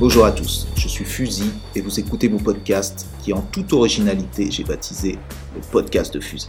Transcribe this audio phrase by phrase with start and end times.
[0.00, 4.50] Bonjour à tous, je suis Fusil et vous écoutez mon podcast qui en toute originalité
[4.50, 5.18] j'ai baptisé
[5.54, 6.48] le podcast de Fusil.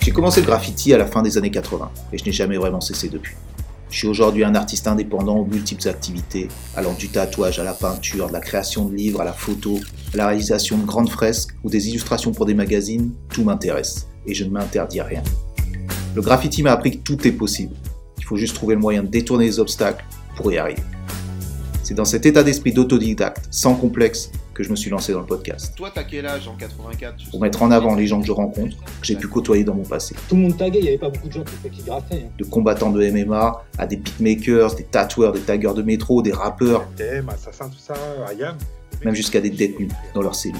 [0.00, 2.82] J'ai commencé le graffiti à la fin des années 80 et je n'ai jamais vraiment
[2.82, 3.34] cessé depuis.
[3.88, 8.28] Je suis aujourd'hui un artiste indépendant aux multiples activités, allant du tatouage à la peinture,
[8.28, 9.80] de la création de livres à la photo,
[10.12, 14.34] à la réalisation de grandes fresques ou des illustrations pour des magazines, tout m'intéresse et
[14.34, 15.22] je ne m'interdis rien.
[16.14, 17.74] Le graffiti m'a appris que tout est possible.
[18.18, 20.04] Il faut juste trouver le moyen de détourner les obstacles
[20.36, 20.82] pour y arriver.
[21.84, 25.26] C'est dans cet état d'esprit d'autodidacte, sans complexe, que je me suis lancé dans le
[25.26, 25.74] podcast.
[25.76, 28.74] Toi, t'as quel âge en 84 Pour mettre en avant les gens que je rencontre,
[28.78, 30.14] que j'ai pu côtoyer dans mon passé.
[30.28, 32.24] Tout le monde taguait, il n'y avait pas beaucoup de gens qui, qui graffaient.
[32.24, 32.30] hein.
[32.38, 36.86] De combattants de MMA à des beatmakers, des tatoueurs, des taggeurs de métro, des rappeurs,
[37.28, 37.92] Assassin, tout ça,
[38.26, 38.56] Ayam.
[39.04, 40.56] même jusqu'à des détenus dans leurs cellules.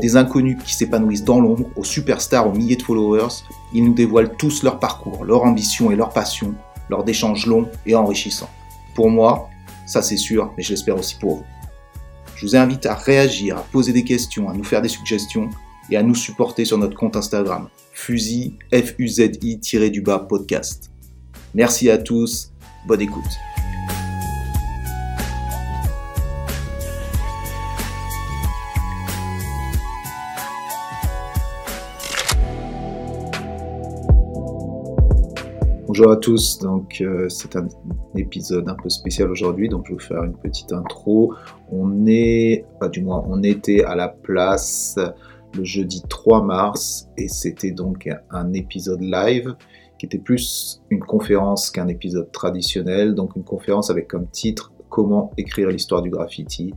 [0.00, 3.28] Des inconnus qui s'épanouissent dans l'ombre, aux superstars, aux milliers de followers,
[3.74, 6.52] ils nous dévoilent tous leur parcours, leur ambition et leur passion,
[6.88, 8.48] lors d'échanges longs et enrichissants.
[9.00, 9.48] Pour moi,
[9.86, 11.44] ça c'est sûr, mais je l'espère aussi pour vous.
[12.36, 15.48] Je vous invite à réagir, à poser des questions, à nous faire des suggestions
[15.90, 20.90] et à nous supporter sur notre compte Instagram, fusil, F-U-Z-I-du-bas podcast.
[21.54, 22.52] Merci à tous,
[22.86, 23.49] bonne écoute.
[35.92, 37.66] Bonjour à tous, donc euh, c'est un
[38.14, 41.34] épisode un peu spécial aujourd'hui, donc je vais vous faire une petite intro.
[41.72, 45.00] On est, du moins, on était à la place
[45.52, 49.56] le jeudi 3 mars et c'était donc un épisode live
[49.98, 55.32] qui était plus une conférence qu'un épisode traditionnel, donc une conférence avec comme titre Comment
[55.38, 56.72] écrire l'histoire du graffiti.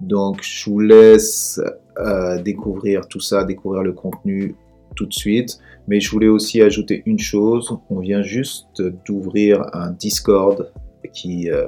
[0.00, 1.60] Donc je vous laisse
[2.00, 4.56] euh, découvrir tout ça, découvrir le contenu
[5.00, 5.58] tout de suite.
[5.88, 7.78] Mais je voulais aussi ajouter une chose.
[7.88, 10.70] On vient juste d'ouvrir un Discord
[11.14, 11.66] qui euh,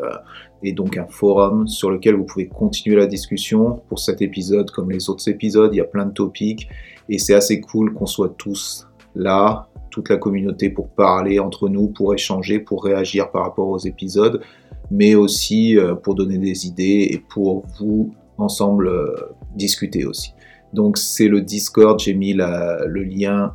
[0.62, 3.80] est donc un forum sur lequel vous pouvez continuer la discussion.
[3.88, 6.68] Pour cet épisode, comme les autres épisodes, il y a plein de topics
[7.08, 11.88] et c'est assez cool qu'on soit tous là, toute la communauté pour parler entre nous,
[11.88, 14.42] pour échanger, pour réagir par rapport aux épisodes,
[14.90, 19.16] mais aussi euh, pour donner des idées et pour vous ensemble euh,
[19.56, 20.34] discuter aussi.
[20.72, 23.52] Donc c'est le Discord, j'ai mis le lien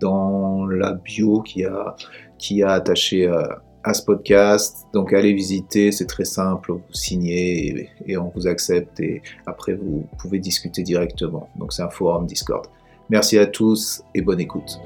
[0.00, 1.96] dans la bio qui a,
[2.38, 3.42] qui a attaché euh,
[3.84, 4.86] à ce podcast.
[4.92, 9.74] Donc allez visiter, c'est très simple, vous signez et, et on vous accepte et après
[9.74, 11.48] vous pouvez discuter directement.
[11.56, 12.66] Donc c'est un forum Discord.
[13.10, 14.78] Merci à tous et bonne écoute.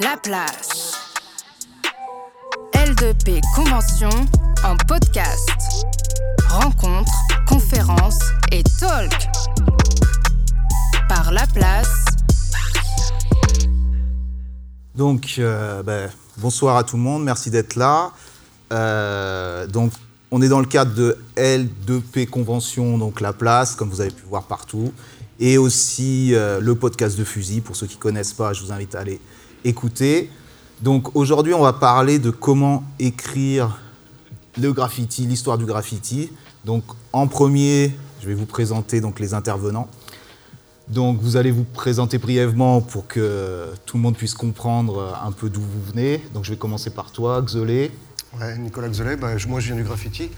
[0.00, 0.92] La place.
[2.74, 4.10] L2P Convention
[4.64, 5.48] en podcast.
[6.48, 7.12] Rencontres,
[7.48, 8.20] conférences
[8.52, 9.12] et talk.
[11.08, 12.04] Par La Place.
[14.94, 18.12] Donc, euh, ben, bonsoir à tout le monde, merci d'être là.
[18.72, 19.92] Euh, donc,
[20.30, 24.24] on est dans le cadre de L2P Convention, donc la place, comme vous avez pu
[24.28, 24.92] voir partout,
[25.40, 27.60] et aussi euh, le podcast de Fusil.
[27.60, 29.20] Pour ceux qui ne connaissent pas, je vous invite à aller
[29.64, 30.30] écouter.
[30.80, 33.78] Donc, aujourd'hui, on va parler de comment écrire
[34.60, 36.30] le graffiti, l'histoire du graffiti.
[36.64, 39.88] Donc, en premier, je vais vous présenter donc, les intervenants.
[40.88, 45.48] Donc vous allez vous présenter brièvement pour que tout le monde puisse comprendre un peu
[45.48, 46.20] d'où vous venez.
[46.34, 47.92] Donc je vais commencer par toi, Xolé.
[48.38, 50.28] Ouais, Nicolas Xolet, bah, moi je viens du graffiti.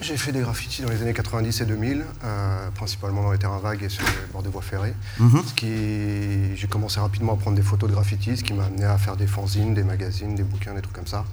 [0.00, 3.60] J'ai fait des graffitis dans les années 90 et 2000, euh, principalement dans les terrains
[3.60, 4.94] vagues et sur les bords des voies ferrées.
[5.18, 8.84] Ce qui, j'ai commencé rapidement à prendre des photos de graffiti, ce qui m'a amené
[8.84, 11.24] à faire des fanzines, des magazines, des bouquins, des trucs comme ça.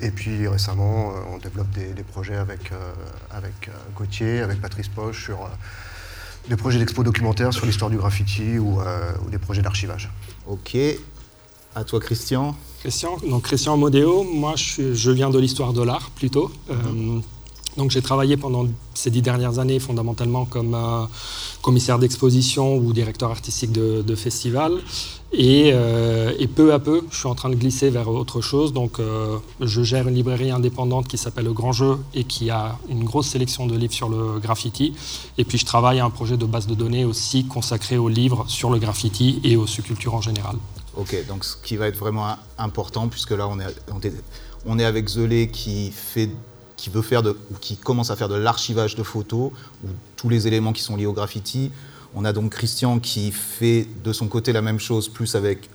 [0.00, 2.92] Et puis récemment, euh, on développe des, des projets avec, euh,
[3.30, 5.48] avec euh, Gauthier, avec Patrice Poche sur euh,
[6.48, 10.10] des projets d'expo documentaires sur l'histoire du graffiti ou, euh, ou des projets d'archivage.
[10.46, 10.76] Ok.
[11.74, 12.54] À toi, Christian.
[12.80, 16.50] Christian, donc Christian Modéo, moi je, suis- je viens de l'histoire de l'art plutôt.
[16.70, 16.74] Euh,
[17.76, 21.04] donc j'ai travaillé pendant ces dix dernières années fondamentalement comme euh,
[21.62, 24.72] commissaire d'exposition ou directeur artistique de, de festival.
[25.32, 28.72] Et, euh, et peu à peu, je suis en train de glisser vers autre chose.
[28.72, 32.78] Donc euh, je gère une librairie indépendante qui s'appelle Le Grand Jeu et qui a
[32.88, 34.94] une grosse sélection de livres sur le graffiti.
[35.36, 38.44] Et puis je travaille à un projet de base de données aussi consacré aux livres
[38.48, 40.56] sur le graffiti et aux subcultures en général.
[40.96, 43.66] Ok, donc ce qui va être vraiment important, puisque là on est,
[44.64, 46.30] on est, avec Xolé qui, fait,
[46.76, 49.50] qui veut faire de, ou qui commence à faire de l'archivage de photos,
[49.84, 51.70] ou tous les éléments qui sont liés au graffiti.
[52.14, 55.68] On a donc Christian qui fait de son côté la même chose, plus avec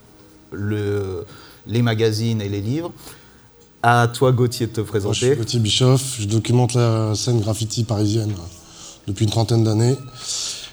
[0.52, 1.26] le,
[1.68, 2.92] les magazines et les livres.
[3.84, 5.36] À toi, Gauthier, de te Moi, je suis présenter.
[5.36, 9.98] Gauthier Bischoff, je documente la scène graffiti parisienne euh, depuis une trentaine d'années.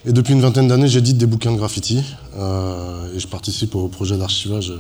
[0.05, 2.05] Et depuis une vingtaine d'années, j'édite des bouquins de graffiti
[2.37, 4.79] euh, et je participe au projet d'archivage euh,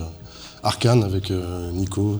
[0.62, 2.18] Arkane avec euh, Nico,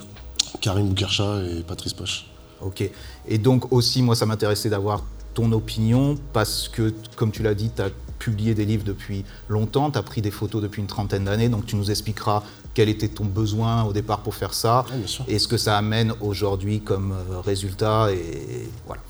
[0.60, 2.26] Karim Boukercha et Patrice Poche.
[2.60, 2.88] Ok.
[3.26, 5.02] Et donc aussi, moi, ça m'intéressait d'avoir
[5.34, 9.90] ton opinion parce que, comme tu l'as dit, tu as publié des livres depuis longtemps,
[9.92, 12.42] tu as pris des photos depuis une trentaine d'années, donc tu nous expliqueras
[12.74, 14.84] quel était ton besoin au départ pour faire ça
[15.28, 18.10] et ce que ça amène aujourd'hui comme euh, résultat.
[18.12, 19.02] Et voilà.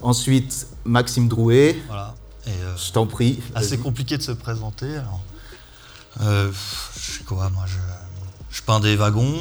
[0.00, 2.14] Ensuite, Maxime Drouet, Voilà.
[2.46, 3.38] Et, euh, je t'en prie.
[3.54, 4.86] assez compliqué de se présenter.
[4.96, 5.20] alors.
[6.22, 6.50] Euh,
[6.96, 7.76] je sais quoi, moi, je,
[8.56, 9.34] je peins des wagons.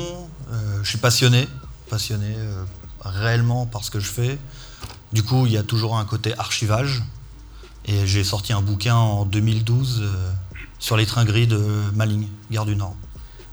[0.52, 1.48] euh, je suis passionné,
[1.90, 2.64] passionné euh,
[3.02, 4.38] réellement par ce que je fais.
[5.14, 7.04] Du coup, il y a toujours un côté archivage.
[7.86, 10.32] Et j'ai sorti un bouquin en 2012 euh,
[10.78, 11.58] sur les trains gris de
[11.96, 12.96] Malines, Gare du Nord.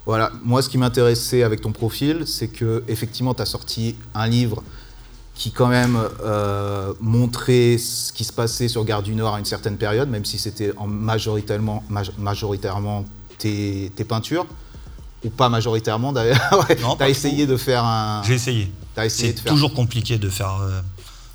[0.06, 4.26] Voilà, moi ce qui m'intéressait avec ton profil, c'est que effectivement tu as sorti un
[4.26, 4.62] livre
[5.36, 9.44] qui quand même euh, montrait ce qui se passait sur Gare du Nord à une
[9.44, 13.04] certaine période, même si c'était en majoritairement, maj- majoritairement
[13.38, 14.46] tes, tes peintures,
[15.24, 16.66] ou pas majoritairement d'ailleurs.
[16.68, 18.22] Ouais, tu as essayé de faire un...
[18.26, 18.72] J'ai essayé.
[19.08, 19.52] C'est faire...
[19.52, 20.80] toujours compliqué de faire euh,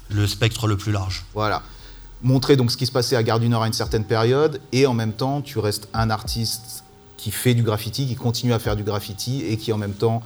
[0.09, 1.25] le spectre le plus large.
[1.33, 1.61] Voilà.
[2.21, 4.85] Montrer donc ce qui se passait à Gare du Nord à une certaine période, et
[4.85, 6.83] en même temps, tu restes un artiste
[7.17, 10.21] qui fait du graffiti, qui continue à faire du graffiti, et qui en même temps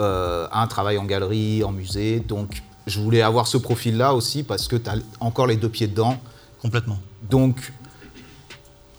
[0.00, 2.20] euh, a un travail en galerie, en musée.
[2.20, 5.86] Donc, je voulais avoir ce profil-là aussi, parce que tu as encore les deux pieds
[5.86, 6.18] dedans.
[6.60, 6.98] Complètement.
[7.30, 7.72] Donc,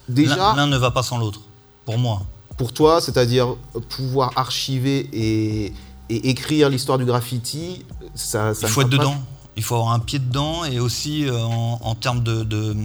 [0.07, 1.41] déjà, l'un ne va pas sans l'autre,
[1.83, 2.21] pour moi.
[2.57, 3.55] pour toi, c'est-à-dire
[3.89, 5.73] pouvoir archiver et,
[6.09, 9.15] et écrire l'histoire du graffiti, ça, ça Il faut être pas- dedans.
[9.57, 12.75] Il faut avoir un pied dedans et aussi euh, en, en termes de, de,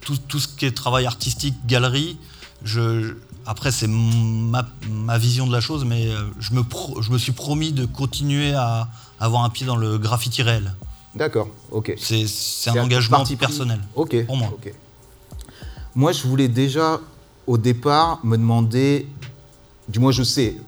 [0.00, 2.16] tout, tout ce qui est travail artistique, galerie.
[2.62, 3.14] Je,
[3.46, 7.18] après, c'est ma, ma vision de la chose, mais euh, je me, pro- je me
[7.18, 8.88] suis promis de continuer à
[9.18, 10.72] avoir un pied dans le graffiti réel.
[11.16, 11.94] D'accord, ok.
[11.98, 12.24] C'est
[12.68, 13.80] un un engagement personnel.
[13.96, 14.24] Ok.
[14.26, 14.48] Pour moi.
[14.52, 14.72] ok.
[15.94, 17.00] Moi, je voulais déjà,
[17.46, 19.08] au départ, me demander,
[19.88, 20.58] du moins je sais,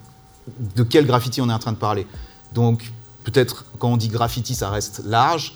[0.77, 2.07] de quel graffiti on est en train de parler.
[2.53, 2.93] Donc,
[3.25, 5.55] peut-être quand on dit graffiti, ça reste large.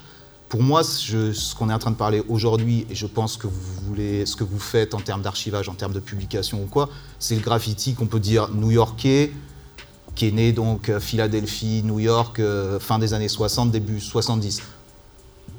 [0.48, 3.86] Pour moi, ce qu'on est en train de parler aujourd'hui, et je pense que vous
[3.86, 7.34] voulez, ce que vous faites en termes d'archivage, en termes de publication ou quoi, c'est
[7.34, 9.32] le graffiti qu'on peut dire new-yorkais,
[10.14, 14.60] qui est né donc à Philadelphie, New York, euh, fin des années 60, début 70.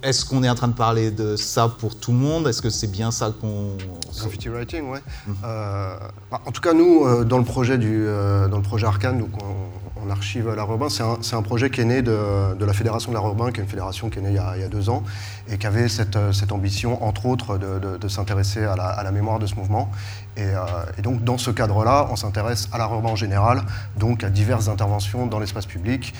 [0.04, 2.46] Est-ce qu'on est en train de parler de ça pour tout le monde?
[2.50, 3.78] Est-ce que c'est bien ça qu'on...
[4.18, 5.00] Graffiti writing, ouais.
[5.46, 5.96] Euh,
[6.30, 9.18] bah, en tout cas, nous, euh, dans le projet du, euh, dans le projet Arcane,
[9.20, 10.90] donc on, on archive l'art urbain.
[10.90, 13.54] C'est un, c'est un projet qui est né de, de la fédération de l'art urbain,
[13.54, 15.04] qui est une fédération qui est née il y a, il y a deux ans
[15.50, 19.04] et qui avait cette, cette ambition, entre autres, de, de- de s'intéresser à la, à
[19.04, 19.90] la mémoire de ce mouvement.
[20.36, 20.60] Et, euh,
[20.98, 23.62] et donc, dans ce cadre-là, on s'intéresse à l'art urbain en général,
[23.98, 26.14] donc à diverses interventions dans l'espace public.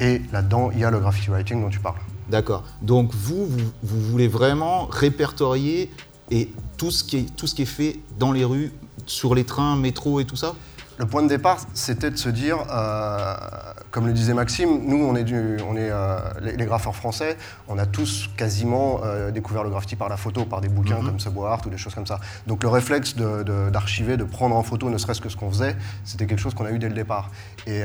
[0.00, 1.98] Et là-dedans, il y a le graffiti writing dont tu parles.
[2.28, 2.64] D'accord.
[2.82, 5.90] Donc vous, vous, voulez vraiment répertorier
[6.30, 8.72] et tout ce, qui est, tout ce qui est fait dans les rues,
[9.06, 10.54] sur les trains, métro et tout ça?
[10.96, 13.34] Le point de départ, c'était de se dire, euh,
[13.90, 17.36] comme le disait Maxime, nous, on est, du, on est euh, les, les graffeurs français,
[17.66, 21.18] on a tous quasiment euh, découvert le graffiti par la photo, par des bouquins comme
[21.18, 22.20] Subway Art ou des choses comme ça.
[22.46, 25.50] Donc le réflexe de- de- d'archiver, de, prendre en photo ne serait-ce que ce qu'on
[25.50, 25.74] faisait,
[26.04, 27.30] c'était quelque chose qu'on a eu dès le départ.
[27.66, 27.82] Et, et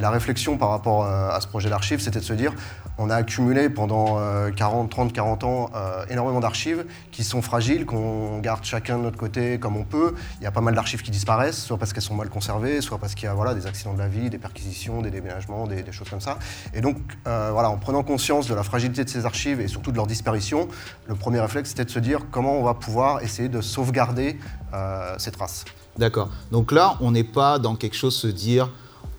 [0.00, 2.52] la réflexion par rapport à ce projet d'archives, c'était de se dire,
[2.98, 5.70] on a accumulé pendant euh, 40, 30, 40 ans
[6.10, 10.14] énormément d'archives qui sont fragiles, qu'on garde chacun de notre côté comme on peut.
[10.40, 12.98] Il y a pas mal d'archives qui disparaissent, soit parce qu'elles sont mal conservées, soit
[12.98, 15.82] parce qu'il y a voilà, des accidents de la vie, des perquisitions, des déménagements, des,
[15.82, 16.38] des choses comme ça.
[16.74, 19.90] Et donc, euh, voilà, en prenant conscience de la fragilité de ces archives et surtout
[19.90, 20.68] de leur disparition,
[21.06, 24.38] le premier réflexe, c'était de se dire comment on va pouvoir essayer de sauvegarder
[24.74, 25.64] euh, ces traces.
[25.98, 26.30] D'accord.
[26.50, 28.70] Donc là, on n'est pas dans quelque chose se dire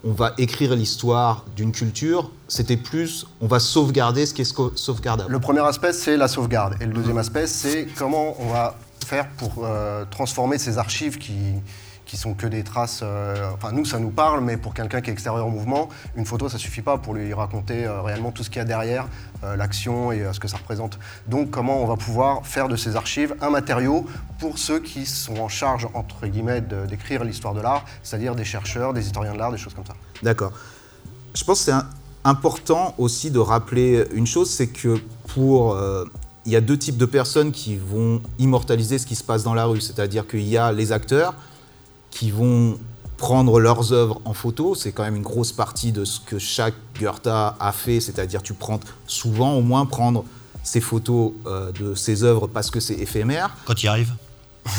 [0.05, 5.31] on va écrire l'histoire d'une culture, c'était plus on va sauvegarder ce qui est sauvegardable.
[5.31, 6.75] Le premier aspect, c'est la sauvegarde.
[6.81, 8.75] Et le deuxième aspect, c'est comment on va
[9.05, 11.35] faire pour euh, transformer ces archives qui,
[12.13, 12.99] qui sont que des traces.
[13.01, 16.27] euh, enfin, nous, ça nous parle, mais pour quelqu'un qui est extérieur au mouvement, une
[16.27, 19.07] photo, ça suffit pas pour lui raconter euh, réellement tout ce qu'il y a derrière,
[19.43, 20.99] euh, l'action et ce que ça représente.
[21.27, 24.05] Donc, comment on va pouvoir faire de ces archives un matériau
[24.37, 28.93] pour ceux qui sont en charge, entre guillemets, d'écrire l'histoire de l'art, c'est-à-dire des chercheurs,
[28.93, 29.95] des historiens de l'art, des choses comme ça.
[30.21, 30.51] D'accord.
[31.33, 31.85] Je pense que c'est
[32.23, 34.99] important aussi de rappeler une chose, c'est que
[35.33, 35.75] pour...
[36.45, 39.55] il y a deux types de personnes qui vont immortaliser ce qui se passe dans
[39.55, 39.81] la rue.
[39.81, 41.33] C'est-à-dire qu'il y a les acteurs
[42.13, 42.77] qui vont
[43.17, 44.75] prendre leurs œuvres en photo.
[44.75, 47.99] C'est quand même une grosse partie de ce que chaque Goethe a fait.
[47.99, 50.23] C'est-à-dire tu prends souvent au moins prendre
[50.63, 54.13] ces photos euh, de ses œuvres parce que c'est éphémère Quand il arrive.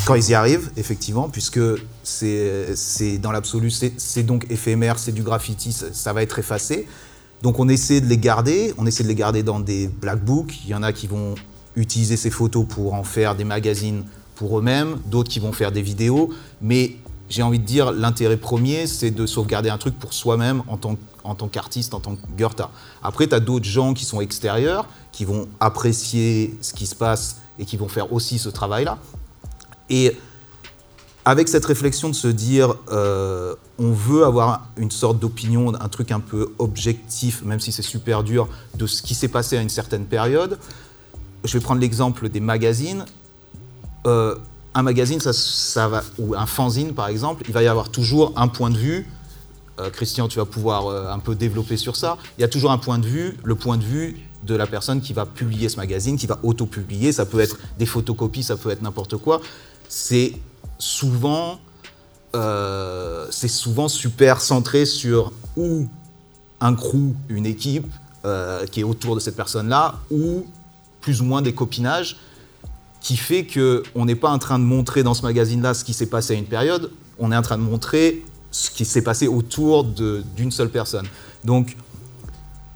[0.07, 1.61] quand ils y arrivent, effectivement, puisque
[2.03, 6.87] c'est dans l'absolu, c'est c'est donc éphémère, c'est du graffiti, ça, ça va être effacé.
[7.43, 10.55] Donc on essaie de les garder, on essaie de les garder dans des black books.
[10.65, 11.35] Il y en a qui vont
[11.77, 14.05] utiliser ces photos pour en faire des magazines
[14.37, 16.31] pour eux-mêmes, d'autres qui vont faire des vidéos.
[16.63, 16.97] Mais
[17.29, 21.49] j'ai envie de dire, l'intérêt premier, c'est de sauvegarder un truc pour soi-même en tant,
[21.49, 22.63] qu'artiste, en tant que Goethe.
[23.03, 27.41] Après, tu as d'autres gens qui sont extérieurs, qui vont apprécier ce qui se passe
[27.59, 28.99] et qui vont faire aussi ce travail-là.
[29.89, 30.17] Et
[31.25, 36.11] avec cette réflexion de se dire, euh, on veut avoir une sorte d'opinion, un truc
[36.11, 39.71] un peu objectif, même si c'est super dur, de ce qui s'est passé à une
[39.71, 40.59] certaine période.
[41.45, 43.07] Je vais prendre l'exemple des magazines.
[44.07, 44.37] Euh,
[44.75, 48.49] un magazine, ça, va, ou un fanzine par exemple, il va y avoir toujours un
[48.49, 49.09] point de vue.
[49.81, 52.19] Euh, Christian, tu vas pouvoir euh, un peu développer sur ça.
[52.39, 55.01] Il y a toujours un point de vue, le point de vue de la personne
[55.01, 57.13] qui va publier ce magazine, qui va auto-publier.
[57.13, 59.41] Ça peut être des photocopies, ça peut être n'importe quoi.
[59.89, 60.33] C'est
[60.79, 61.59] souvent,
[62.35, 65.89] euh, souvent super centré sur ou
[66.61, 67.87] un crew, une équipe
[68.71, 70.47] qui est autour de cette personne-là, ou
[71.03, 72.17] plus ou moins des copinages,
[73.05, 76.07] qui fait qu'on n'est pas en train de montrer dans ce magazine-là ce qui s'est
[76.07, 79.85] passé à une période, on est en train de montrer ce qui s'est passé autour
[79.85, 81.07] d'une seule personne.
[81.45, 81.77] Donc,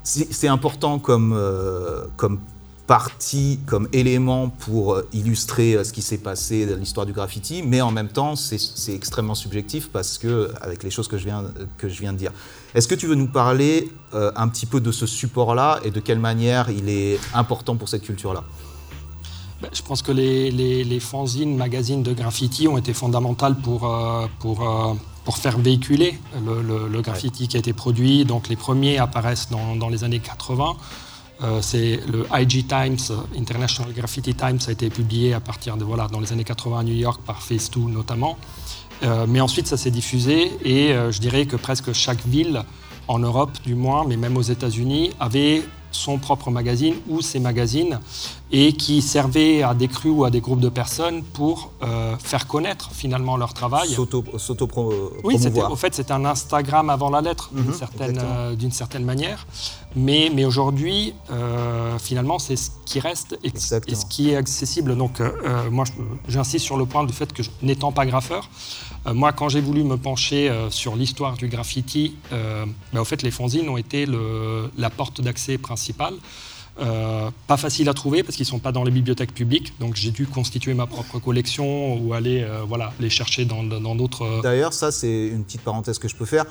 [0.03, 2.41] c'est important comme, euh, comme
[2.87, 7.63] partie, comme élément pour euh, illustrer euh, ce qui s'est passé dans l'histoire du graffiti,
[7.63, 11.45] mais en même temps, c'est extrêmement subjectif parce que, avec les choses que je viens,
[11.79, 12.33] que je viens de dire.
[12.75, 16.19] Est-ce que tu veux nous parler un petit peu de ce support-là et de quelle
[16.19, 18.45] manière il est important pour cette culture-là?
[19.63, 23.87] Ben, Je pense que les, les, les fanzines, magazines de graffiti ont été fondamentales pour,
[23.93, 28.25] euh, pour, euh, pour faire véhiculer le, le- le graffiti qui a été produit.
[28.25, 30.77] Donc les premiers apparaissent dans, dans les années 80.
[31.41, 32.99] Euh, c'est le IG Times,
[33.37, 36.83] International Graffiti Times, a été publié à partir de voilà dans les années 80 à
[36.83, 38.37] New York par Phase 2 notamment.
[39.05, 42.63] Euh, mais ensuite, ça s'est diffusé et euh, je dirais que presque chaque ville,
[43.07, 45.63] en Europe du moins, mais même aux États-Unis, avait
[45.93, 48.01] son propre magazine ou ses magazines
[48.51, 52.47] et qui servaient à des crus ou à des groupes de personnes pour euh, faire
[52.47, 53.91] connaître finalement leur travail.
[53.93, 58.19] S'auto- S'auto-promouvoir Oui, c'était, au fait, c'était un Instagram avant la lettre, d'une, Mhm, certaine,
[58.19, 59.47] euh, manière.
[59.97, 64.97] Mais, mais aujourd'hui, euh, finalement, c'est ce qui reste et, et ce qui est accessible.
[64.97, 65.85] Donc, euh, euh, moi,
[66.29, 68.49] j'insiste sur le point du fait que, n'étant pas graffeur,
[69.07, 72.65] euh, moi, quand j'ai voulu me pencher euh, sur l'histoire du graffiti, euh,
[72.95, 76.15] ben, au fait, les fanzines ont été le- la porte d'accès principale.
[76.81, 79.73] Euh, pas facile à trouver parce qu'ils ne sont pas dans les bibliothèques publiques.
[79.81, 83.65] Donc j'ai dû constituer ma propre collection ou aller euh, voilà, les chercher dans
[83.97, 84.23] d'autres.
[84.23, 86.47] euh, D'ailleurs, ça, c'est une petite parenthèse que je peux faire.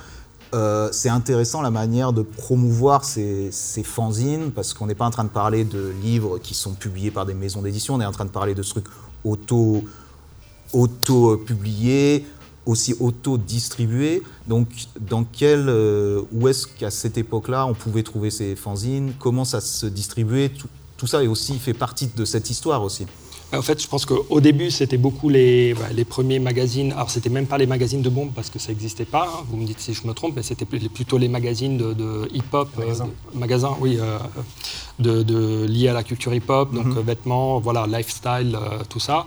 [0.92, 5.24] C'est intéressant la manière de promouvoir ces, ces fanzines, parce qu'on n'est pas en train
[5.24, 8.24] de parler de livres qui sont publiés par des maisons d'édition, on est en train
[8.24, 8.86] de parler de trucs
[9.24, 9.84] auto,
[10.72, 12.24] auto-publiés,
[12.68, 14.22] aussi auto-distribués.
[14.46, 14.68] Donc,
[15.00, 19.12] dans quel, euh, où est-ce qu'à cette époque-là, on pouvait trouver ces fanzines?
[19.18, 20.50] Comment ça se distribuait?
[20.50, 23.06] Tout, tout ça est aussi fait partie de cette histoire aussi.
[23.54, 26.92] En fait, je pense qu'au début, c'était beaucoup les, bah, les premiers magazines.
[26.92, 29.24] Alors, c'était même pas les magazines de bombes parce que ça n'existait pas.
[29.26, 29.44] hein.
[29.48, 32.28] Vous me dites si je me trompe, mais c'était pl- plutôt les magazines de, de
[32.34, 32.68] hip-hop.
[32.76, 33.06] euh, Magasins.
[33.32, 34.18] de- magasins, oui, euh,
[34.98, 39.26] de, de- liés à la culture hip-hop, donc euh, vêtements, voilà, lifestyle, euh, tout ça.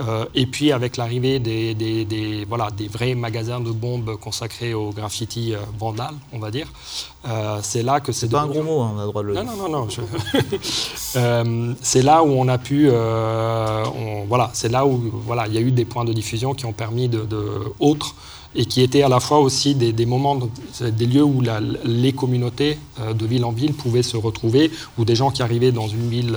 [0.00, 4.72] Euh, et puis, avec l'arrivée des, des- des- voilà, des vrais magasins de bombes consacrés
[4.72, 6.68] au graffiti euh, vandal, on va dire,
[7.28, 8.26] euh, c'est là que c'est.
[8.26, 9.88] C'est pas un gros mot, hein, on a droit de le non, non, non, non.
[9.88, 10.00] je-
[11.16, 15.58] Euh, c'est là où on a pu, on- voilà, c'est là où voilà, il y
[15.58, 17.42] a eu des points de diffusion qui ont permis de, de
[17.80, 18.14] autres
[18.54, 20.38] et qui étaient à la fois aussi des, des moments,
[20.80, 22.78] des lieux où la- les communautés
[23.14, 26.36] de ville en ville pouvaient se retrouver, où des gens qui arrivaient dans une ville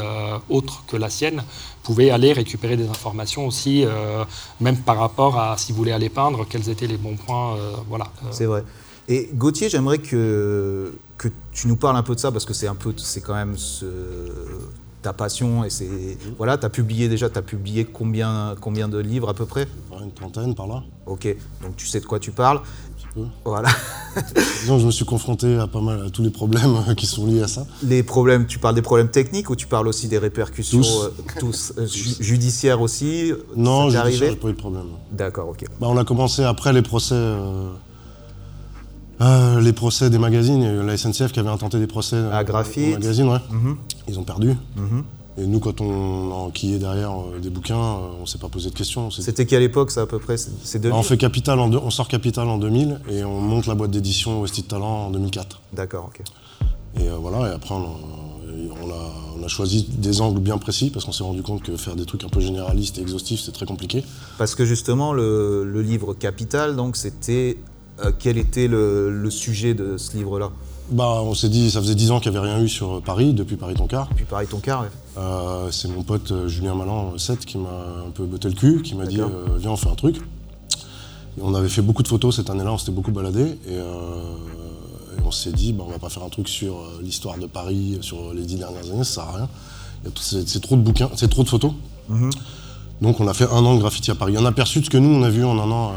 [0.49, 1.43] autre que la sienne
[1.83, 4.23] pouvaient aller récupérer des informations aussi, euh,
[4.59, 7.73] même par rapport à si vous voulez aller peindre, quels étaient les bons points, euh,
[7.89, 8.05] voilà.
[8.23, 8.63] euh, C'est vrai.
[9.07, 12.67] Et Gauthier, j'aimerais que, que tu nous parles un peu de ça parce que c'est
[12.67, 13.85] un peu, c'est quand même ce-
[15.01, 15.89] ta passion et c'est
[16.37, 19.67] voilà, tu as publié déjà, tu as publié combien, combien de livres à peu près?
[19.99, 20.83] Une trentaine par là.
[21.07, 21.27] Ok,
[21.63, 22.61] donc tu sais de quoi tu parles.
[23.45, 23.69] Voilà.
[24.61, 27.41] Disons, je me suis confronté à pas mal à tous les problèmes qui sont liés
[27.41, 27.65] à ça.
[27.83, 31.03] Les problèmes, tu parles des problèmes techniques ou tu parles aussi des répercussions Tous.
[31.03, 33.33] euh, tous, euh, ju- judiciaires aussi?
[33.55, 34.83] Non, t'est j'ai pas eu de problème.
[35.11, 35.65] D'accord, ok.
[35.79, 37.69] Bah, on a commencé après les procès, euh,
[39.21, 40.61] euh, les procès des magazines.
[40.61, 42.89] Il y a eu la SNCF qui avait intenté des procès euh, À Graphite.
[42.95, 43.39] aux magazines, ouais.
[43.51, 43.77] Mhm.
[44.07, 44.55] Ils ont perdu.
[44.75, 45.03] Mhm.
[45.37, 48.75] Et nous, quand on enquillait derrière euh, des bouquins, euh, on s'est pas posé de
[48.75, 49.09] questions.
[49.11, 50.35] C'était quelle époque ça à peu près?
[50.37, 53.65] C'est 2000 on, fait Capital en deux- on sort Capital en 2000 et on monte
[53.67, 55.61] la boîte d'édition Westit Talent en 2004.
[55.73, 56.21] D'accord, ok.
[57.01, 57.89] Et euh, voilà, et après on a,
[58.83, 61.77] on a- on a choisi des angles bien précis parce qu'on s'est rendu compte que
[61.77, 64.03] faire des trucs un peu généralistes et exhaustifs, c'est très compliqué.
[64.37, 67.57] Parce que justement, le, le livre Capital, donc c'était.
[68.03, 70.49] euh, quel était le, le sujet de ce livre-là?
[70.91, 73.33] Bah, on s'est dit, ça faisait 10 ans qu'il n'y avait rien eu sur Paris,
[73.33, 74.09] depuis Paris Toncar.
[74.09, 74.87] Depuis Paris Toncar, ouais.
[75.17, 77.69] Euh, c'est mon pote euh, Julien Malin, 7, qui m'a
[78.07, 79.27] un peu botté le cul, qui m'a dit euh,
[79.57, 80.17] Viens, on fait un truc.
[81.37, 83.41] Et on avait fait beaucoup de photos cette année-là, on s'était beaucoup baladé.
[83.41, 84.35] Et, euh,
[85.17, 87.45] et on s'est dit, bah, on va pas faire un truc sur euh, l'histoire de
[87.45, 89.49] Paris euh, sur les dix dernières années, ça sert à rien.
[90.19, 91.73] C'est trop de bouquins, c'est trop de photos.
[93.01, 94.35] Donc on a fait un an de graffiti à Paris.
[94.37, 95.91] Un aperçu de ce que nous on a vu en un an.
[95.93, 95.95] euh,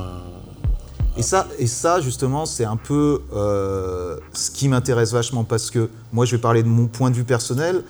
[1.17, 5.89] Et ça, et ça justement, c'est un peu euh, ce qui m'intéresse vachement parce que
[6.13, 7.83] moi, je vais parler de mon point de vue personnel.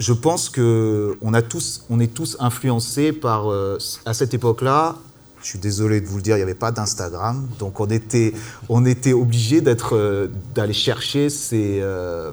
[0.00, 4.96] Je pense que on a tous, on est tous influencés par euh, à cette époque-là.
[5.42, 8.34] Je suis désolé de vous le dire, il n'y avait pas d'Instagram, donc on était,
[8.68, 12.32] on était obligé d'être, euh, d'aller chercher ces, euh,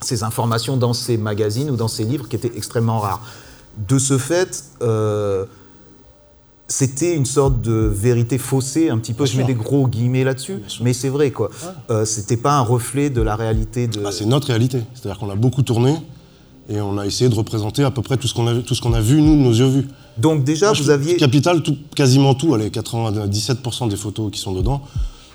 [0.00, 3.22] ces informations dans ces magazines ou dans ces livres qui étaient extrêmement rares.
[3.88, 5.44] De ce fait, euh,
[6.68, 9.24] c'était une sorte de vérité faussée, un petit peu.
[9.24, 11.50] Bien je mets des gros guillemets là-dessus, mais c'est vrai quoi.
[11.90, 14.04] Euh, c'était pas un reflet de la réalité de.
[14.04, 14.82] Ah, c'est notre réalité.
[14.94, 15.96] C'est-à-dire qu'on a beaucoup tourné
[16.68, 18.74] et on a essayé de représenter à peu près tout ce qu'on a vu, tout
[18.74, 19.88] ce qu'on a vu nous de nos yeux vus.
[20.18, 21.16] Donc déjà, Moi, vous aviez.
[21.16, 24.82] Capital, tout- quasiment tout, allez, 97% des photos qui sont dedans,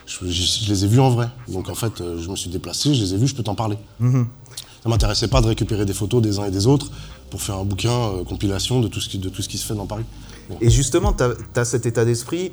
[0.06, 1.30] je, je- je les ai vues en vrai.
[1.48, 3.56] Donc en fait, euh, je me suis déplacé, je les ai vues, je peux t'en
[3.56, 3.78] parler.
[4.00, 4.28] Mhm.
[4.84, 6.92] Ça m'intéressait pas de récupérer des photos des uns et des autres
[7.30, 9.66] pour faire un bouquin euh, compilation de tout, ce qui, de tout ce qui se
[9.66, 10.04] fait dans Paris.
[10.50, 10.58] Bon.
[10.60, 11.24] Et justement, tu
[11.60, 12.52] as, cet état d'esprit.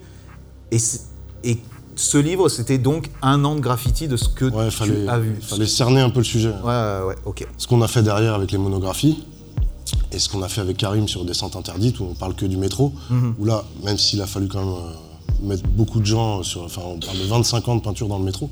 [0.71, 0.79] Et
[2.01, 5.19] ce livre, c'était donc un an de graffiti de ce que Ouais, tu fallait, as
[5.19, 5.37] vu.
[5.41, 6.49] fallait cerner un peu le sujet.
[6.65, 7.47] Ouais, ouais, ouais, ok.
[7.59, 9.23] Ce qu'on a fait derrière avec les monographies,
[10.13, 12.57] et ce qu'on a fait avec Karim sur Descente Interdite, où on parle que du
[12.57, 13.35] métro, Mhm.
[13.39, 16.63] où là, même s'il a fallu quand même euh, mettre beaucoup de gens sur.
[16.65, 18.51] Enfin, on parle de 25 ans de peinture dans le métro,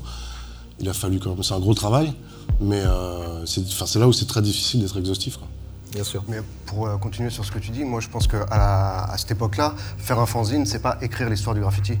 [0.79, 1.43] il a fallu quand même.
[1.43, 2.13] C'est un gros travail,
[2.61, 5.37] mais euh, c'est là où c'est très difficile d'être exhaustif.
[5.37, 5.47] quoi.
[5.91, 6.23] Bien sûr.
[6.27, 6.37] Mais
[6.67, 9.73] pour euh, continuer sur ce que tu dis, moi je pense qu'à à cette époque-là,
[9.97, 11.93] faire un fanzine, c'est pas écrire l'histoire du graffiti.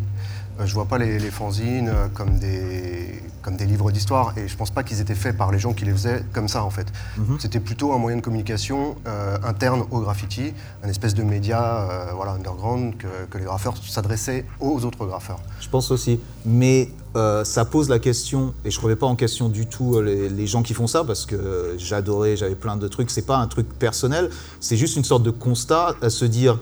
[0.59, 4.47] Euh, je vois pas les, les fanzines euh, comme des, comme des livres d'histoire et
[4.47, 6.69] je pense pas qu'ils étaient faits par les gens qui les faisaient comme ça en
[6.69, 6.87] fait.
[7.17, 7.37] Mhm.
[7.39, 12.11] C'était plutôt un moyen de communication euh, interne au graffiti, un espèce de média euh,
[12.13, 15.39] voilà, underground que, que les graffeurs s'adressaient aux autres graffeurs.
[15.61, 16.19] Je pense aussi.
[16.45, 20.01] Mais euh, ça pose la question, et je ne remets pas en question du tout
[20.01, 23.11] les, les gens qui font ça, parce que j'adorais, j'avais plein de trucs.
[23.11, 26.59] C'est pas un truc personnel, c'est juste une sorte de constat à se dire.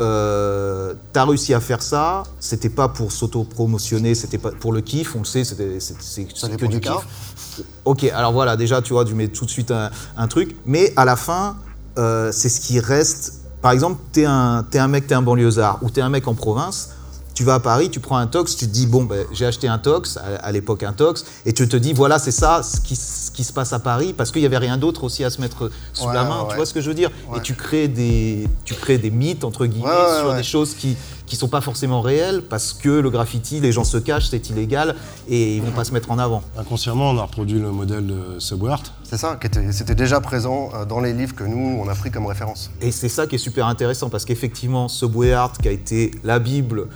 [0.00, 5.16] Euh, t'as réussi à faire ça, c'était pas pour s'auto-promotionner, c'était pas pour le kiff,
[5.16, 7.64] on le sait, c'était c'est que du kiff.
[7.84, 10.92] Ok, alors voilà, déjà, tu vois, tu mets tout de suite un, un truc, mais
[10.96, 11.56] à la fin,
[11.98, 13.40] euh, c'est ce qui reste.
[13.60, 16.90] Par exemple, t'es un, un mec, t'es un banlieusard, ou t'es un mec en province,
[17.34, 19.66] tu vas à Paris, tu prends un tox, tu te dis, bon, ben, j'ai acheté
[19.66, 22.80] un tox, à, à l'époque un tox, et tu te dis, voilà, c'est ça ce
[22.80, 22.94] qui,
[23.38, 25.70] qui se passe à Paris, parce qu'il n'y avait rien d'autre aussi à se mettre
[25.92, 27.08] sous Ouais, la main, ouais, tu vois ce que je veux dire?
[27.36, 30.36] Et tu crées, des, tu crées des mythes, entre guillemets, Ouais, ouais, sur ouais.
[30.38, 33.98] des choses qui qui sont pas forcément réelles, parce que le graffiti, les gens se
[33.98, 34.96] cachent, c'est illégal,
[35.28, 36.42] et ils vont pas se mettre en avant.
[36.58, 38.82] Inconsciemment, on a reproduit le modèle de Subway Art.
[39.04, 41.94] C'est ça, qui était- c'était déjà présent euh, dans les livres que nous, on a
[41.94, 42.70] pris comme référence.
[42.80, 46.38] Et c'est ça qui est super intéressant parce qu'effectivement, Subway Art, qui a été la
[46.40, 46.88] Bible,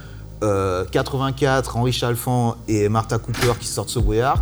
[0.43, 4.41] euh, 84, Henri Chalfant et Martha Cooper qui sortent Subway Art,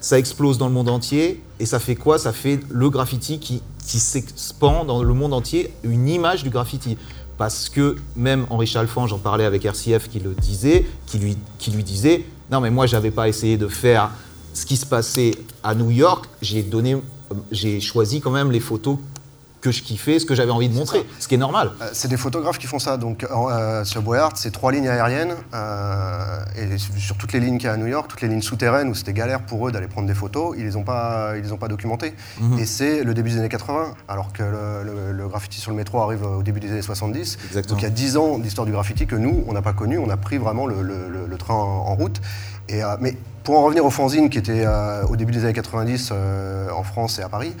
[0.00, 1.42] ça explose dans le monde entier.
[1.60, 2.18] Et ça fait quoi?
[2.18, 6.96] Ça fait le graffiti qui, s'expand dans le monde entier, une image du graffiti.
[7.36, 11.70] Parce que même Henri Chalfant, j'en parlais avec RCF qui le disait, qui lui, qui
[11.70, 14.10] lui disait Non, mais moi, j'avais pas essayé de faire
[14.52, 15.32] ce qui se passait
[15.62, 18.98] à New York, j'ai donné, euh, j'ai choisi quand même les photos
[19.60, 21.70] que je kiffais, ce que j'avais envie de montrer, ce qui est normal.
[21.82, 22.96] Euh, C'est des photographes qui font ça.
[22.96, 25.34] Donc, euh, sur Boyard, c'est trois lignes aériennes.
[25.54, 28.42] euh, et sur toutes les lignes qu'il y a à New York, toutes les lignes
[28.42, 31.42] souterraines où c'était galère pour eux d'aller prendre des photos, ils les ont pas, ils
[31.42, 32.14] les ont pas documentées.
[32.40, 32.58] Mhm.
[32.58, 35.76] Et c'est le début des années 80, alors que le, le- le graffiti sur le
[35.76, 37.38] métro arrive au début des années 70.
[37.46, 37.74] Exactement.
[37.74, 39.98] Donc il y a 10 ans d'histoire du graffiti que nous, on n'a pas connu.
[39.98, 42.20] On a pris vraiment le, train en, route.
[42.68, 44.66] Et, mais pour en revenir au fanzine qui était
[45.08, 47.54] au début des années 90 euh, en France et à Paris,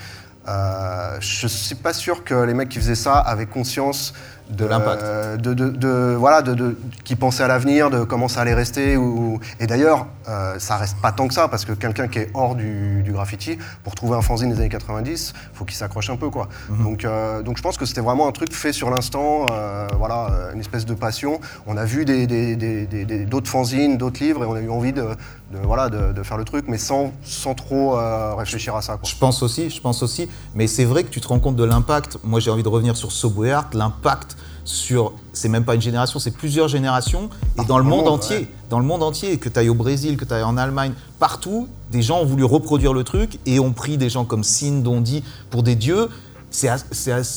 [1.20, 4.12] je suis pas sûr que les mecs qui faisaient ça avaient conscience
[4.50, 5.02] de, De l'impact.
[5.02, 8.96] euh, de, de- de- voilà, de, qui pensaient à l'avenir, de comment ça allait rester.
[8.96, 12.30] Ou, et d'ailleurs, euh, ça reste pas tant que ça, parce que quelqu'un qui est
[12.32, 16.16] hors du, du graffiti, pour trouver un fanzine des années 90, faut qu'il s'accroche un
[16.16, 16.30] peu.
[16.30, 16.48] Quoi.
[16.70, 20.28] donc, euh, donc je pense que c'était vraiment un truc fait sur l'instant, euh, voilà,
[20.30, 21.40] euh, une espèce de passion.
[21.66, 24.60] On a vu des- des- des- des- des- d'autres fanzines, d'autres livres, et on a
[24.60, 25.08] eu envie de,
[25.52, 28.96] de, voilà, de, de faire le truc, mais sans, sans trop euh, réfléchir à ça.
[28.96, 29.08] Quoi.
[29.08, 30.28] Je pense aussi, je pense aussi.
[30.54, 32.18] Mais c'est vrai que tu te rends compte de l'impact.
[32.22, 35.12] Moi, j'ai envie de revenir sur Subway Art, l'impact sur.
[35.32, 37.30] C'est même pas une génération, c'est plusieurs générations.
[37.58, 38.48] Et dans le monde monde, entier, ouais.
[38.68, 41.68] dans le monde entier, que tu ailles au Brésil, que tu ailles en Allemagne, partout,
[41.90, 45.24] des gens ont voulu reproduire le truc et ont pris des gens comme Sin, Dondi
[45.50, 46.08] pour des dieux.
[46.50, 46.68] C'est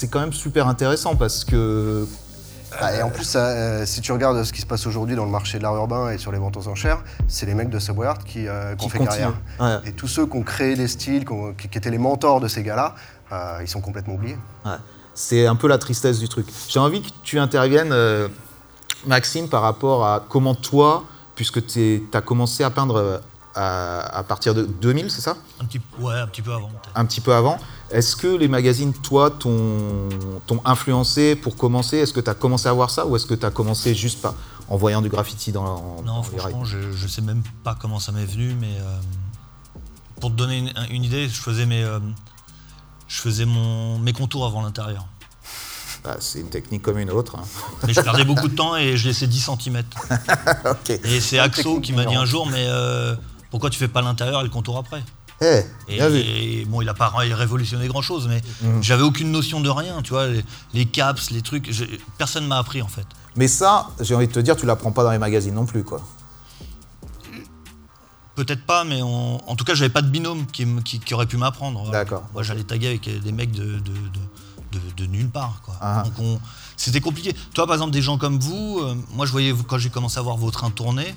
[0.09, 2.05] quand même super intéressant parce que.
[2.79, 5.25] Ah, et en plus, ça, euh, si tu regardes ce qui se passe aujourd'hui dans
[5.25, 7.79] le marché de l'art urbain et sur les ventes aux enchères, c'est les mecs de
[7.79, 9.33] Subway Art qui, euh, qui ont fait carrière.
[9.59, 9.77] Ouais.
[9.85, 12.39] Et tous ceux qui ont créé des styles, qui, ont- qui- qui étaient les mentors
[12.39, 12.95] de ces gars-là,
[13.31, 14.37] euh, ils sont complètement oubliés.
[14.65, 14.71] Ouais.
[15.13, 16.47] C'est un peu la tristesse du truc.
[16.69, 18.29] J'ai envie que tu interviennes euh,
[19.05, 21.03] Maxime, par rapport à comment toi,
[21.35, 23.21] puisque tu as commencé à peindre
[23.55, 25.35] à, à partir de 2000, c'est ça?
[25.59, 26.71] Un petit, ouais, un petit peu avant.
[26.95, 27.57] Un petit peu avant.
[27.89, 30.09] Est-ce que les magazines, toi, t'ont
[30.65, 31.97] influencé pour commencer?
[31.97, 34.25] Est-ce que tu as commencé à voir ça ou est-ce que tu as commencé juste
[34.69, 35.63] en voyant du graffiti dans,
[35.97, 36.37] dans Non, rails?
[36.39, 38.97] franchement, je, je sais même pas comment ça m'est venu, mais euh,
[40.21, 41.99] pour te donner une, une idée, je faisais mes, euh,
[43.09, 45.05] je faisais mon, mes contours avant l'intérieur.
[46.03, 47.35] Bah, C'est une technique comme une autre.
[47.35, 47.43] hein.
[47.87, 49.83] Mais je perdais beaucoup de temps et je laissais 10 cm.
[51.03, 53.15] Et c'est Axo qui m'a dit un jour, mais euh,
[53.51, 55.03] pourquoi tu fais pas l'intérieur et le contour après
[55.43, 58.81] Eh, et, bon, il a pas il a révolutionné grand chose, mais Mhm.
[58.83, 62.57] j'avais aucune notion de rien, tu vois, les, les caps, les trucs, j'ai- personne m'a
[62.57, 63.05] appris en fait.
[63.35, 65.83] Mais ça, j'ai envie de te dire, tu l'apprends pas dans les magazines non plus,
[65.83, 66.01] quoi.
[68.35, 71.13] Peut-être pas, mais on- en tout cas, j'avais pas de binôme qui, me- qui- qui
[71.13, 71.89] aurait pu m'apprendre.
[71.91, 72.23] D'accord.
[72.33, 75.61] Moi, j'allais taguer avec des mecs de, de, de- de- de nulle part.
[75.65, 75.75] Quoi.
[75.81, 76.03] Ah.
[76.05, 76.39] Donc, on-
[76.77, 77.35] c'était compliqué.
[77.53, 80.21] Toi, par exemple, des gens comme vous, euh, moi, je voyais, quand j'ai commencé à
[80.21, 81.13] voir vos trains tourner,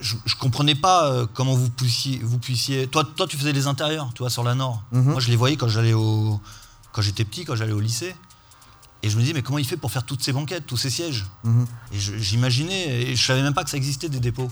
[0.00, 2.86] je, je comprenais pas euh, comment vous puissiez, vous puissiez.
[2.88, 4.82] Toi, toi, tu faisais les intérieurs, tu vois, sur la Nord.
[4.92, 5.12] Mhm.
[5.12, 6.40] Moi, je les voyais quand j'allais au,
[6.92, 8.14] quand j'étais petit, quand j'allais au lycée.
[9.02, 10.90] Et je me disais, mais comment il fait pour faire toutes ces banquettes, tous ces
[10.90, 11.66] sièges Mhm.
[11.92, 14.48] Et je- j'imaginais, et je savais même pas que ça existait des dépôts.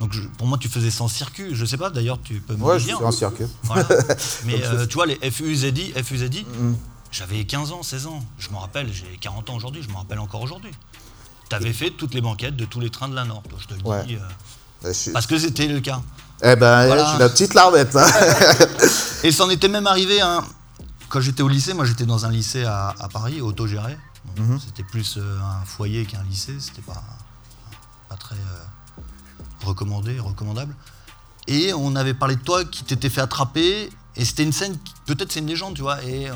[0.00, 1.54] Donc je- pour moi, tu faisais en circuit.
[1.54, 2.96] Je sais pas, d'ailleurs, tu peux me Ouais, le je dire.
[2.96, 3.46] suis en circuit.
[3.62, 3.86] Voilà.
[4.44, 6.76] Mais euh, tu vois, les FUZI, FUZI Mhm.
[7.10, 8.22] j'avais 15 ans, 16 ans.
[8.38, 10.70] Je me rappelle, j'ai 40 ans aujourd'hui, je me rappelle encore aujourd'hui.
[11.48, 13.66] Tu avais fait toutes les banquettes de tous les trains de la Nord, toi, je
[13.68, 14.04] te le Ouais.
[14.04, 14.16] dis.
[14.16, 14.55] euh, je
[14.92, 16.00] suis- parce que c'était le cas.
[16.42, 17.04] Eh ben, Voilà.
[17.04, 17.96] je suis la petite larvette.
[17.96, 18.06] hein.
[19.24, 20.44] Et ça en était même arrivé, hein,
[21.08, 23.96] quand j'étais au lycée, moi j'étais dans un lycée à, à Paris, autogéré.
[24.38, 24.58] Mhm.
[24.64, 27.02] C'était plus euh, un foyer qu'un lycée, c'était pas,
[28.08, 29.02] pas très euh,
[29.64, 30.74] recommandé, recommandable.
[31.48, 35.32] Et on avait parlé de toi qui t'étais fait attraper, et c'était une scène, peut-être
[35.32, 36.28] c'est une légende, tu vois, et,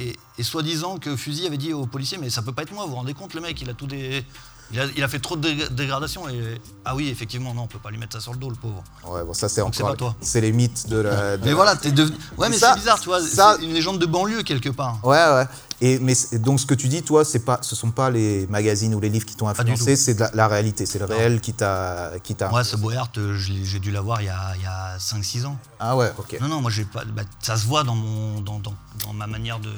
[0.00, 2.84] et, et soi-disant que Fusil avait dit aux policiers, mais ça peut pas être moi,
[2.84, 4.24] vous vous rendez compte, le mec, il a tout des...
[4.72, 7.66] Il a, il a fait trop de dég- dégradation et ah oui effectivement non on
[7.68, 8.82] peut pas lui mettre ça sur le dos le pauvre.
[9.06, 9.90] Ouais, bon, ça, c'est encore.
[9.90, 10.16] pas toi.
[10.20, 11.36] C'est les mythes de la.
[11.36, 13.72] de Mais la- voilà t'es devenu ouais mais c'est bizarre tu vois ça- c'est une
[13.72, 14.98] légende de banlieue quelque part.
[15.04, 15.46] Ouais, ouais.
[15.82, 18.94] Et, mais donc, ce que tu dis, toi, c'est pas, ce sont pas les magazines
[18.94, 22.12] ou les livres qui t'ont influencé, c'est la, la réalité, c'est le réel qui t'a.
[22.22, 22.76] Qui t'a Moi, ce
[23.18, 25.58] euh, l'ai- j'ai dû l'avoir il y a, il y a 5-6 ans.
[25.78, 26.38] Ah ouais, ok.
[26.40, 27.04] Non, non, moi, j'ai pas.
[27.04, 28.72] bah, ça se voit dans, mon, dans, dans,
[29.04, 29.68] dans ma manière de,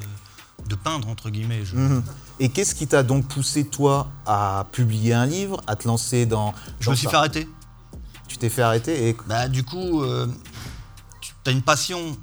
[0.67, 1.63] de peindre, entre guillemets.
[1.65, 2.03] Je, Mhm.
[2.39, 6.53] Et qu'est-ce qui t'a donc poussé, toi, à publier un livre, à te lancer dans.
[6.79, 7.49] je dans me suis ça fait arrêter.
[8.27, 9.17] Tu t'es fait arrêter et.
[9.27, 10.27] Bah, du coup, euh,
[11.21, 12.17] tu as une passion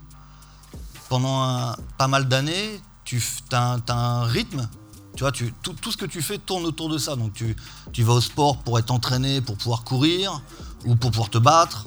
[1.09, 3.23] pendant un- pas mal d'années, tu
[3.53, 4.69] as, un rythme.
[5.17, 7.17] Tu vois, tu, tout, tout ce que tu fais tourne autour de ça.
[7.17, 7.57] Donc, tu,
[7.93, 10.43] tu vas au sport pour être entraîné, pour pouvoir courir
[10.85, 11.87] ou pour pouvoir te battre.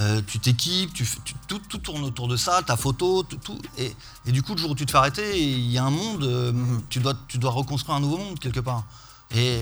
[0.00, 3.36] Euh, tu t'équipes, tu, fais- tu- tout, tout tourne autour de ça, ta photo, tout.
[3.36, 3.58] tout.
[3.78, 3.94] Et,
[4.26, 6.24] et du coup, le jour où tu te fais arrêter, il y a un monde,
[6.24, 6.52] euh,
[6.90, 8.84] tu, dois, tu dois reconstruire un nouveau monde quelque part.
[9.30, 9.58] Et,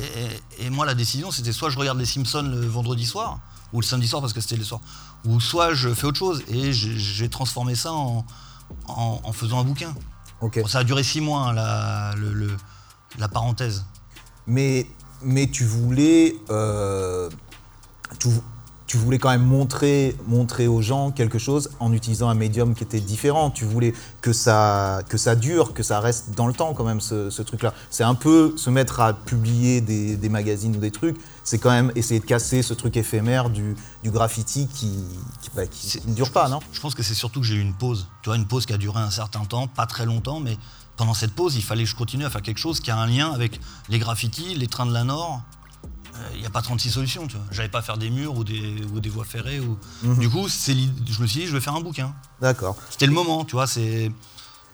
[0.59, 3.41] et- et moi, la décision, c'était soit je regarde les Simpsons le vendredi soir,
[3.75, 4.81] ou le samedi soir parce que c'était le soir,
[5.27, 6.43] ou soit je fais autre chose.
[6.49, 8.25] Et j'ai- transformé ça en,
[8.87, 9.95] en, en faisant un bouquin.
[10.63, 12.57] Bon, ça a duré six mois, hein, la, le- le-
[13.19, 13.85] la parenthèse.
[14.47, 14.87] Mais,
[15.23, 16.37] mais tu voulais.
[16.51, 17.31] euh,
[18.19, 18.29] tu,
[18.93, 22.85] tu voulais quand même montrer, montrer aux gens quelque chose en utilisant un médium qui
[22.85, 23.51] était différent.
[23.51, 27.01] Tu voulais que ça, que ça dure, que ça reste dans le temps quand même,
[27.01, 27.73] ce, ce truc-là.
[27.89, 31.17] C'est un peu se mettre à publier des, des magazines ou des trucs.
[31.43, 34.93] C'est quand même essayer de casser ce truc éphémère du, du graffiti qui,
[35.41, 37.63] qui, bah, qui ne dure pas, non Je pense que c'est surtout que j'ai eu
[37.63, 38.09] une pause.
[38.21, 40.59] Tu vois, une pause qui a duré un certain temps, pas très longtemps, mais
[40.99, 43.07] pendant cette pause, il fallait que je continue à faire quelque chose qui a un
[43.07, 45.41] lien avec les graffitis, les trains de la Nord.
[46.35, 47.45] Il n'y a pas 36 solutions, tu vois.
[47.51, 49.61] J'allais pas faire des murs ou des, ou des voies ferrées.
[49.61, 49.79] Ou...
[50.03, 50.19] Mhm.
[50.19, 50.73] Du coup, je
[51.23, 52.15] me suis dit, je vais faire un bouquin.
[52.41, 52.77] D'accord.
[52.91, 54.11] C'était le moment, tu vois, c'est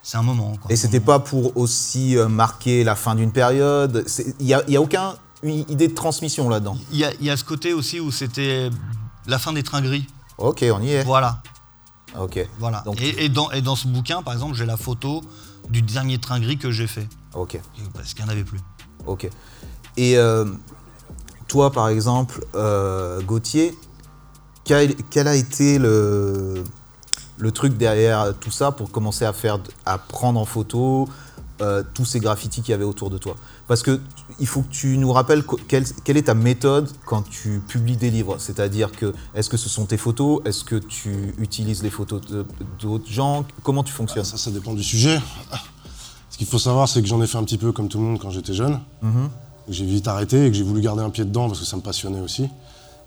[0.02, 0.56] c'est un moment.
[0.56, 0.70] quoi.
[0.72, 4.04] Et c'était pas pour aussi euh, marquer la fin d'une période?
[4.40, 6.76] Il n'y a, y a aucun une idée de transmission là-dedans?
[6.92, 8.70] Il y y a ce côté aussi où c'était
[9.26, 10.06] la fin des trains gris.
[10.38, 11.04] Ok, on y est.
[11.04, 11.42] Voilà.
[12.18, 12.80] Ok, Voilà.
[12.86, 15.22] Donc- Et, et dans, et dans ce bouquin, par exemple, j'ai la photo
[15.68, 17.06] du dernier train gris que j'ai fait.
[17.34, 17.60] ok,
[17.92, 18.60] Parce qu'il n'y en avait plus.
[19.06, 19.28] ok.
[19.98, 20.46] Et euh,
[21.48, 23.76] toi, par exemple, euh, Gauthier,
[24.64, 26.62] quel, quel a été le,
[27.38, 31.08] le truc derrière tout ça pour commencer à faire, à prendre en photo
[31.60, 33.34] euh, tous ces graffitis qu'il y avait autour de toi?
[33.66, 34.00] Parce que
[34.38, 38.10] il faut que tu nous rappelles quelle, quelle est ta méthode quand tu publies des
[38.10, 38.36] livres?
[38.38, 40.42] C'est-à-dire que est-ce que ce sont tes photos?
[40.44, 42.20] Est-ce que tu utilises les photos
[42.78, 43.46] d'autres gens?
[43.62, 44.24] Comment tu fonctionnes?
[44.24, 45.18] Ça, ça dépend du sujet.
[46.30, 48.04] Ce qu'il faut savoir, c'est que j'en ai fait un petit peu comme tout le
[48.04, 48.80] monde quand j'étais jeune.
[49.02, 49.28] Mhm.
[49.28, 51.76] que J'ai vite arrêté et que j'ai voulu garder un pied dedans parce que ça
[51.76, 52.48] me passionnait aussi.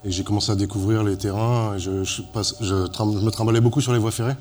[0.04, 1.76] Et j'ai commencé à découvrir les terrains.
[1.78, 4.36] Je, je passe- je trim- je me trimballais beaucoup sur les voies ferrées.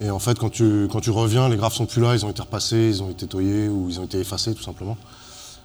[0.00, 2.30] Et en fait, quand tu, quand tu reviens, les graphes sont plus là, ils ont
[2.30, 4.96] été repassés, ils ont été toyés ou ils ont été effacés tout simplement.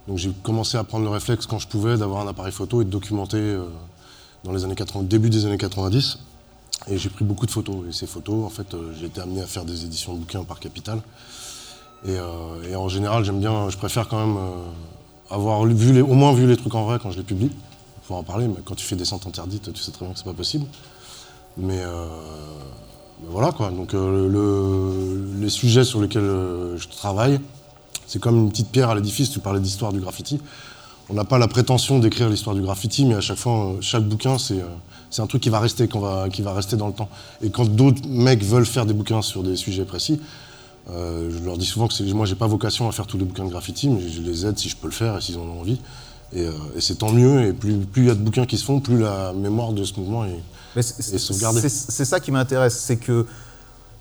[0.07, 2.85] Donc j'ai commencé à prendre le réflexe quand je pouvais d'avoir un appareil photo et
[2.85, 3.65] de documenter euh,
[4.43, 6.17] dans les années 80, début des années 90.
[6.87, 7.75] Et j'ai pris beaucoup de photos.
[7.89, 10.43] Et ces photos, en fait, euh, j'ai été amené à faire des éditions de bouquins
[10.43, 11.01] par Capital.
[12.05, 14.37] Et, euh, et en général, j'aime bien, je préfère quand même
[15.31, 17.49] avoir vu les- au moins vu les trucs en vrai quand je les publie.
[18.03, 20.13] On pourra en parler, mais quand tu fais des sentes interdites, tu sais très bien
[20.13, 20.65] que c'est pas possible.
[21.57, 22.07] Mais, euh,
[23.29, 23.71] voilà quoi.
[23.71, 27.39] Donc euh, le- les sujets sur lesquels euh, je travaille,
[28.07, 29.29] c'est comme une petite pierre à l'édifice.
[29.29, 30.39] Tu parlais d'histoire du graffiti.
[31.09, 34.37] On n'a pas la prétention d'écrire l'histoire du graffiti, mais à chaque fois, chaque bouquin,
[34.37, 34.61] c'est
[35.21, 37.09] un truc qui va rester, va, qui va rester dans le temps.
[37.43, 40.21] Et quand d'autres mecs veulent faire des bouquins sur des sujets précis,
[40.89, 43.45] euh, je leur dis souvent que moi, j'ai pas vocation à faire tous les bouquins
[43.45, 45.59] de graffiti, mais je les aide si je peux le faire et s'ils en ont
[45.61, 45.79] envie.
[46.33, 47.47] Et, euh, et c'est tant mieux.
[47.47, 49.83] Et plus plus il y a de bouquins qui se font, plus la mémoire de
[49.83, 50.39] ce mouvement est,
[50.75, 51.67] Mais c'est- est sauvegardée.
[51.69, 53.25] C'est ça qui m'intéresse, c'est que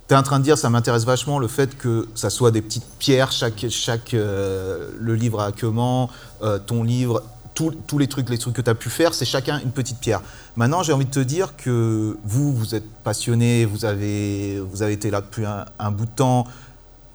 [0.08, 2.62] tu es en train de dire, ça m'intéresse vachement, le fait que ça soit des
[2.62, 6.08] petites pierres, chaque, chaque euh, le livre à Aqueman,
[6.42, 7.22] euh, ton livre,
[7.54, 9.98] tous- tous les trucs, les trucs que tu as pu faire, c'est chacun une petite
[9.98, 10.22] pierre.
[10.56, 14.92] Maintenant, j'ai envie de te dire que vous, vous êtes passionné, vous avez, vous avez
[14.94, 16.44] été là depuis un, un bout de temps,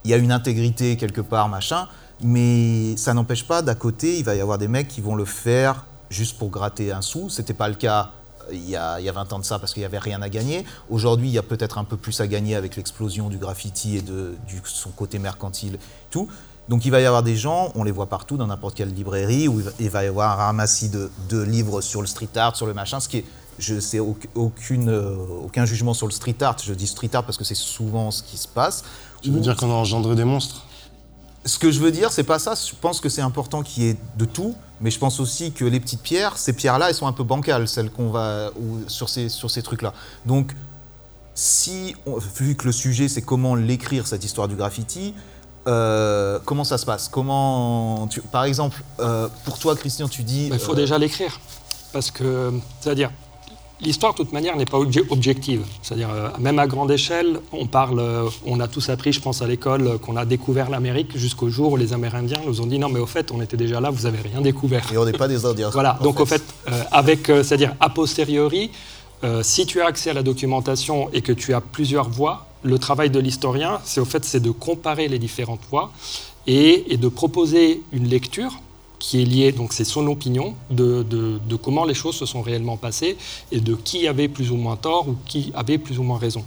[0.06, 1.88] il y a une intégrité quelque part, machin,
[2.22, 5.26] mais ça n'empêche pas, d'à côté, il va y avoir des mecs qui vont le
[5.26, 7.30] faire juste pour gratter un sou.
[7.30, 8.12] C'était pas le cas
[8.50, 10.00] euh, il y, a, il y a 20 ans de ça parce qu'il n'y avait
[10.00, 10.64] rien à gagner.
[10.90, 14.02] Aujourd'hui, il y a peut-être un peu plus à gagner avec l'explosion du graffiti et
[14.02, 15.78] de son côté mercantile,
[16.12, 16.28] tout.
[16.70, 19.48] Donc il va y avoir des gens, on les voit partout dans n'importe quelle librairie,
[19.48, 22.66] où il va, y avoir un ramassis de, de livres sur le street art, sur
[22.66, 23.26] le machin, ce qui est,
[23.60, 27.24] je sais auc- aucune, euh, aucun jugement sur le street art, je dis street art
[27.24, 28.84] parce que c'est souvent ce qui se passe.
[29.26, 30.64] Tu veux dire qu'on a engendré des monstres?
[31.46, 32.54] Ce que je veux dire, c'est pas ça.
[32.56, 35.66] Je pense que c'est important qu'il y ait de tout, mais je pense aussi que
[35.66, 39.10] les petites pierres, ces pierres-là, elles sont un peu bancales, celles qu'on va ou sur
[39.10, 39.94] ces sur ces trucs-là.
[40.26, 40.56] Donc,
[41.34, 45.14] si on- vu que le sujet c'est comment l'écrire cette histoire du graffiti,
[45.68, 47.10] euh, comment ça se passe?
[47.10, 50.48] Comment, tu- par exemple, euh, pour toi, Christian, tu dis.
[50.52, 51.40] Il faut euh, déjà l'écrire.
[51.94, 53.12] Parce que, c'est-à-dire,
[53.82, 55.64] l'histoire, de toute manière, n'est pas obje- objective.
[55.82, 59.42] C'est-à-dire, euh, même à grande échelle, on parle, euh, on a tous appris, je pense,
[59.42, 62.80] à l'école, euh, qu'on a découvert l'Amérique jusqu'au jour où les Amérindiens nous ont dit
[62.80, 64.86] non, mais au fait, on était déjà là, vous n'avez rien découvert.
[64.94, 65.70] Et on n'est pas des Indiens.
[65.72, 68.72] Voilà, donc au fait, euh, avec, c'est-à-dire a posteriori,
[69.42, 73.10] si tu as accès à la documentation et que tu as plusieurs voix, le travail
[73.10, 75.92] de l'historien, c'est au fait, c'est de comparer les différentes voix
[76.46, 78.60] et, et de proposer une lecture
[79.06, 81.06] qui est liée, donc c'est son opinion, de,
[81.62, 83.18] comment les choses se sont réellement passées
[83.52, 86.44] et de qui avait plus ou moins tort ou qui avait plus ou moins raison.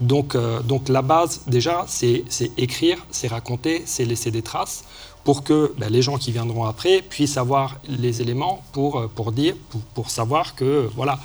[0.00, 2.24] Donc, euh, la base, déjà, c'est
[2.56, 4.84] écrire, c'est raconter, c'est laisser des traces
[5.22, 9.54] pour que ben, les gens qui viendront après puissent avoir les éléments pour, euh, dire,
[9.68, 11.18] pour, pour savoir que voilà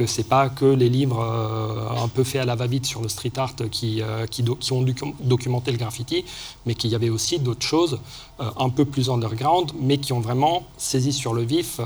[0.00, 3.08] que c'est pas que les livres euh, un peu faits à la va-vite sur le
[3.10, 6.24] street art qui, euh, qui, do- qui ont docu- documenté le graffiti,
[6.64, 7.98] mais qu'il y avait aussi d'autres choses
[8.40, 11.80] euh, un peu plus underground, mais qui ont vraiment saisi sur le vif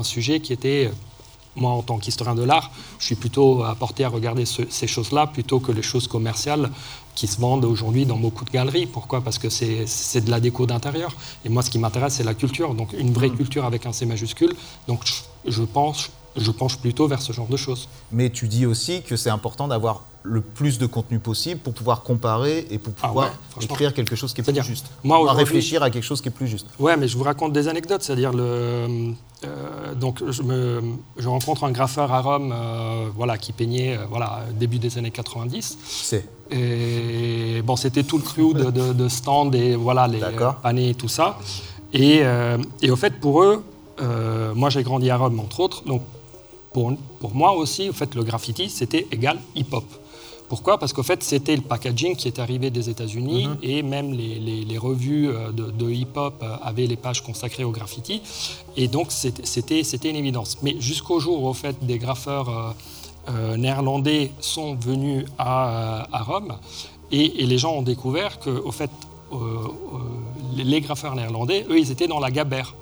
[0.00, 0.90] un sujet qui était
[1.56, 5.26] moi, en tant qu'historien de l'art, je suis plutôt apporté à regarder ce- ces choses-là
[5.26, 6.70] plutôt que les choses commerciales
[7.16, 8.86] qui se vendent aujourd'hui dans beaucoup de galeries.
[8.86, 9.22] Pourquoi?
[9.22, 11.10] Parce que c'est c'est de la déco d'intérieur.
[11.44, 12.74] Et moi, ce qui m'intéresse, c'est la culture.
[12.74, 14.54] Donc, une vraie culture avec un C majuscule.
[14.86, 17.88] Donc, je, je pense, je penche plutôt vers ce genre de choses.
[18.12, 22.02] Mais tu dis aussi que c'est important d'avoir le plus de contenu possible pour pouvoir
[22.02, 24.86] comparer et pour Ah pouvoir ouais, écrire quelque chose qui est plus juste.
[25.04, 26.66] moi, aujourd'hui- réfléchir à quelque chose qui est plus juste.
[26.78, 28.02] Ouais, mais je vous raconte des anecdotes.
[28.02, 30.82] C'est-à-dire, le, euh, donc, je, me,
[31.16, 35.12] je rencontre un graffeur à Rome euh, voilà, qui peignait euh, voilà, début des années
[35.12, 35.78] 90.
[35.86, 36.26] C'est.
[36.50, 40.20] Et bon, c'était tout le crew de, de, de stand et voilà, les
[40.62, 41.38] paniers et tout ça.
[41.94, 42.22] Et,
[42.82, 43.64] et au fait, pour eux,
[44.54, 46.02] moi j'ai grandi à Rome, entre autres, donc
[46.78, 49.84] pour, pour moi aussi, au fait, le graffiti, c'était égal hip-hop.
[50.48, 50.78] Pourquoi?
[50.78, 54.64] Parce qu'au fait, c'était le packaging qui est arrivé des États-Unis et même les, les-
[54.64, 58.22] les revues euh, de, de hip-hop euh, avaient les pages consacrées au graffiti.
[58.76, 60.58] Et donc, c'était- une évidence.
[60.62, 62.48] Mais jusqu'au jour où, au fait, des graffeurs
[63.28, 66.52] euh, néerlandais sont venus à, à Rome
[67.10, 68.90] et, et les gens ont découvert que, au fait,
[69.32, 69.66] euh, euh,
[70.56, 72.74] les, les graffeurs néerlandais, eux, ils étaient dans la gabère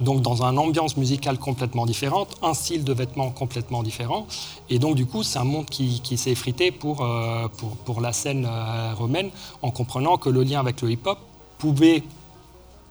[0.00, 4.26] donc dans une ambiance musicale complètement différente, un style de vêtements complètement différent.
[4.68, 8.12] Et donc du coup, c'est un monde qui, s'est effrité pour, euh, pour, pour la
[8.12, 9.30] scène euh, romaine,
[9.62, 11.18] en comprenant que le lien avec le hip-hop
[11.58, 12.02] pouvait,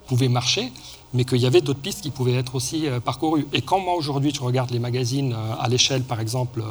[0.07, 0.71] pouvait marcher,
[1.13, 3.47] mais qu'il y avait d'autres pistes qui pouvaient être aussi euh, parcourues.
[3.53, 6.63] Et quand moi aujourd'hui, je regarde les magazines à l'échelle, par exemple,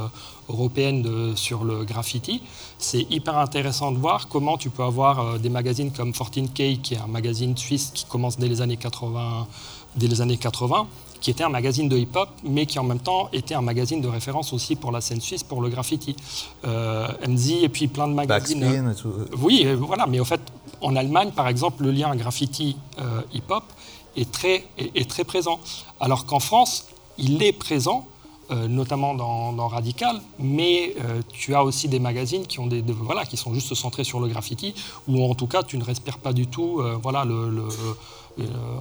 [0.48, 2.42] européenne sur le graffiti,
[2.79, 6.98] c'est hyper intéressant de voir comment tu peux avoir des magazines comme 14K, qui est
[6.98, 9.48] un magazine suisse qui commence dès les années 80,
[9.96, 10.87] dès les années 80
[11.20, 14.07] qui était un magazine de hip-hop, mais qui en même temps était un magazine de
[14.07, 16.14] référence aussi pour la scène suisse, pour le graffiti.
[16.64, 18.61] Euh, MZ et puis plein de magazines.
[18.61, 19.12] Backspin et tout.
[19.42, 20.40] Oui, euh, voilà, mais au fait,
[20.81, 23.64] en Allemagne, par exemple, le lien graffiti euh, hip-hop
[24.16, 25.59] est très, est, est très présent.
[25.98, 26.87] Alors qu'en France,
[27.18, 28.07] il est présent,
[28.53, 32.81] euh, notamment dans, dans Radical, mais euh, tu as aussi des magazines qui, ont des,
[32.81, 34.72] des- voilà, qui sont juste centrés sur le graffiti,
[35.09, 37.94] ou en tout cas tu ne respires pas du tout euh, voilà, le, le- euh,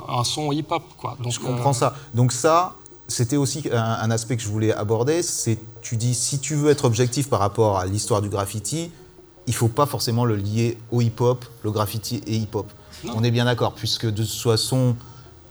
[0.10, 0.84] un son hip-hop.
[0.98, 1.18] quoi.
[1.22, 1.96] Donc, Je comprends euh, ça.
[2.14, 2.76] Donc ça,
[3.08, 5.24] c'était aussi un, un aspect que je voulais aborder.
[5.24, 8.92] C'est, tu dis, si tu veux être objectif par rapport à l'histoire du graffiti,
[9.48, 12.70] il faut pas forcément le lier au hip-hop, le graffiti et hip-hop.
[13.16, 14.96] On est bien d'accord, puisque de toute façon,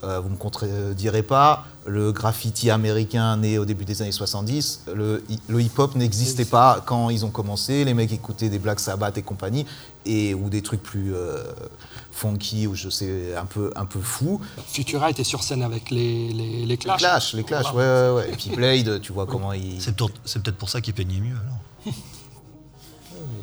[0.03, 5.23] euh, vous me contredirez pas, le graffiti américain né au début des années 70, le,
[5.47, 7.85] le hip-hop n'existait pas quand ils ont commencé.
[7.85, 9.65] Les mecs écoutaient des Black Sabbath et compagnie,
[10.05, 11.43] et, ou des trucs plus euh,
[12.17, 14.41] funky, ou je sais, un peu, un peu fous.
[14.67, 16.95] Futura était sur scène avec les, les, les Clash.
[17.01, 18.29] Les Clash, les Clash, ouais, ouais, ouais.
[18.31, 19.79] Et puis Blade, tu vois comment il.
[19.81, 21.93] C'est peut-être c'est peut-être pour ça qu'il peignait mieux alors.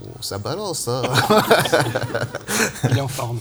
[0.07, 1.03] Oh, ça balance, ça.
[2.91, 3.41] Il est en forme.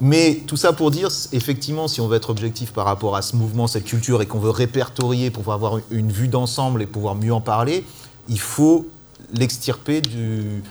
[0.00, 3.36] Mais tout ça pour dire, effectivement, si on veut être objectif par rapport à ce
[3.36, 7.14] mouvement, cette culture, et qu'on veut répertorier pour pouvoir avoir une vue d'ensemble et pouvoir
[7.14, 7.84] mieux en parler,
[8.28, 8.86] il faut
[9.32, 10.62] l'extirper du,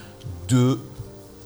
[0.48, 0.78] de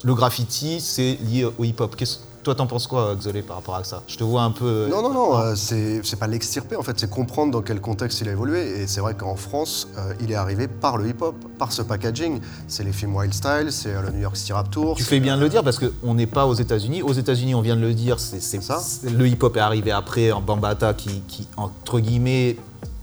[0.03, 1.95] le graffiti, c'est lié au hip-hop.
[1.95, 4.03] Qu'est-ce- Toi, t'en penses quoi, Xolé, par rapport à ça?
[4.07, 4.87] Je te vois un peu.
[4.89, 8.29] Non, non, non, euh, c'est pas l'extirper en fait, c'est comprendre dans quel contexte il
[8.29, 8.83] a évolué.
[8.83, 12.39] Et c'est vrai qu'en France, euh, il est arrivé par le hip-hop, par ce packaging.
[12.69, 14.95] C'est les films Wild Style, c'est euh, le New York City Rap Tour.
[14.95, 17.01] Tu fais bien de le dire parce qu'on n'est pas aux États-Unis.
[17.01, 18.81] Aux États-Unis, on vient de le dire, c'est Ça.
[19.03, 22.55] Le hip-hop est arrivé après en Bambata qui, qui, entre guillemets,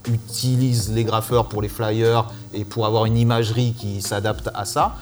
[0.09, 4.97] utilise les graffeurs pour les flyers et pour avoir une imagerie qui s'adapte à ça.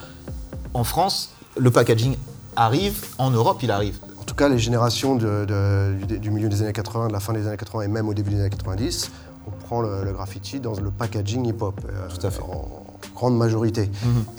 [0.74, 2.16] En France, le packaging
[2.56, 3.04] arrive.
[3.18, 3.98] En Europe, il arrive.
[4.32, 7.34] En tout cas, les générations de- de- du, milieu des années 80, de la fin
[7.34, 9.10] des années 80 et même au début des années 90,
[9.46, 11.78] on prend le, le graffiti dans le packaging hip-hop.
[11.84, 12.40] euh, Tout à fait.
[12.40, 12.82] En
[13.14, 13.90] grande majorité.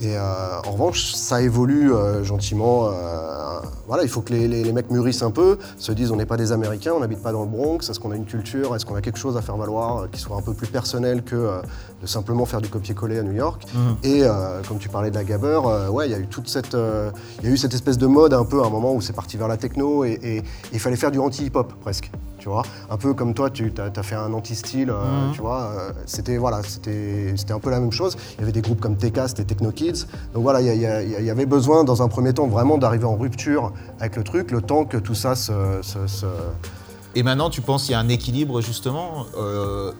[0.01, 0.21] Et euh,
[0.67, 2.89] en revanche, ça évolue euh, gentiment.
[2.91, 6.15] euh, voilà, il faut que les, les- les mecs mûrissent un peu, se disent on
[6.15, 8.75] n'est pas des Américains, on n'habite pas dans le Bronx, est-ce qu'on a une culture,
[8.75, 11.35] est-ce qu'on a quelque chose à faire valoir qui soit un peu plus personnel que
[12.01, 13.63] de simplement faire du copier-coller à New York.
[14.03, 15.59] Et euh, comme tu parlais de la Gabber,
[15.91, 16.75] ouais, il y a eu toute cette,
[17.41, 19.13] il y a eu cette espèce de mode un peu à un moment où c'est
[19.13, 22.11] parti vers la techno et, et il fallait faire du anti-hip-hop presque.
[22.43, 25.61] Tu vois, un peu comme toi, tu as, fait un anti-style, euh, tu vois.
[25.61, 28.17] euh, c'était voilà, c'était c'était un peu la même chose.
[28.35, 30.07] Il y avait des groupes comme TK, c'était Techno Kids.
[30.33, 34.17] Donc voilà, il y, avait besoin dans un premier temps vraiment d'arriver en rupture avec
[34.17, 35.53] le truc, le temps que tout ça se,
[35.83, 36.25] se- se-
[37.15, 39.93] Et maintenant, tu penses qu'il y a un équilibre, justement euh,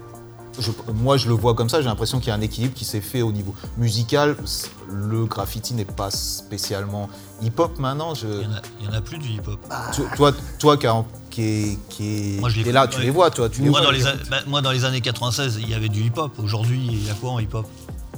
[0.60, 1.80] je- Moi, je le vois comme ça.
[1.82, 4.36] J'ai l'impression qu'il y a un équilibre qui s'est fait au niveau musical.
[4.92, 7.08] Le graffiti n'est pas spécialement
[7.42, 8.14] hip-hop maintenant.
[8.16, 8.28] Je...
[8.28, 9.60] Il y en a, il y en a plus du hip-hop.
[10.18, 13.32] Toi, toi qui, a- qui est, qui est- Moi, je est là, tu les vois,
[13.32, 13.50] toi.
[13.50, 15.90] Tu les moi, vois, dans les bah, moi, dans les années 96, il y avait
[15.90, 16.32] du hip-hop.
[16.38, 17.66] Aujourd'hui, il y a quoi en hip-hop?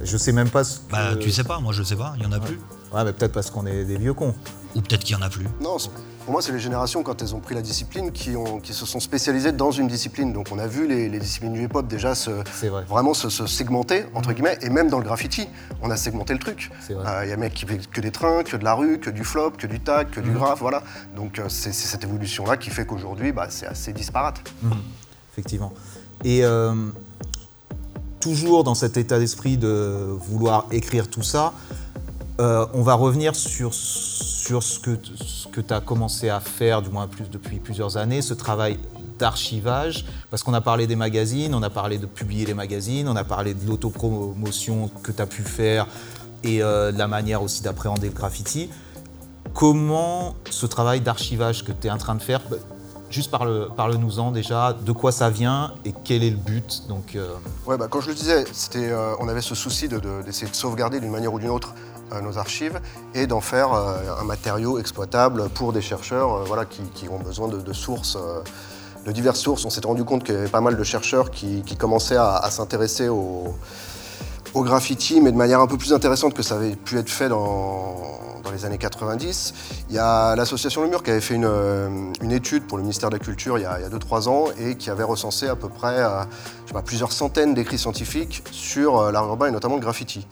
[0.01, 0.91] Je sais même pas ce que...
[0.91, 2.59] Bah, tu sais pas, moi je sais pas, il y en a plus.
[2.93, 4.35] Ouais, mais peut-être parce qu'on est des vieux cons.
[4.75, 5.47] Ou peut-être qu'il y en a plus.
[5.61, 5.89] Non, c'est-
[6.25, 8.85] pour moi, c'est les générations, quand elles ont pris la discipline, qui, ont, qui se
[8.85, 10.33] sont spécialisées dans une discipline.
[10.33, 12.31] Donc, on a vu les, les disciplines du hip-hop déjà se,
[12.67, 12.83] vrai.
[12.89, 15.47] vraiment se, se segmenter, entre guillemets, et même dans le graffiti,
[15.83, 16.71] on a segmenté le truc.
[16.89, 17.03] Vrai.
[17.07, 18.99] Euh, Il y a des mecs qui fait que des trains, que de la rue,
[18.99, 20.37] que du flop, que du tag, que du Mhm.
[20.37, 20.81] graphe, voilà.
[21.15, 24.41] Donc, euh, c'est cette évolution-là qui fait qu'aujourd'hui, bah, c'est assez disparate.
[25.31, 25.73] Effectivement.
[26.23, 26.73] Et euh,
[28.19, 31.53] toujours dans cet état d'esprit de vouloir écrire tout ça,
[32.39, 34.97] euh, on va revenir sur, sur ce que,
[35.51, 38.77] que tu as commencé à faire, du moins plus, depuis plusieurs années, ce travail
[39.19, 43.15] d'archivage, parce qu'on a parlé des magazines, on a parlé de publier les magazines, on
[43.15, 45.87] a parlé de l'autopromotion que tu as pu faire
[46.43, 48.69] et euh, de la manière aussi d'appréhender le graffiti.
[49.53, 52.57] Comment ce travail d'archivage que tu es en train de faire, bah,
[53.09, 57.29] juste parle- parle-nous-en déjà, de quoi ça vient et quel est le but donc, euh,
[57.65, 58.43] Ouais, bah, quand je le disais,
[59.21, 61.73] on avait ce souci de- de- d'essayer de, sauvegarder d'une manière ou d'une autre
[62.21, 62.79] nos archives
[63.13, 67.47] et d'en faire euh, un matériau exploitable pour des chercheurs euh, voilà, qui, ont besoin
[67.47, 68.41] de, sources, euh,
[69.05, 69.65] de diverses sources.
[69.65, 72.51] On s'était rendu compte qu'il y avait pas mal de chercheurs qui, commençaient à, à
[72.51, 73.55] s'intéresser au,
[74.55, 77.27] au graffiti, mais de manière un peu plus intéressante que ça avait pu être fait
[77.27, 77.95] dans,
[78.41, 79.53] dans les années 90.
[79.89, 81.89] Il y a l'association Le Mur qui avait fait une, euh,
[82.21, 84.89] une étude pour le ministère de la Culture il y a 2-3 ans et qui
[84.89, 86.23] avait recensé à peu près euh,
[86.63, 90.25] je sais pas, plusieurs centaines d'écrits scientifiques sur euh, l'art urbain et notamment le graffiti.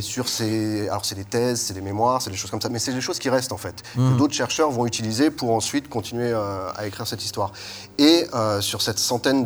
[0.00, 2.78] Sur ces, alors c'est des thèses, c'est des mémoires, c'est des choses comme ça, mais
[2.78, 6.32] c'est des choses qui restent en fait, que d'autres chercheurs vont utiliser pour ensuite continuer
[6.32, 7.52] à écrire cette histoire.
[7.98, 9.44] Et euh, sur cette centaine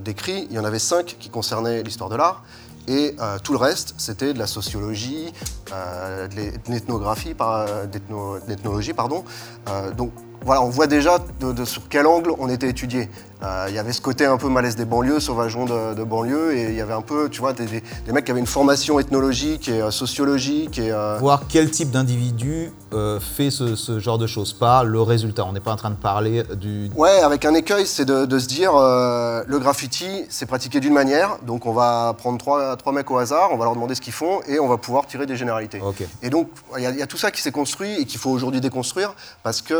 [0.00, 2.42] d'écrits, il y en avait cinq qui concernaient l'histoire de l'art.
[2.88, 5.32] Et euh, tout le reste, c'était de la sociologie,
[5.72, 9.24] euh, de l'e- de l'ethnographie, par- d'ethno- de l'ethnologie, pardon.
[9.68, 10.12] Euh, donc
[10.44, 13.10] voilà, on voit déjà de sur quel angle on était étudié.
[13.42, 16.56] Euh, Il y avait ce côté un peu malaise des banlieues, sauvageon de, de banlieue,
[16.56, 18.46] et il y avait un peu, tu vois, des, des- des mecs qui avaient une
[18.46, 20.78] formation ethnologique et euh, sociologique.
[20.78, 22.72] Et, euh, Voir quel type d'individu
[23.20, 25.44] fait ce, ce genre de choses, pas le résultat.
[25.44, 26.88] On n'est pas en train de parler du.
[26.96, 31.36] Ouais, avec un écueil, c'est de, de se dire le graffiti, c'est pratiqué d'une manière,
[31.42, 34.14] donc on va prendre trois, trois mecs au hasard, on va leur demander ce qu'ils
[34.14, 35.80] font et on va pouvoir tirer des généralités.
[35.82, 36.04] Ok.
[36.22, 38.62] Et donc, il y, y a tout ça qui s'est construit et qu'il faut aujourd'hui
[38.62, 39.74] déconstruire parce que,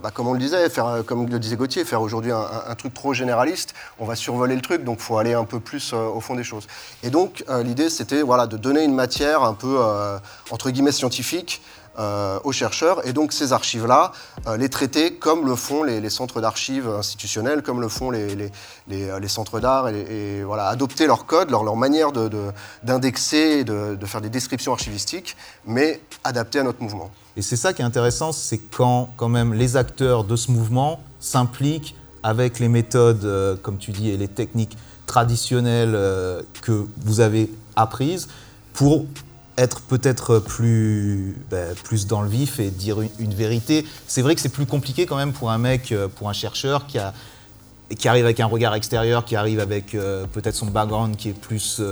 [0.00, 3.14] bah, comme on le disait, faire, comme le disait Gauthier, faire aujourd'hui un, truc trop
[3.14, 6.20] généraliste, on va survoler le truc, donc il faut aller un peu plus euh, au
[6.20, 6.66] fond des choses.
[7.02, 10.18] Et donc, euh, l'idée, c'était voilà, de donner une matière un peu, euh,
[10.50, 11.62] entre guillemets, scientifique
[12.44, 14.12] aux chercheurs, et donc ces archives-là,
[14.56, 19.90] les traiter comme le font les, centres d'archives institutionnels, comme le font les, centres d'art,
[19.90, 22.50] et, voilà, adopter leur code, leur, manière de- de-
[22.82, 27.10] d'indexer, et de, de faire des descriptions archivistiques, mais adaptées à notre mouvement.
[27.36, 31.00] Et c'est ça qui est intéressant, c'est quand quand même les acteurs de ce mouvement
[31.18, 37.20] s'impliquent avec les méthodes, euh, comme tu dis, et les techniques traditionnelles euh, que vous
[37.20, 38.28] avez apprises
[38.72, 39.06] pour
[39.58, 43.84] être peut-être plus, ben, plus dans le vif et dire une, vérité.
[44.06, 46.86] C'est vrai que c'est plus compliqué quand même pour un mec, euh, pour un chercheur
[46.86, 46.98] qui
[48.08, 51.82] arrive avec un regard extérieur, qui arrive avec peut-être son background qui est plus,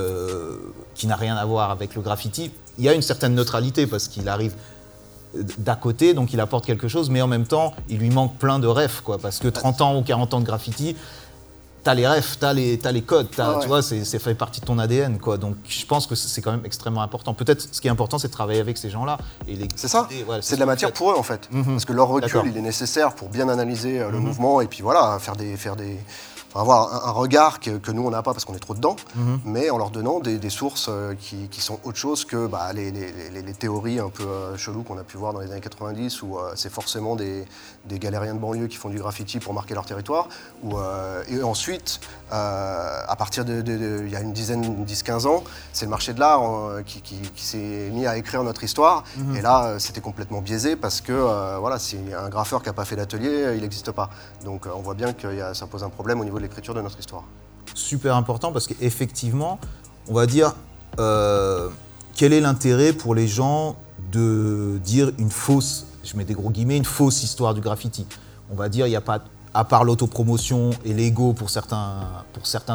[0.95, 2.51] qui n'a rien à voir avec le graffiti.
[2.79, 4.55] Il y a une certaine neutralité parce qu'il arrive
[5.59, 8.59] d'à côté, donc il apporte quelque chose, mais en même temps, il lui manque plein
[8.59, 9.19] de rêves, quoi.
[9.19, 10.97] Parce que 30 ans ou 40 ans de graffiti,
[11.83, 13.63] t'as les rêves, t'as les, t'as les codes, Ah ouais.
[13.63, 15.39] tu vois, c'est, fait partie de ton ADN, quoi.
[15.39, 17.33] Donc je pense que c'est quand même extrêmement important.
[17.33, 19.19] Peut-être ce qui est important, c'est de travailler avec ces gens-là.
[19.77, 20.09] C'est ça,
[20.43, 21.49] c'est de la matière pour eux en fait.
[21.51, 21.65] Mhm.
[21.65, 24.25] Parce que leur recul, il est nécessaire pour bien analyser euh, le Mhm.
[24.27, 25.97] mouvement et puis voilà, faire des, faire des,
[26.51, 28.75] enfin, avoir un, un regard que, que nous on n'a pas parce qu'on est trop
[28.75, 29.41] dedans, Mhm.
[29.45, 32.73] mais en leur donnant des, des sources euh, qui, qui sont autre chose que bah,
[32.73, 35.51] les, les- les- les théories un peu euh, cheloues qu'on a pu voir dans les
[35.53, 37.45] années 90 où euh, c'est forcément des,
[37.87, 40.29] des galériens de banlieue qui font du graffiti pour marquer leur territoire.
[40.63, 42.01] Où, euh, et ensuite,
[42.33, 43.63] à partir de,
[44.05, 45.43] il y a une dizaine, 10-15 ans,
[45.73, 46.43] c'est le marché de l'art
[46.87, 49.05] qui, qui- qui s'est mis à écrire notre histoire.
[49.17, 49.37] Mhm.
[49.37, 51.13] Et là, c'était complètement biaisé parce que
[51.59, 54.11] voilà, si un graffeur qui n'a pas fait d'atelier, il n'existe pas.
[54.45, 56.81] Donc on voit bien que y a- ça pose un problème au niveau l'écriture de
[56.81, 57.25] notre histoire.
[57.75, 59.59] super important parce qu'effectivement,
[60.09, 60.55] on va dire,
[60.99, 61.69] euh,
[62.15, 63.77] quel est l'intérêt pour les gens
[64.13, 68.07] de dire une fausse, je mets des gros guillemets, une fausse histoire du graffiti?
[68.51, 69.21] On va dire, il n'y a pas,
[69.55, 72.01] à part l'autopromotion et l'ego pour certains,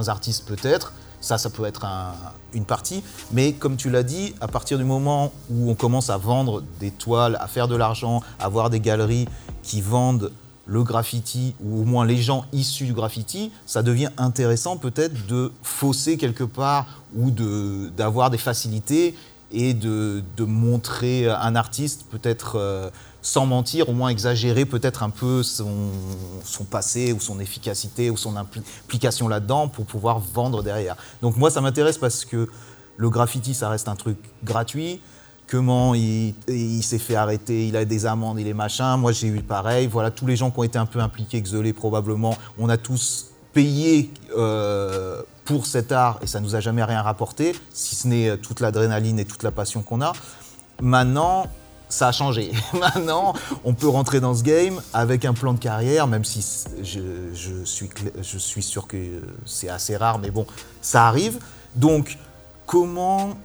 [0.07, 2.13] artistes peut-être, ça, ça peut être un-
[2.53, 6.18] une partie, mais comme tu l'as dit, à partir du moment où on commence à
[6.18, 9.28] vendre des toiles, à faire de l'argent, à avoir des galeries
[9.63, 10.32] qui vendent
[10.68, 15.51] le graffiti, ou au moins les gens issus du graffiti, ça devient intéressant peut-être de
[15.61, 19.16] fausser quelque part ou d'avoir des facilités
[19.51, 22.89] et de, de montrer un artiste peut-être euh,
[23.22, 25.89] sans mentir, au moins exagérer peut-être un peu son,
[26.43, 30.97] son passé ou son efficacité ou son impli- implication là-dedans pour pouvoir vendre derrière.
[31.22, 32.49] Donc moi ça m'intéresse parce que
[32.97, 34.99] le graffiti ça reste un truc gratuit,
[35.48, 38.98] comment il, il s'est fait arrêter, il a des amendes, il est machin.
[38.98, 39.88] Moi, j'ai eu pareil.
[39.88, 43.32] Voilà, tous les gens qui ont été un peu impliqués, Xolé probablement, on a tous
[43.54, 48.30] payé euh, pour cet art et ça nous a jamais rien rapporté, si ce n'est
[48.30, 50.12] euh, toute l'adrénaline et toute la passion qu'on a.
[50.82, 51.48] Maintenant,
[51.88, 52.52] ça a changé.
[52.74, 53.34] Maintenant,
[53.64, 56.46] on peut rentrer dans ce game avec un plan de carrière, même si
[56.84, 57.89] je, suis,
[58.22, 58.98] je suis sûr que
[59.46, 60.46] c'est assez rare, mais bon,
[60.82, 61.39] ça arrive.
[61.76, 62.18] Donc,
[62.66, 63.36] comment,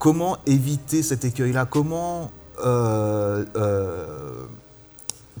[0.00, 2.32] comment éviter cet écueil-là Comment.
[2.64, 4.44] euh, euh,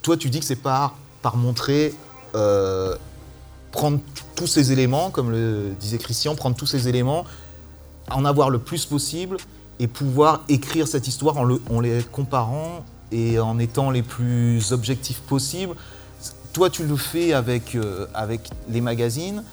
[0.02, 1.92] toi, tu dis que c'est par, par montrer.
[2.36, 2.94] euh,
[3.72, 4.00] prendre
[4.34, 7.24] tous ces éléments, comme le disait Christian, prendre tous ces éléments,
[8.10, 9.36] en avoir le plus possible
[9.78, 14.72] et pouvoir écrire cette histoire en, le- en les comparant et en étant les plus
[14.72, 15.74] objectifs possibles.
[16.52, 17.76] Toi, tu le fais avec,
[18.14, 19.44] avec les magazines.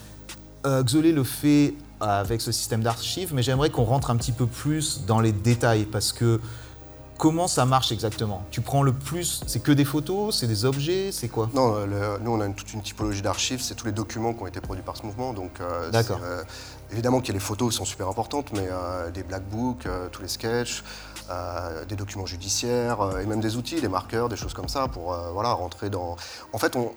[0.65, 5.01] Xolé le fait avec ce système d'archives, mais j'aimerais qu'on rentre un petit peu plus
[5.05, 6.39] dans les détails parce que
[7.17, 8.43] comment ça marche exactement?
[8.51, 11.49] Tu prends le plus, c'est que des photos, c'est des objets, c'est quoi?
[11.55, 14.33] Non, euh, le- nous on a une- toute une typologie d'archives, c'est tous les documents
[14.33, 15.33] qui ont été produits par ce mouvement.
[15.33, 16.19] Donc, euh, D'accord.
[16.23, 16.43] euh,
[16.91, 20.83] évidemment que les photos sont super importantes, mais euh, des black books, tous les sketchs,
[21.89, 25.51] des documents judiciaires et même des outils, des marqueurs, des choses comme ça pour voilà,
[25.51, 26.15] rentrer dans.
[26.53, 26.91] En fait, on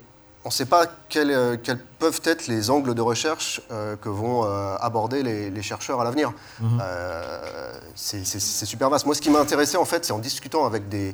[0.48, 4.44] ne sait pas quels, euh, quels peuvent être les angles de recherche euh, que vont
[4.44, 6.32] euh, aborder les, les chercheurs à l'avenir.
[6.60, 6.80] Mhm.
[6.82, 9.04] Euh, c'est super vaste.
[9.04, 11.12] Moi, ce qui m'a intéressé, en fait, c'est en discutant avec des,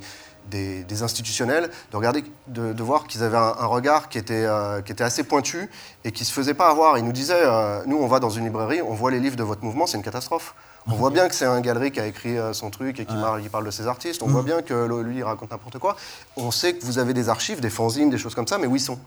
[0.48, 4.46] des, des institutionnels, de regarder, de, de voir qu'ils avaient un, un regard qui était,
[4.84, 5.68] qui était assez pointu
[6.04, 6.96] et qui se faisait pas avoir.
[6.96, 7.44] Ils nous disaient,
[7.86, 10.04] nous, on va dans une librairie, on voit les livres de votre mouvement, c'est une
[10.04, 10.54] catastrophe.
[10.88, 13.14] On voit bien que c'est un galerie qui a écrit euh, son truc et qui,
[13.14, 13.48] Ouais.
[13.50, 14.22] parle de ses artistes.
[14.22, 14.32] On Mhm.
[14.32, 15.96] voit bien que le- lui, il raconte n'importe quoi.
[16.36, 18.76] On sait que vous avez des archives, des fanzines, des choses comme ça, mais où
[18.76, 18.98] ils sont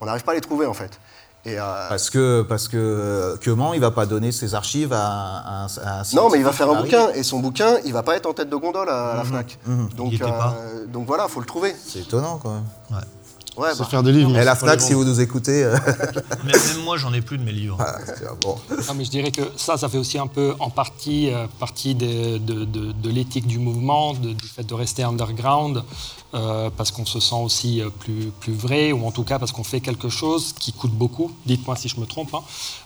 [0.00, 0.98] On n'arrive pas à les trouver, en fait.
[1.46, 5.06] Et, euh, Parce que, parce que euh, Queman, il va pas donner ses archives à,
[5.06, 7.92] un- à un non, mais il va faire un qui bouquin, et son bouquin, il
[7.92, 9.58] va pas être en tête de gondole à, à la FNAC.
[9.66, 9.88] Mhm.
[9.96, 11.74] Donc, euh, donc voilà, faut le trouver.
[11.86, 12.64] C'est étonnant quand même.
[12.90, 13.04] Ouais,
[13.56, 14.30] C'est bah, faire des livres.
[14.30, 15.76] mais Et la FNAC, si vous nous écoutez, euh,
[16.44, 17.76] Mais même moi, j'en ai plus de mes livres.
[17.80, 17.98] ah,
[18.40, 18.56] bon.
[18.88, 21.94] Non, mais je dirais que ça, ça fait aussi un peu en partie, euh, partie
[21.94, 25.82] de, de- de- de l'éthique du mouvement, de- du fait de rester underground,
[26.34, 29.52] euh, parce qu'on se sent aussi euh, plus, plus vrai, ou en tout cas parce
[29.52, 32.42] qu'on fait quelque chose qui coûte beaucoup, dites-moi si je me trompe, hein,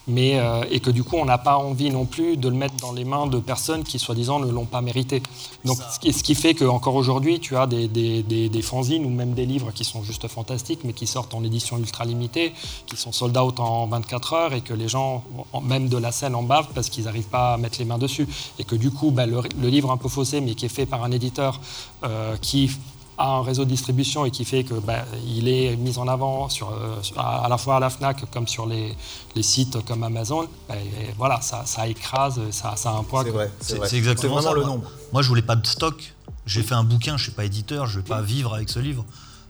[0.06, 2.74] mais, euh, et que du coup on n'a pas envie non plus de le mettre
[2.76, 5.22] dans les mains de personnes qui soi-disant ne l'ont pas mérité.
[5.64, 9.32] Donc ce qui, fait qu'encore aujourd'hui tu as des, des, des- des fanzines ou même
[9.34, 12.52] des livres qui sont juste fantastiques, mais qui sortent en édition ultra limitée,
[12.86, 16.12] qui sont sold out en 24 heures et que les gens, en- même de la
[16.12, 18.26] scène, en bavent parce qu'ils n'arrivent pas à mettre les mains dessus.
[18.58, 20.86] Et que du coup, bah, le, le livre un peu faussé, mais qui est fait
[20.86, 21.60] par un éditeur
[22.04, 22.70] euh, qui
[23.18, 26.48] a un réseau de distribution et qui fait que bah, il est mis en avant
[26.48, 28.96] sur, euh, sur- à, à la fois à la Fnac comme sur les,
[29.34, 30.44] les sites comme Amazon.
[30.70, 33.22] et voilà, ça, ça écrase, ça, ça a un poids.
[33.24, 33.88] C'est que- vrai, c'est C'est vrai.
[33.88, 34.54] c'est exactement vraiment ça.
[34.56, 34.90] le nombre.
[35.12, 36.14] Moi, je voulais pas de stock.
[36.46, 39.04] J'ai fait un bouquin, je suis pas éditeur, je vais pas vivre avec ce livre.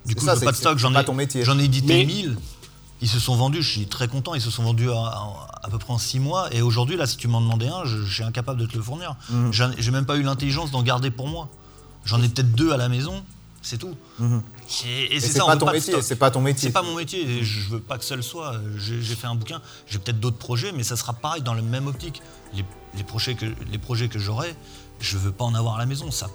[0.06, 0.78] Du C'est coup, ça, je veux c'est- pas de stock.
[0.78, 1.44] J'en ai, ton métier.
[1.44, 2.36] j'en ai édité Mais- 1000.
[3.00, 4.34] Ils se sont vendus, je suis très content.
[4.34, 6.52] Ils se sont vendus à, à- à peu près en 6 mois.
[6.52, 8.82] Et aujourd'hui, là, si tu m'en demandais un, je, je suis incapable de te le
[8.82, 9.14] fournir.
[9.52, 11.48] J'en- J'ai même pas eu l'intelligence d'en garder pour moi.
[12.04, 13.22] J'en ai peut-être deux à la maison,
[13.68, 13.94] c'est tout.
[14.18, 14.42] Mhm.
[14.86, 16.68] Et, et Et c'est ça, pas ton pas métier, c'est pas ton métier.
[16.68, 18.56] C'est pas mon métier, et je veux pas que ça le soit.
[18.76, 21.62] J'ai j'ai fait un bouquin, j'ai peut-être d'autres projets, mais ça sera pareil dans la
[21.62, 22.22] même optique.
[22.54, 22.64] Les,
[22.96, 24.54] les projets que, les projets que j'aurai,
[25.00, 26.10] je veux pas en avoir à la maison.
[26.10, 26.28] Ça,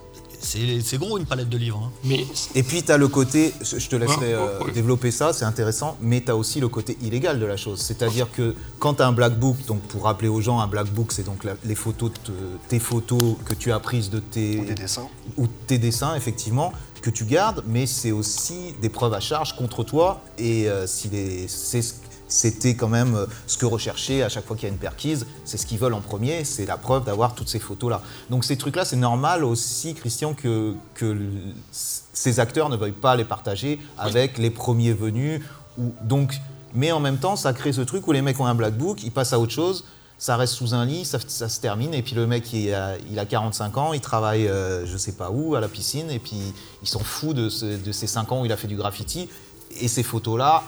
[0.43, 1.81] c'est gros une palette de livres.
[1.85, 1.91] hein.
[2.03, 2.25] Mais
[2.55, 6.21] Et puis, tu as le côté, je te laisserai euh, développer ça, c'est intéressant, mais
[6.21, 7.79] tu as aussi le côté illégal de la chose.
[7.81, 10.87] C'est-à-dire que quand tu as un black book, donc pour rappeler aux gens, un black
[10.91, 12.31] book, c'est donc la- les photos, de te-
[12.69, 15.07] tes photos que tu as prises de tes, Ou des dessins.
[15.37, 19.83] ou tes dessins, effectivement, que tu gardes, mais c'est aussi des preuves à charge contre
[19.83, 20.21] toi.
[20.37, 21.09] Et euh, si
[21.47, 21.93] c'est ce-
[22.35, 25.27] c'était quand même euh, ce que recherchaient à chaque fois qu'il y a une perquise,
[25.45, 28.01] c'est ce qu'ils veulent en premier, c'est la preuve d'avoir toutes ces photos-là.
[28.31, 30.73] Donc ces trucs-là, c'est normal aussi, Christian, que,
[31.71, 35.41] ces acteurs ne veuillent pas les partager avec les premiers venus.
[35.77, 36.33] Ou, donc,
[36.73, 39.03] mais en même temps, ça crée ce truc où les mecs ont un black book,
[39.03, 39.85] ils passent à autre chose,
[40.17, 42.95] ça reste sous un lit, ça, ça se termine, et puis le mec, il a,
[43.11, 46.17] il a 45 ans, il travaille euh, je sais pas où, à la piscine, et
[46.19, 46.37] puis
[46.81, 49.29] il s'en fout de, ce- de ces 5 ans où il a fait du graffiti,
[49.81, 50.63] et ces photos-là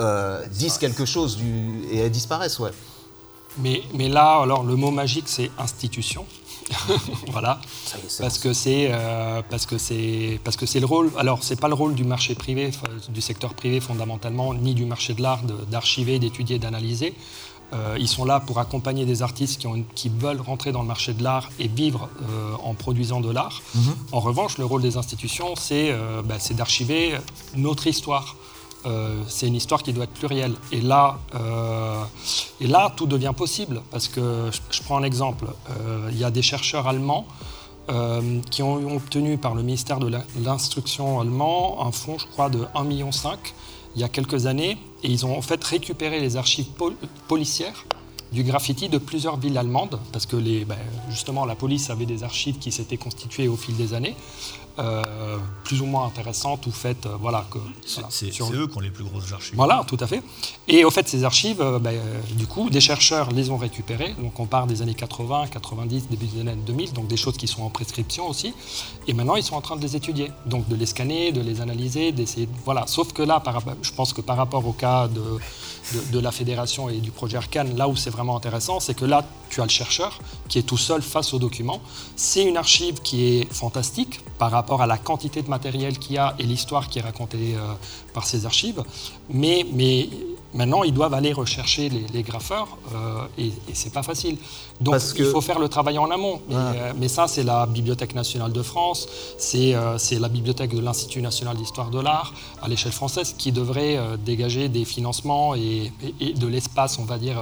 [0.00, 2.70] euh, disent quelque chose, du, et elles disparaissent, ouais.
[3.58, 6.24] Mais, mais là, alors, le mot magique, c'est institution.
[7.28, 7.60] voilà.
[8.22, 11.10] Parce que c'est euh, parce que c'est parce que c'est le rôle.
[11.18, 12.70] Alors c'est pas le rôle du marché privé,
[13.08, 17.14] du secteur privé fondamentalement, ni du marché de l'art de- d'archiver, d'étudier, d'analyser.
[17.72, 20.82] Euh, ils sont là pour accompagner des artistes qui, ont une- qui veulent rentrer dans
[20.82, 23.62] le marché de l'art et vivre euh, en produisant de l'art.
[24.12, 27.16] En revanche, le rôle des institutions, c'est euh, bah, c'est d'archiver
[27.56, 28.36] notre histoire.
[28.88, 30.54] Euh, c'est une histoire qui doit être plurielle.
[30.72, 32.04] Et là, euh,
[32.96, 33.82] tout devient possible.
[33.90, 35.46] Parce que, je, prends un exemple.
[35.70, 37.26] Euh, Il y a des chercheurs allemands
[38.50, 40.10] qui ont obtenu par le ministère de
[40.44, 43.08] l'instruction allemand un fonds, je crois, de 1,5 million
[43.94, 44.76] il y a quelques années.
[45.02, 46.96] Et ils ont en fait récupéré les archives pol-
[47.28, 47.86] policières
[48.30, 50.76] du graffiti de plusieurs villes allemandes, parce que ben,
[51.08, 54.14] justement la police avait des archives qui s'étaient constituées au fil des années,
[54.78, 58.66] euh, plus ou moins intéressantes ou faites, euh, voilà, que, C'est voilà, c'est- sur- eux
[58.68, 59.54] qui ont les plus grosses archives.
[59.56, 60.22] voilà, tout à fait.
[60.68, 61.98] Et au fait, ces archives, euh, ben,
[62.32, 64.14] du coup, des chercheurs les ont récupérées.
[64.18, 67.46] Donc, on part des années 80, 90, début des années 2000, donc des choses qui
[67.48, 68.54] sont en prescription aussi.
[69.06, 70.30] Et maintenant, ils sont en train de les étudier.
[70.46, 72.46] Donc, de les scanner, de les analyser, d'essayer.
[72.46, 72.86] de- Voilà.
[72.86, 75.22] Sauf que là, par, je pense que par rapport au cas de,
[76.12, 79.24] de, la fédération et du projet Arcane, là où c'est vraiment intéressant, c'est que là,
[79.50, 80.18] tu as le chercheur
[80.48, 81.80] qui est tout seul face au document.
[82.16, 86.18] C'est une archive qui est fantastique par rapport à la quantité de matériel qu'il y
[86.18, 87.74] a et l'histoire qui est racontée euh,
[88.14, 88.82] par ces archives.
[89.30, 90.08] Mais, mais
[90.54, 94.36] maintenant, ils doivent aller rechercher les, les graffeurs euh, et, et c'est pas facile.
[94.80, 96.40] Donc, Parce il faut faire le travail en amont.
[96.48, 96.60] Mais, Ouais.
[96.76, 99.06] euh, mais ça, c'est la Bibliothèque nationale de France,
[99.38, 102.32] c'est euh, la bibliothèque de l'Institut national d'histoire de l'art
[102.62, 107.38] à l'échelle française qui devrait euh, dégager des financements et, de l'espace, on va dire,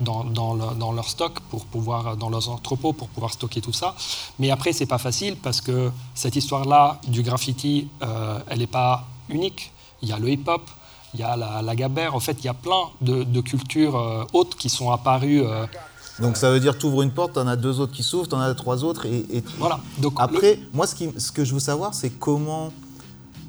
[0.00, 3.72] dans, dans le- dans leur stock, pour pouvoir, dans leurs entrepôts, pour pouvoir stocker tout
[3.72, 3.94] ça.
[4.38, 7.88] Mais après, c'est pas facile parce que cette histoire-là du graffiti,
[8.48, 9.70] elle n'est pas unique.
[10.02, 10.62] Il y a le hip-hop,
[11.14, 12.14] il y a la, la gabère.
[12.14, 15.42] En fait, il y a plein de, de cultures euh, hautes qui sont apparues.
[15.44, 15.66] euh,
[16.20, 18.40] Donc ça veut dire tu ouvres une porte, t'en as deux autres qui s'ouvrent, t'en
[18.40, 19.80] as trois autres et, et- voilà.
[19.98, 22.72] Donc, Après, moi ce, qui- ce que je veux savoir c'est comment,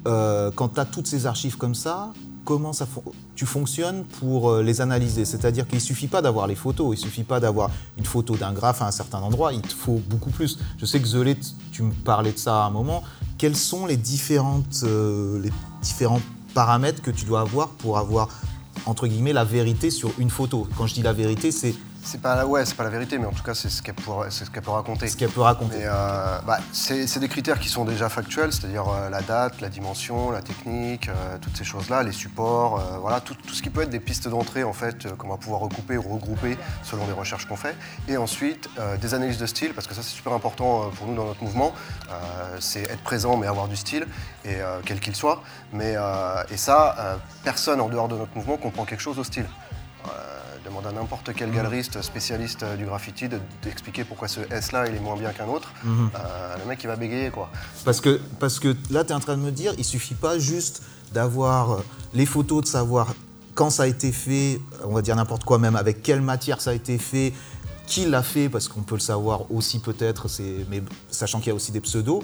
[0.06, 2.12] euh, quand tu as toutes ces archives comme ça,
[2.44, 3.02] comment ça fon-
[3.34, 5.24] tu fonctionnes pour euh, les analyser?
[5.24, 8.82] C'est-à-dire qu'il suffit pas d'avoir les photos, il suffit pas d'avoir une photo d'un graphe
[8.82, 10.58] à un certain endroit, il te faut beaucoup plus.
[10.78, 11.36] Je sais que Zelé,
[11.72, 13.02] tu me parlais de ça à un moment.
[13.38, 15.50] Quels sont les, différentes, les
[15.82, 16.20] différents
[16.56, 18.30] paramètres que tu dois avoir pour avoir,
[18.86, 20.66] entre guillemets, la vérité sur une photo.
[20.78, 21.74] Quand je dis la vérité, c'est
[22.08, 23.96] C'est pas, la- ouais, c'est pas la vérité, mais en tout cas, c'est ce qu'elle
[23.96, 25.08] pourra- c'est ce qu'elle peut raconter.
[25.08, 25.78] ce qu'elle peut raconter.
[25.78, 29.60] Mais euh, bah, c'est c'est des critères qui sont déjà factuels, c'est-à-dire euh, la date,
[29.60, 33.70] la dimension, la technique, euh, toutes ces choses-là, les supports, voilà, tout, tout ce qui
[33.70, 37.12] peut être des pistes d'entrée en fait, qu'on va pouvoir recouper ou regrouper selon les
[37.12, 37.74] recherches qu'on fait.
[38.06, 38.68] Et ensuite,
[39.00, 41.72] des analyses de style, parce que ça c'est super important pour nous dans notre mouvement,
[42.60, 44.06] c'est être présent mais avoir du style,
[44.44, 45.42] et quel qu'il soit.
[45.72, 45.96] Mais,
[46.50, 49.46] et ça, personne en dehors de notre mouvement comprend quelque chose au style.
[50.76, 54.96] Demande à n'importe quel galeriste spécialiste euh, du graffiti de- d'expliquer pourquoi ce S-là il
[54.96, 55.70] est moins bien qu'un autre.
[55.84, 56.10] Mhm.
[56.14, 57.48] Euh, le mec il va bégayer quoi.
[57.84, 60.38] Parce que, parce que là, tu es en train de me dire, il suffit pas
[60.38, 60.82] juste
[61.14, 63.14] d'avoir euh, les photos, de savoir
[63.54, 66.70] quand ça a été fait, on va dire n'importe quoi, même avec quelle matière ça
[66.70, 67.32] a été fait,
[67.86, 70.26] qui l'a fait, parce qu'on peut le savoir aussi peut-être,
[70.68, 72.22] mais sachant qu'il y a aussi des pseudos,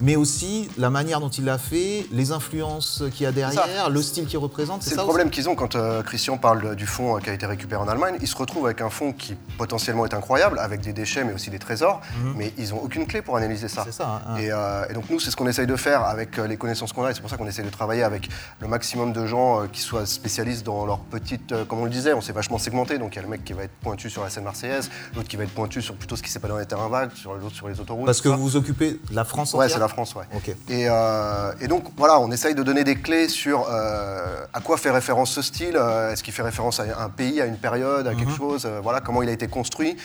[0.00, 4.02] mais aussi la manière dont il l'a fait, les influences qu'il y a derrière, le
[4.02, 4.82] style qu'il représente.
[4.82, 7.32] C'est ça le problème qu'ils ont quand euh, Christian parle du fonds euh, qui a
[7.32, 8.16] été récupéré en Allemagne.
[8.20, 11.50] Ils se retrouvent avec un fonds qui potentiellement est incroyable, avec des déchets mais aussi
[11.50, 12.34] des trésors, Mhm.
[12.36, 13.86] mais ils n'ont aucune clé pour analyser ça.
[13.90, 14.22] Ça.
[14.28, 14.36] hein.
[14.36, 17.04] Et, euh, et donc nous, c'est ce qu'on essaye de faire avec les connaissances qu'on
[17.04, 18.28] a, et c'est pour ça qu'on essaye de travailler avec
[18.60, 22.12] le maximum de gens euh, qui soient spécialistes dans leur petite, comme on le disait,
[22.14, 24.22] on s'est vachement segmenté, donc il y a le mec qui va être pointu sur
[24.24, 26.58] la scène marseillaise, l'autre qui va être pointu sur plutôt ce qui s'est passé dans
[26.58, 28.06] les terrains vagues, sur l'autre sur les autoroutes.
[28.06, 28.36] Parce que ça.
[28.36, 30.24] vous vous occupez de la France Ouais, entière c'est la France, ouais.
[30.68, 34.76] Et, euh, et donc voilà, on essaye de donner des clés sur euh, à quoi
[34.76, 38.06] fait référence ce style, euh, est-ce qu'il fait référence à un pays, à une période,
[38.06, 38.36] à quelque Mhm.
[38.36, 39.96] chose, voilà, comment il a été construit,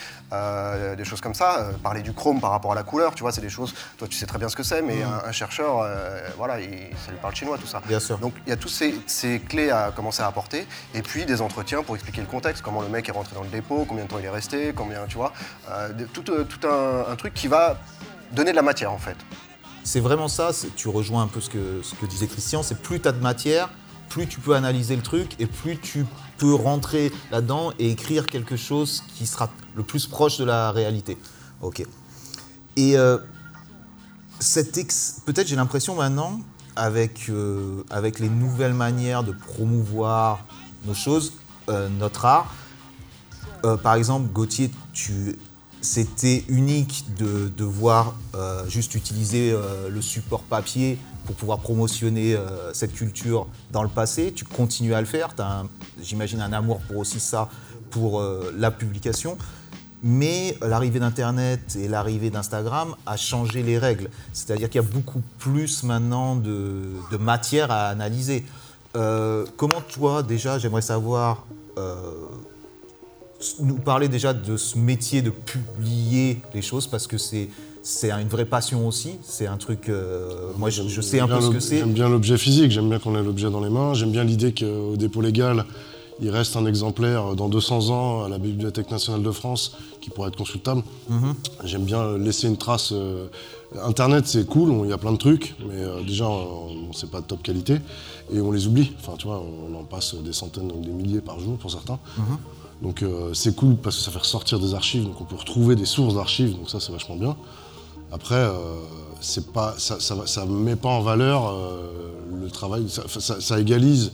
[0.96, 1.68] des choses comme ça.
[1.82, 4.16] Parler du chrome par rapport à la couleur, tu vois, c'est des choses, toi tu
[4.16, 5.02] sais très bien ce que c'est, mais Mhm.
[5.24, 5.86] un, un chercheur,
[6.36, 7.80] voilà, il- ça lui parle chinois tout ça.
[7.86, 8.18] Bien sûr.
[8.18, 11.40] Donc il y a toutes ces, ces clés à commencer à apporter, et puis des
[11.40, 14.08] entretiens pour expliquer le contexte, comment le mec est rentré dans le dépôt, combien de
[14.10, 15.32] temps il est resté, combien, tu vois,
[16.12, 17.76] tout, tout un, un truc qui va
[18.32, 19.16] donner de la matière en fait.
[19.82, 23.12] C'est vraiment ça, tu rejoins un peu ce que, disait Christian, c'est plus tu as
[23.12, 23.70] de matière,
[24.08, 26.04] plus tu peux analyser le truc et plus tu
[26.38, 31.16] peux rentrer là-dedans et écrire quelque chose qui sera le plus proche de la réalité.
[31.62, 31.84] Ok.
[32.76, 33.18] Et euh,
[35.26, 36.40] peut-être j'ai l'impression maintenant,
[36.76, 40.44] avec, euh, avec les nouvelles manières de promouvoir
[40.86, 41.34] nos choses,
[41.68, 42.54] euh, notre art,
[43.82, 45.36] par exemple, Gauthier, tu,
[45.80, 52.72] c'était unique de devoir euh, juste utiliser euh, le support papier pour pouvoir promotionner euh,
[52.74, 54.32] cette culture dans le passé.
[54.34, 55.34] Tu continues à le faire.
[55.34, 55.42] Tu
[56.02, 57.48] j'imagine, un amour pour aussi ça,
[57.90, 59.38] pour euh, la publication.
[60.02, 64.08] Mais l'arrivée d'Internet et l'arrivée d'Instagram a changé les règles.
[64.32, 68.44] C'est-à-dire qu'il y a beaucoup plus maintenant de, de matière à analyser.
[68.94, 71.46] Comment toi, déjà, j'aimerais savoir,
[73.60, 77.48] nous parler déjà de ce métier de publier les choses parce que c'est
[77.82, 79.12] c'est une vraie passion aussi.
[79.22, 79.88] C'est un truc.
[79.88, 81.78] euh, moi, je, je sais un peu ce que c'est.
[81.78, 83.94] J'aime bien l'objet physique, j'aime bien qu'on ait l'objet dans les mains.
[83.94, 85.64] J'aime bien l'idée qu'au dépôt légal,
[86.20, 89.72] il reste un exemplaire dans 200 ans à la Bibliothèque nationale de France
[90.02, 90.82] qui pourrait être consultable.
[91.08, 91.34] Mhm.
[91.64, 92.90] J'aime bien laisser une trace.
[92.92, 93.28] euh,
[93.82, 97.20] Internet, c'est cool, il y a plein de trucs, mais euh, déjà, on- c'est pas
[97.22, 97.76] de top qualité
[98.30, 98.92] et on les oublie.
[98.98, 101.98] Enfin, tu vois, on en passe des centaines, donc des milliers par jour pour certains.
[102.18, 102.36] Mhm.
[102.82, 105.76] Donc euh, c'est cool parce que ça fait ressortir des archives, donc on peut retrouver
[105.76, 107.36] des sources d'archives, donc ça c'est vachement bien.
[108.12, 108.52] Après, euh,
[109.20, 111.90] ça ne met pas en valeur euh,
[112.40, 114.12] le travail, ça égalise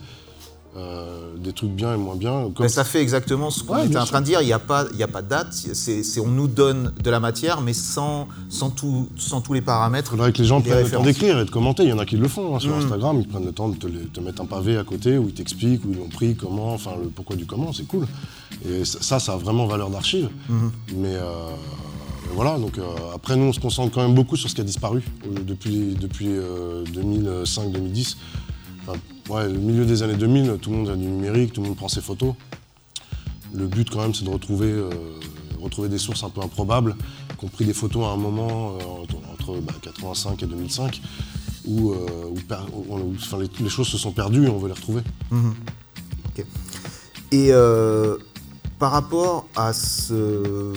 [0.76, 2.50] euh, des trucs bien et moins bien.
[2.54, 4.42] Comme Mais ça fait exactement ce qu'on Ouais, était en train de dire.
[4.42, 5.52] Il n'y a, pas- il y a pas de date.
[5.52, 10.10] C'est, on nous donne de la matière, mais sans, sans, tout- sans tous les paramètres.
[10.12, 11.06] Il faudrait que les gens des prennent le temps références.
[11.06, 11.84] d'écrire et de commenter.
[11.84, 12.80] Il y en a qui le font hein, sur Mm.
[12.80, 13.18] Instagram.
[13.20, 15.34] Ils prennent le temps de te, les- te mettre un pavé à côté où ils
[15.34, 17.72] t'expliquent, où ils l'ont pris, comment, enfin le pourquoi du comment.
[17.72, 18.06] C'est cool.
[18.68, 20.28] Et ça, ça, a vraiment valeur d'archive.
[20.48, 20.70] Mhm.
[20.96, 21.22] Mais euh,
[22.34, 22.82] voilà, donc euh,
[23.14, 25.02] après nous, on se concentre quand même beaucoup sur ce qui a disparu
[25.46, 26.28] depuis, depuis
[26.94, 28.16] 2005-2010.
[28.86, 28.98] Enfin,
[29.30, 31.76] ouais, le milieu des années 2000, tout le monde a du numérique, tout le monde
[31.76, 32.34] prend ses photos.
[33.54, 34.90] Le but quand même, c'est de retrouver, euh,
[35.60, 36.96] retrouver des sources un peu improbables,
[37.32, 41.00] y compris des photos à un moment euh, entre, bah, 85 et 2005,
[41.66, 41.96] où, euh,
[42.30, 44.74] où per- où- où- enfin, les, les choses se sont perdues et on veut les
[44.74, 45.02] retrouver.
[45.30, 45.54] Mhm.
[47.32, 47.50] Et
[48.78, 50.72] par rapport à ce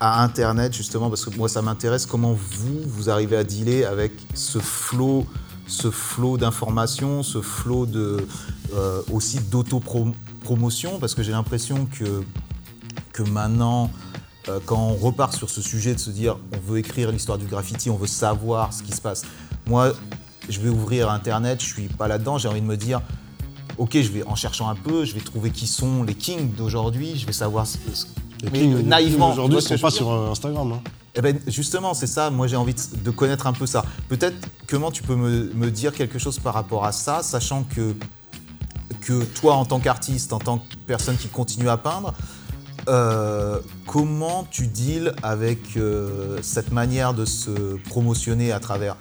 [0.00, 4.12] à Internet justement, parce que moi ça m'intéresse, comment vous vous arrivez à dealer avec
[4.34, 5.24] ce flot,
[5.66, 8.26] ce flot d'informations, ce flot de
[8.74, 12.22] euh, aussi d'auto-promotion, parce que j'ai l'impression que
[13.12, 13.90] que maintenant,
[14.48, 17.46] euh, quand on repart sur ce sujet de se dire on veut écrire l'histoire du
[17.46, 19.24] graffiti, on veut savoir ce qui se passe.
[19.66, 19.92] Moi,
[20.48, 23.00] je vais ouvrir Internet, je suis pas là-dedans, j'ai envie de me dire
[23.78, 27.16] ok, je vais en cherchant un peu, je vais trouver qui sont les kings d'aujourd'hui,
[27.18, 27.66] je vais savoir.
[27.66, 28.06] ce- ce-
[28.42, 29.32] Les mais kings- naïvement.
[29.32, 30.72] Aujourd'hui, ils vois sont pas sur euh, Instagram.
[30.72, 30.80] hein.
[31.16, 32.30] Eh ben, justement, c'est ça.
[32.30, 33.84] Moi, j'ai envie de, de connaître un peu ça.
[34.08, 34.36] Peut-être
[34.68, 37.94] comment tu peux me, me dire quelque chose par rapport à ça, sachant que,
[39.00, 42.12] que toi, en tant qu'artiste, en tant que personne qui continue à peindre,
[42.88, 48.96] euh, comment tu deals avec euh, cette manière de se promotionner à travers,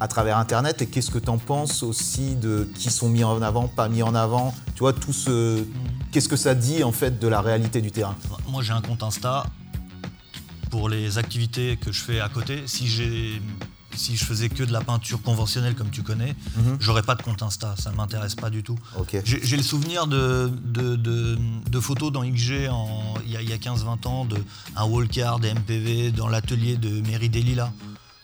[0.00, 3.40] à travers Internet et qu'est-ce que tu en penses aussi de qui sont mis en
[3.42, 4.52] avant, pas mis en avant?
[4.74, 5.62] Tu vois, tout ce.
[6.10, 8.16] Qu'est-ce que ça dit en fait de la réalité du terrain?
[8.48, 9.44] Moi, j'ai un compte Insta
[10.70, 12.62] pour les activités que je fais à côté.
[12.66, 13.42] Si j'ai
[13.96, 16.76] si je faisais que de la peinture conventionnelle comme tu connais, Mhm.
[16.78, 18.78] j'aurais pas de compte Insta, ça ne m'intéresse pas du tout.
[19.24, 21.36] J'ai le souvenir de, de, de-
[21.68, 22.68] de photos dans XG
[23.26, 24.36] il y a, a 15-20 ans, de
[24.76, 27.72] un wallcard, des MPV dans l'atelier de Mairie des Lilas.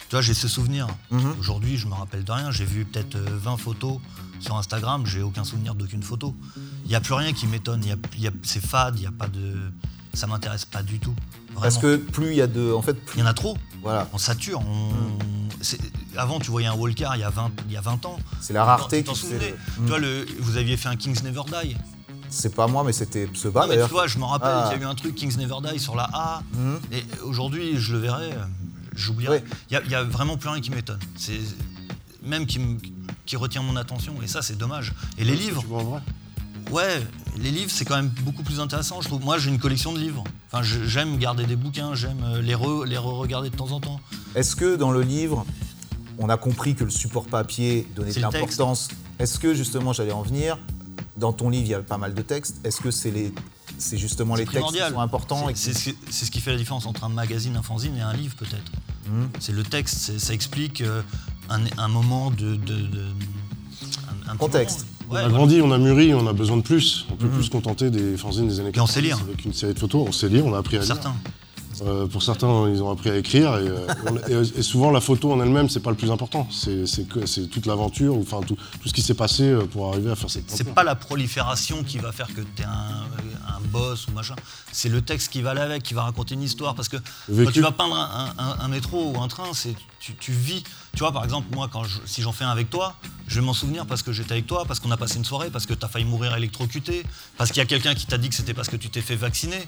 [0.09, 0.86] Tu vois, j'ai ce souvenir.
[1.11, 1.34] Mhm.
[1.40, 2.53] Aujourd'hui, je me rappelle de rien.
[2.53, 3.99] J'ai vu peut-être euh, 20 photos
[4.38, 6.32] sur Instagram, j'ai aucun souvenir d'aucune photo.
[6.84, 7.84] Il n'y a plus rien qui m'étonne.
[7.84, 9.57] Y a- y a- C'est fade, il y a pas de.
[10.14, 11.14] Ça m'intéresse pas du tout.
[11.61, 12.73] Parce que plus il y a de.
[12.73, 13.57] En fait, plus Il y en a trop.
[13.83, 14.09] Voilà.
[14.13, 14.61] On sature.
[14.61, 14.91] on-
[15.61, 15.79] c'est-
[16.17, 18.19] Avant, tu voyais un wallcar il y a 20, il y a 20 ans.
[18.41, 21.23] C'est la rareté Tu t'en qui fait Tu vois, le- vous aviez fait un Kings
[21.23, 21.77] Never Die.
[22.29, 23.87] C'est pas moi, mais c'était ce bas d'ailleurs.
[23.89, 24.69] tu vois, je me rappelle Ah.
[24.71, 26.43] qu'il y a eu un truc Kings Never Die sur la A.
[26.55, 26.79] Mhm.
[26.93, 28.31] Et aujourd'hui, je le verrai,
[28.95, 29.45] j'oublierai.
[29.71, 30.99] Il n'y a, vraiment plus rien qui m'étonne.
[31.17, 31.39] C'est
[32.23, 32.61] même qui,
[33.27, 34.15] qui retient mon attention.
[34.23, 34.93] Et ça, c'est dommage.
[35.19, 36.01] Et les livres, Tu vois en vrai
[36.71, 37.03] ouais,
[37.39, 39.01] les livres, c'est quand même beaucoup plus intéressant.
[39.01, 39.23] Je trouve.
[39.25, 40.25] Moi, j'ai une collection de livres.
[40.53, 44.01] Enfin, j'aime garder des bouquins, j'aime euh, les re- les re-regarder de temps en temps.
[44.35, 45.45] Est-ce que dans le livre,
[46.19, 48.89] on a compris que le support papier donnait de l'importance?
[49.19, 50.59] Est-ce que justement, j'allais en venir,
[51.17, 52.57] dans ton livre, il y a pas mal de textes.
[52.64, 53.33] Est-ce que c'est les,
[53.79, 57.09] c'est justement les textes qui sont importants C'est ce, qui- fait la différence entre un
[57.09, 58.73] magazine, un fanzine et un livre, peut-être.
[59.11, 59.29] Mhm.
[59.41, 61.03] C'est le texte, ça explique euh,
[61.51, 62.57] un, un moment de.
[62.57, 63.12] de- de-
[64.09, 64.87] un, un petit Contexte.
[65.11, 67.07] On a grandi, on a mûri, on a besoin de plus.
[67.11, 67.33] On peut Mhm.
[67.33, 69.19] plus se contenter des fanzines des années Et on sait lire.
[69.21, 70.87] Avec une série de photos, on sait lire, on a appris à lire.
[70.89, 71.15] Certains.
[71.85, 73.55] Euh, pour certains, ils ont appris à écrire.
[73.59, 73.87] Et, euh,
[74.43, 76.49] et- et souvent, la photo en elle-même, c'est pas le plus important.
[76.51, 79.91] C'est c'est c'est toute l'aventure, ou enfin tout, tout ce qui s'est passé euh, pour
[79.93, 80.75] arriver à faire cette C'est peinture.
[80.75, 82.71] pas la prolifération qui va faire que tu es un,
[83.57, 84.35] un boss ou machin.
[84.73, 86.75] C'est le texte qui va avec, qui va raconter une histoire.
[86.75, 86.97] Parce que
[87.29, 87.45] Vécu.
[87.45, 90.65] quand tu vas peindre un, un- un métro ou un train, c'est tu, tu vis.
[90.97, 92.94] Tu vois, par exemple, moi, quand je- si j'en fais un avec toi,
[93.28, 95.51] je vais m'en souvenir parce que j'étais avec toi, parce qu'on a passé une soirée,
[95.51, 97.05] parce que tu as failli mourir électrocuté,
[97.36, 99.14] parce qu'il y a quelqu'un qui t'a dit que c'était parce que tu t'es fait
[99.14, 99.59] vacciner.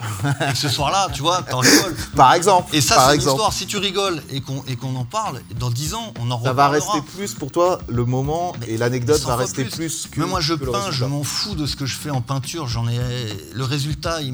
[0.48, 1.94] et que ce soir-là, tu vois, t'en rigoles.
[2.16, 2.74] Par exemple.
[2.74, 3.52] Et ça, c'est une histoire.
[3.52, 6.92] Si tu rigoles et qu'on en parle, dans 10 ans, on en Ça va reparlera.
[6.94, 10.20] rester plus pour toi le moment Mais- et l'anecdote va rester plus, que.
[10.20, 12.68] Mais moi, je peins, je m'en fous de ce que je fais en peinture.
[12.68, 12.98] J'en ai
[13.52, 14.32] le résultat, il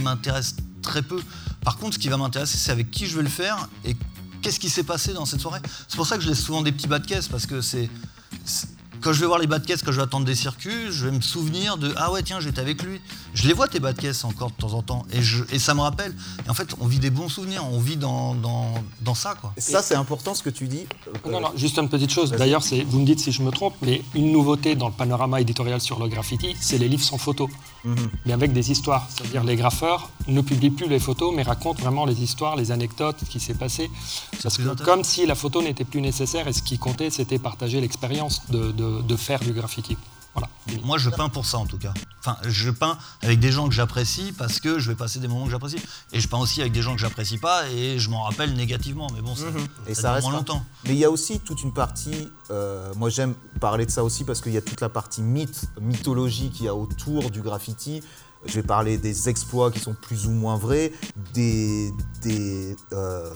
[0.00, 1.20] m'intéresse très peu.
[1.64, 3.96] Par contre, ce qui va m'intéresser, c'est avec qui je vais le faire et
[4.46, 5.60] qu'est-ce qui s'est passé dans cette soirée?
[5.88, 7.90] C'est pour ça que je laisse souvent des petits bas de caisse parce que c'est
[9.02, 11.04] quand je vais voir les bas de caisse, quand je vais attendre des circuits, je
[11.06, 13.00] vais me souvenir de ah ouais tiens j'étais avec lui.
[13.34, 15.58] Je les vois tes bas de caisse encore de temps en temps et, je, et
[15.58, 16.14] ça me rappelle.
[16.46, 18.72] Et en fait, on vit des bons souvenirs, on vit dans, dans,
[19.02, 19.52] dans ça quoi.
[19.58, 20.86] Ça, c'est important ce que tu dis.
[21.26, 22.30] Euh, Non, non, juste une petite chose.
[22.30, 25.40] D'ailleurs, c'est- vous me dites si je me trompe, mais une nouveauté dans le panorama
[25.40, 27.50] éditorial sur le graffiti, c'est les livres sans photos,
[27.86, 28.10] Mhm.
[28.26, 29.06] mais avec des histoires.
[29.08, 33.16] C'est-à-dire les graffeurs ne publient plus les photos, mais racontent vraiment les histoires, les anecdotes,
[33.24, 33.90] ce qui s'est passé.
[34.42, 37.80] Parce que comme si la photo n'était plus nécessaire, et ce qui comptait, c'était partager
[37.80, 39.96] l'expérience de, de- de faire du graffiti.
[40.36, 40.50] Voilà.
[40.84, 41.94] Moi, je peins pour ça en tout cas.
[42.20, 45.44] Enfin, je peins avec des gens que j'apprécie parce que je vais passer des moments
[45.46, 45.78] que j'apprécie.
[46.12, 49.06] Et je peins aussi avec des gens que j'apprécie pas et je m'en rappelle négativement.
[49.14, 49.66] Mais bon, ça, Mhm.
[49.86, 50.64] Et ça reste moins longtemps.
[50.84, 54.24] Mais il y a aussi toute une partie, euh, moi j'aime parler de ça aussi
[54.24, 58.02] parce qu'il y a toute la partie mythe, mythologie qu'il y a autour du graffiti.
[58.44, 60.92] Je vais parler des exploits qui sont plus ou moins vrais,
[61.32, 63.32] des, des, euh,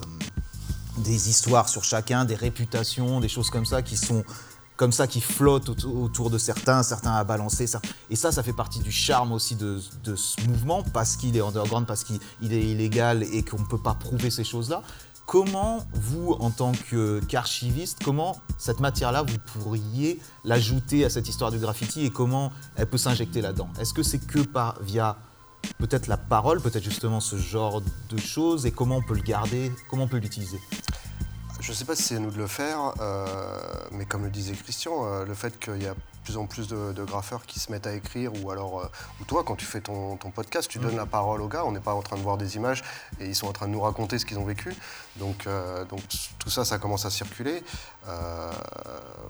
[0.98, 4.24] des histoires sur chacun, des réputations, des choses comme ça qui sont
[4.81, 7.66] comme ça qui flottent auto- autour de certains, certains à balancer.
[7.66, 11.37] cer- Et ça, ça fait partie du charme aussi de, de ce mouvement parce qu'il
[11.37, 14.83] est underground, parce qu'il il est illégal et qu'on ne peut pas prouver ces choses-là.
[15.26, 16.72] Comment vous, en tant
[17.28, 22.87] qu'archiviste, comment cette matière-là, vous pourriez l'ajouter à cette histoire du graffiti et comment elle
[22.89, 23.68] peut s'injecter là-dedans?
[23.78, 25.18] Est-ce que c'est que par, via
[25.76, 29.70] peut-être la parole, peut-être justement ce genre de choses et comment on peut le garder,
[29.91, 30.59] comment on peut l'utiliser?
[31.71, 33.27] Je ne sais pas si c'est à nous de le faire, euh,
[33.93, 35.95] mais comme le disait Christian, euh, le fait qu'il y a
[36.37, 39.45] en plus de, de graffeurs qui se mettent à écrire, ou alors, euh, ou toi,
[39.45, 41.95] quand tu fais ton, ton podcast, tu donnes la parole aux gars, on n'est pas
[41.95, 42.83] en train de voir des images,
[43.20, 44.74] et ils sont en train de nous raconter ce qu'ils ont vécu.
[45.16, 46.01] Donc, euh, donc
[46.39, 47.62] tout ça, ça commence à circuler.
[48.09, 48.51] Euh,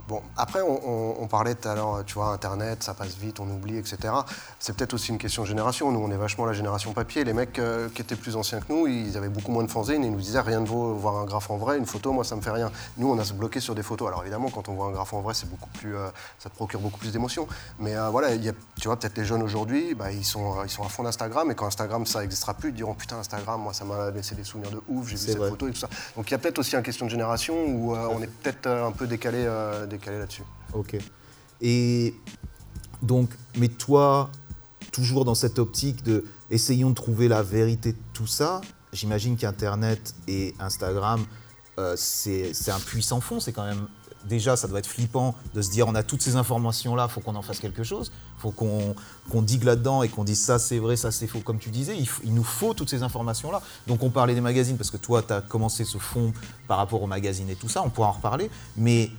[0.09, 3.78] bon, après, on, parlait tout à l'heure, tu vois, Internet, ça passe vite, on oublie,
[3.78, 4.12] etc.
[4.59, 5.92] C'est peut-être aussi une question de génération.
[5.92, 7.22] Nous, on est vachement la génération papier.
[7.24, 7.61] Les mecs
[7.94, 10.20] qui étaient plus anciens que nous, ils avaient beaucoup moins de fanzines et ils nous
[10.20, 12.51] disaient rien ne vaut voir un graphe en vrai, une photo, moi, ça me fait
[12.51, 12.72] rien.
[12.96, 14.09] Nous, on a se bloqué sur des photos.
[14.09, 15.94] Alors évidemment, quand on voit un graphe en vrai, c'est beaucoup plus,
[16.38, 17.47] ça te procure beaucoup beaucoup plus d'émotions.
[17.78, 20.59] Mais euh, voilà, il y a, tu vois, peut-être les jeunes aujourd'hui, bah, ils, sont,
[20.59, 23.18] euh, ils sont à fond d'Instagram, et quand Instagram, ça n'existera plus, ils diront putain,
[23.18, 25.51] Instagram, moi, ça m'a laissé des souvenirs de ouf, j'ai vu cette vrai.
[25.51, 25.88] photo et tout ça.
[26.16, 28.66] Donc il y a peut-être aussi une question de génération où euh, on est peut-être
[28.66, 30.43] un peu décalé, euh, décalé là-dessus.
[30.72, 30.97] Ok.
[31.61, 32.14] Et
[33.03, 34.30] donc, mais toi,
[34.93, 38.61] toujours dans cette optique de essayons de trouver la vérité de tout ça,
[38.93, 41.24] j'imagine qu'Internet et Instagram,
[41.97, 43.41] c'est c'est un puissant fond.
[43.41, 43.88] C'est quand même.
[44.28, 47.34] Déjà, ça doit être flippant de se dire on a toutes ces informations-là, faut qu'on
[47.34, 48.12] en fasse quelque chose.
[48.38, 48.94] faut qu'on
[49.30, 51.40] qu'on digue là-dedans et qu'on dise ça c'est vrai, ça c'est faux.
[51.40, 53.62] Comme tu disais, il, nous faut toutes ces informations-là.
[53.86, 56.32] Donc, on parlait des magazines parce que toi, tu as commencé ce fond
[56.68, 58.50] par rapport aux magazines et tout ça, on pourra en reparler.
[58.76, 59.10] Mais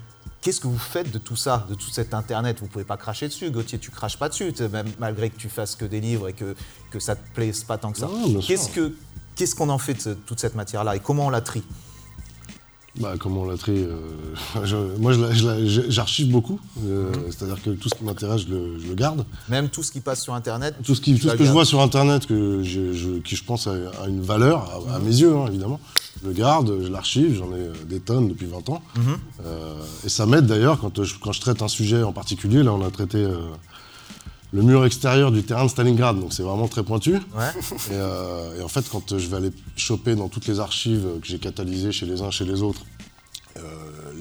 [0.42, 2.60] Qu'est-ce que vous faites de tout ça, de tout cet Internet?
[2.62, 3.52] Vous pouvez pas cracher dessus.
[3.52, 6.56] Gauthier, tu craches pas dessus, même malgré que tu fasses que des livres et que,
[6.90, 8.10] que ça te plaise pas tant que ça.
[8.48, 8.96] Qu'est-ce que
[9.36, 11.64] qu'est-ce qu'on en fait de toute cette matière-là et comment on la trie?
[13.00, 15.14] Bah, comment on la trie euh, Moi,
[15.88, 16.60] j'archive beaucoup.
[16.86, 17.14] euh, Mhm.
[17.30, 19.26] C'est-à-dire que tout ce qui m'intéresse, je le, je le garde.
[19.48, 21.46] Même tout ce qui passe sur Internet Tout ce, qui, tu tout la ce que
[21.46, 23.74] je vois sur Internet, que je, je- qui je pense a,
[24.10, 25.80] une valeur, à, à mes yeux hein, évidemment,
[26.22, 28.82] je le garde, je l'archive, j'en ai euh, des tonnes depuis 20 ans.
[28.98, 29.04] Mhm.
[29.46, 29.74] Euh,
[30.06, 32.62] et ça m'aide d'ailleurs quand je, quand je traite un sujet en particulier.
[32.62, 33.24] Là, on a traité
[34.54, 37.14] le mur extérieur du terrain de Stalingrad, donc c'est vraiment très pointu.
[37.14, 37.20] Ouais.
[37.90, 41.28] Et, euh, et en fait, quand je vais aller choper dans toutes les archives que
[41.28, 42.82] j'ai catalysées chez les uns, chez les autres,
[43.58, 43.62] euh,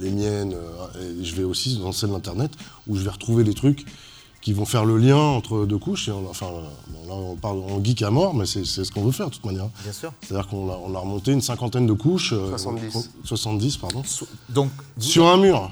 [0.01, 2.53] les miennes, euh, et je vais aussi dans celles d'Internet,
[2.87, 3.85] où je vais retrouver des trucs
[4.41, 6.09] qui vont faire le lien entre deux couches.
[6.09, 6.47] Et on- enfin,
[7.07, 9.45] là, on parle en geek à mort, mais c'est ce qu'on veut faire de toute
[9.45, 9.68] manière.
[9.83, 10.12] Bien sûr.
[10.22, 12.33] C'est-à-dire qu'on a, on a remonté une cinquantaine de couches.
[12.33, 12.93] euh, 70.
[12.93, 14.03] qu'on- 70, pardon.
[14.49, 15.70] Donc Sur un mur.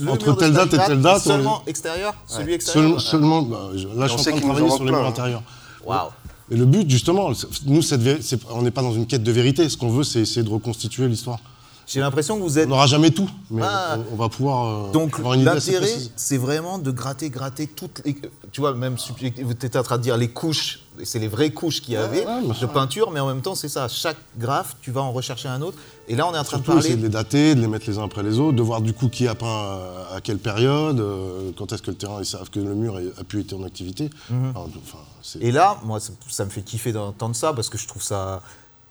[0.00, 2.54] Le entre mur de telle date et telle date, on Seulement extérieur, celui Ouais.
[2.54, 3.00] extérieur.
[3.00, 4.90] Seul- seulement, bah, je- là, je on suis sait en train de travailler sur le
[4.90, 5.10] plein, mur hein.
[5.10, 5.42] intérieur.
[5.86, 6.08] Waouh.
[6.50, 7.30] Et le but, justement,
[7.66, 8.02] nous, cette
[8.50, 9.68] on n'est pas dans une quête de vérité.
[9.68, 11.38] Ce qu'on veut, c'est essayer de reconstituer l'histoire.
[11.86, 13.98] J'ai l'impression que vous êtes On n'aura jamais tout, mais Ah.
[14.10, 18.16] on, on va pouvoir euh, Donc l'intérêt, c'est vraiment de gratter, gratter toutes les...
[18.52, 19.12] Tu vois, même tu
[19.50, 22.42] étais en train de dire les couches, c'est les vraies couches qu'il y avait ouais,
[22.60, 23.88] de peinture, mais en même temps, c'est ça.
[23.88, 25.78] Chaque graphe, tu vas en rechercher un autre.
[26.08, 27.02] Et là, on est en train Surtout de essayer parler...
[27.02, 29.08] de les dater, de les mettre les uns après les autres, de voir du coup
[29.08, 29.78] qui a peint
[30.14, 33.24] à quelle période, euh, quand est-ce que le terrain, ils savent que le mur a
[33.24, 34.10] pu être en activité.
[34.30, 34.52] Mhm.
[34.54, 34.98] Enfin,
[35.40, 38.42] Et là, moi, ça, ça me fait kiffer d'entendre ça, parce que je trouve ça...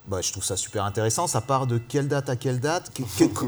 [0.08, 1.28] bah, je trouve ça super intéressant.
[1.28, 3.04] Ça part de quelle date à quelle date Qu'est-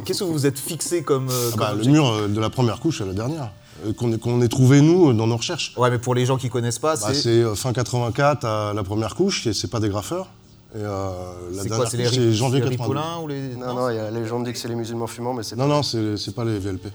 [0.06, 1.30] Qu'est-ce que vous vous êtes fixé comme...
[1.30, 3.52] euh, Ah comme bah, le mur euh, de la première couche à la dernière,
[3.86, 5.74] euh, qu'on ait, trouvé nous dans nos recherches.
[5.78, 7.44] Ouais, mais pour les gens qui connaissent pas, Bah, c'est...
[7.44, 10.28] c'est fin 84 à la première couche, et c'est pas des graffeurs.
[10.76, 11.10] Et euh,
[11.52, 12.80] la C'est dernière quoi C'est les, janvier les 92.
[12.80, 13.56] ripolins ou les...
[13.56, 15.56] Non, non, il y a la légende dit que c'est les musulmans fumants, mais c'est
[15.56, 16.88] Non, non, c'est pas les VLP.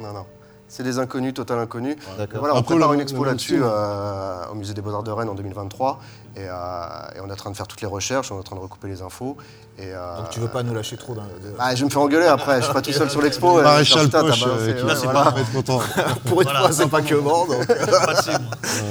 [0.00, 0.24] Non, non.
[0.68, 1.96] C'est des inconnus, total inconnus.
[2.16, 5.34] Voilà, on Après, prépare une expo là-dessus euh, au musée des Beaux-Arts de Rennes en
[5.34, 6.00] 2023.
[6.36, 6.54] Et, euh,
[7.16, 8.60] et on est en train de faire toutes les recherches, on est en train de
[8.60, 9.36] recouper les infos.
[9.78, 11.22] Et, euh, Donc tu veux pas nous lâcher trop d'un...
[11.22, 13.58] de- ah, je vais me faire engueuler après, je suis pas tout seul sur l'expo.
[13.58, 14.74] euh, Maréchal Poche, euh,
[15.04, 15.34] voilà.
[15.38, 15.80] être content.
[16.24, 17.68] Pour une fois, c'est pas que mort, donc...
[17.68, 18.38] Euh,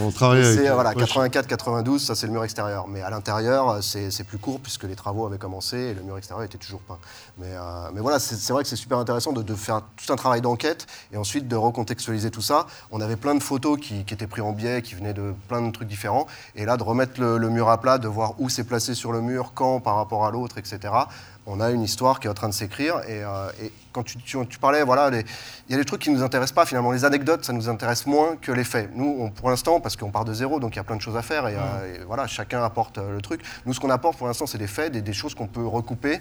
[0.03, 0.59] on travaille avec.
[0.59, 1.03] C'est euh, voilà, Poche.
[1.15, 2.85] 84-92, ça c'est le mur extérieur.
[2.87, 6.01] Mais à l'intérieur, euh, c'est c'est plus court puisque les travaux avaient commencé et le
[6.03, 6.97] mur extérieur était toujours peint.
[7.39, 10.13] Mais, euh, mais voilà, c'est c'est vrai que c'est super intéressant de, de faire tout
[10.13, 12.67] un travail d'enquête et ensuite de recontextualiser tout ça.
[12.91, 15.61] On avait plein de photos qui, qui étaient prises en biais, qui venaient de plein
[15.61, 16.27] de trucs différents.
[16.55, 19.11] Et là, de remettre le, le mur à plat, de voir où c'est placé sur
[19.11, 20.74] le mur, quand par rapport à l'autre, etc.
[21.47, 22.99] On a une histoire qui est en train de s'écrire.
[23.07, 26.09] Et, euh, et quand tu, tu- tu parlais, voilà, il y a des trucs qui
[26.09, 26.91] ne nous intéressent pas finalement.
[26.91, 28.89] Les anecdotes, ça nous intéresse moins que les faits.
[28.95, 31.01] Nous, on- pour l'instant, parce qu'on part de zéro, donc il y a plein de
[31.01, 31.47] choses à faire.
[31.47, 33.41] Et, euh, et voilà, chacun apporte euh, le truc.
[33.65, 36.19] Nous, ce qu'on apporte pour l'instant, c'est des faits, des, des choses qu'on peut recouper.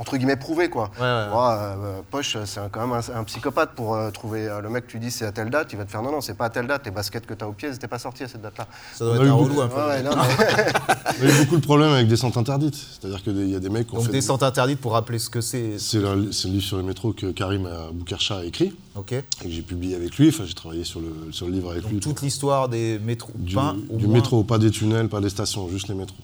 [0.00, 0.90] Entre guillemets prouver quoi.
[0.98, 1.28] Ouais, ouais, ouais.
[1.30, 4.86] Moi, euh, Poche, c'est quand même un, un psychopathe pour euh, trouver euh, le mec.
[4.86, 6.50] Tu dis c'est à telle date, il va te faire non non c'est pas à
[6.50, 6.86] telle date.
[6.86, 8.66] Les baskets que tu as au pied, elles n'étaient pas sorties à cette date-là.
[8.94, 10.02] Ça doit On être a eu un beaucoup- relou un peu.
[10.02, 10.72] Non, mais-
[11.22, 12.74] On a eu beaucoup de problèmes avec des centres interdites.
[12.76, 14.12] C'est-à-dire qu'il y a des mecs qui ont Donc fait.
[14.12, 15.78] descente interdite pour rappeler ce que c'est.
[15.78, 19.12] C'est le, le livre sur le métro que Karim Boukarcha a écrit Ok.
[19.12, 20.30] et que j'ai publié avec lui.
[20.30, 22.00] Enfin, j'ai travaillé sur le, sur le livre avec Donc lui.
[22.00, 25.68] toute l'histoire des métros du, au du moins- métro, pas des tunnels, pas des stations,
[25.68, 26.16] juste les métros.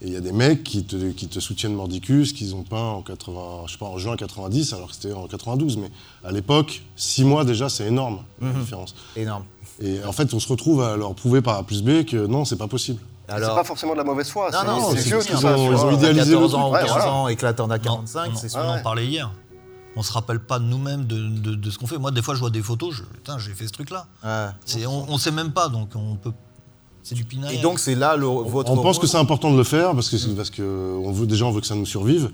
[0.00, 2.76] Et il y a des mecs qui te, qui te soutiennent mordicus, qu'ils ont peint
[2.76, 5.76] en, 80, je sais pas, en juin 90, alors que c'était en 92.
[5.76, 5.90] Mais
[6.24, 8.60] à l'époque, six mois déjà, c'est énorme la Mhm.
[8.62, 8.94] différence.
[9.14, 9.44] Énorme.
[9.80, 12.44] Et en fait, on se retrouve à leur prouver par A plus B que non,
[12.44, 13.00] c'est pas possible.
[13.28, 14.50] c'est Alors, pas forcément de la mauvaise foi.
[14.50, 15.56] non, c'est- non, c'est c'est vieux si, tout hein, ça.
[15.56, 16.80] ils ont- ont idéalisé le 14 ans ou truc.
[16.86, 17.12] 15 Ouais, voilà.
[17.12, 18.60] ans, éclatant à Non, 45, on, c'est on sûr.
[18.60, 19.30] en parlait hier.
[19.96, 21.98] On se rappelle pas nous-mêmes de, de- de ce qu'on fait.
[21.98, 24.06] Moi, des fois, je vois des photos, je, putain, j'ai fait ce truc-là.
[24.24, 24.48] Ouais.
[24.64, 26.32] C'est- On, on sait même pas, donc on peut.
[27.02, 27.56] C'est du pinaille.
[27.56, 29.02] Et donc c'est là le, votre on pense rôle.
[29.02, 30.62] que c'est important de le faire parce que, c'est- parce que
[31.04, 32.30] on veut, déjà, on veut que ça nous survive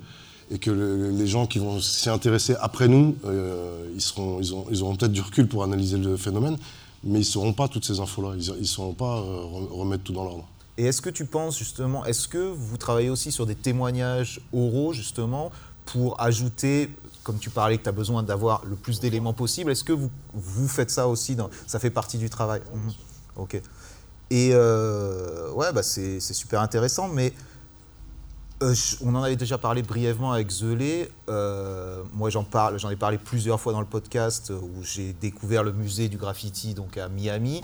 [0.51, 4.55] et que le- les gens qui vont s'y intéresser après nous, euh, ils, seront, ils,
[4.55, 6.57] ont- ils auront peut-être du recul pour analyser le phénomène,
[7.05, 8.35] mais ils ne sauront pas toutes ces infos-là.
[8.39, 10.45] Ils ne sauront pas euh, re- remettre tout dans l'ordre.
[10.77, 14.93] Et est-ce que tu penses justement, est-ce que vous travaillez aussi sur des témoignages oraux
[14.93, 15.51] justement
[15.87, 16.91] pour ajouter,
[17.25, 20.11] comme tu parlais, que tu as besoin d'avoir le plus d'éléments possible, est-ce que vous,
[20.35, 22.61] vous faites ça aussi dans, Ça fait partie du travail?
[22.75, 22.93] Mhm.
[23.37, 23.61] Ok.
[24.31, 27.33] Et euh, ouais, bah c'est super intéressant, mais
[28.62, 28.74] euh,
[29.05, 31.09] on en avait déjà parlé brièvement avec Zelé.
[31.29, 32.45] Euh, moi, j'en
[32.76, 36.16] j'en ai parlé plusieurs fois dans le podcast euh, où j'ai découvert le musée du
[36.16, 37.62] graffiti donc à Miami.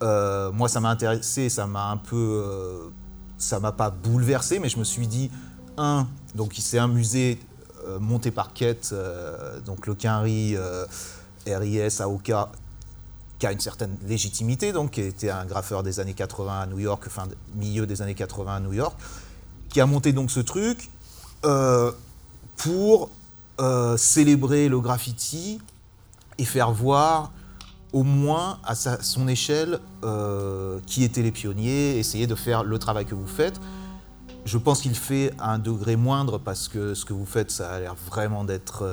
[0.00, 2.90] Moi, ça m'a intéressé, ça m'a un peu,
[3.36, 5.28] ça m'a pas bouleversé, mais je me suis dit
[5.76, 6.06] un,
[6.36, 7.40] donc c'est un musée
[8.00, 8.52] monté par
[8.92, 10.56] euh, donc le Quinry,
[11.46, 12.32] RIS, AOK,
[13.38, 16.80] qui a une certaine légitimité, donc qui était un graffeur des années 80 à New
[16.80, 18.98] York, fin milieu des années 80 à New York,
[19.68, 20.90] qui a monté donc ce truc
[21.44, 21.92] euh,
[22.56, 23.10] pour
[23.60, 25.60] euh, célébrer le graffiti
[26.38, 27.32] et faire voir
[27.92, 33.06] au moins à son échelle euh, qui étaient les pionniers, essayer de faire le travail
[33.06, 33.60] que vous faites.
[34.44, 37.70] Je pense qu'il fait à un degré moindre parce que ce que vous faites, ça
[37.70, 38.84] a l'air vraiment d'être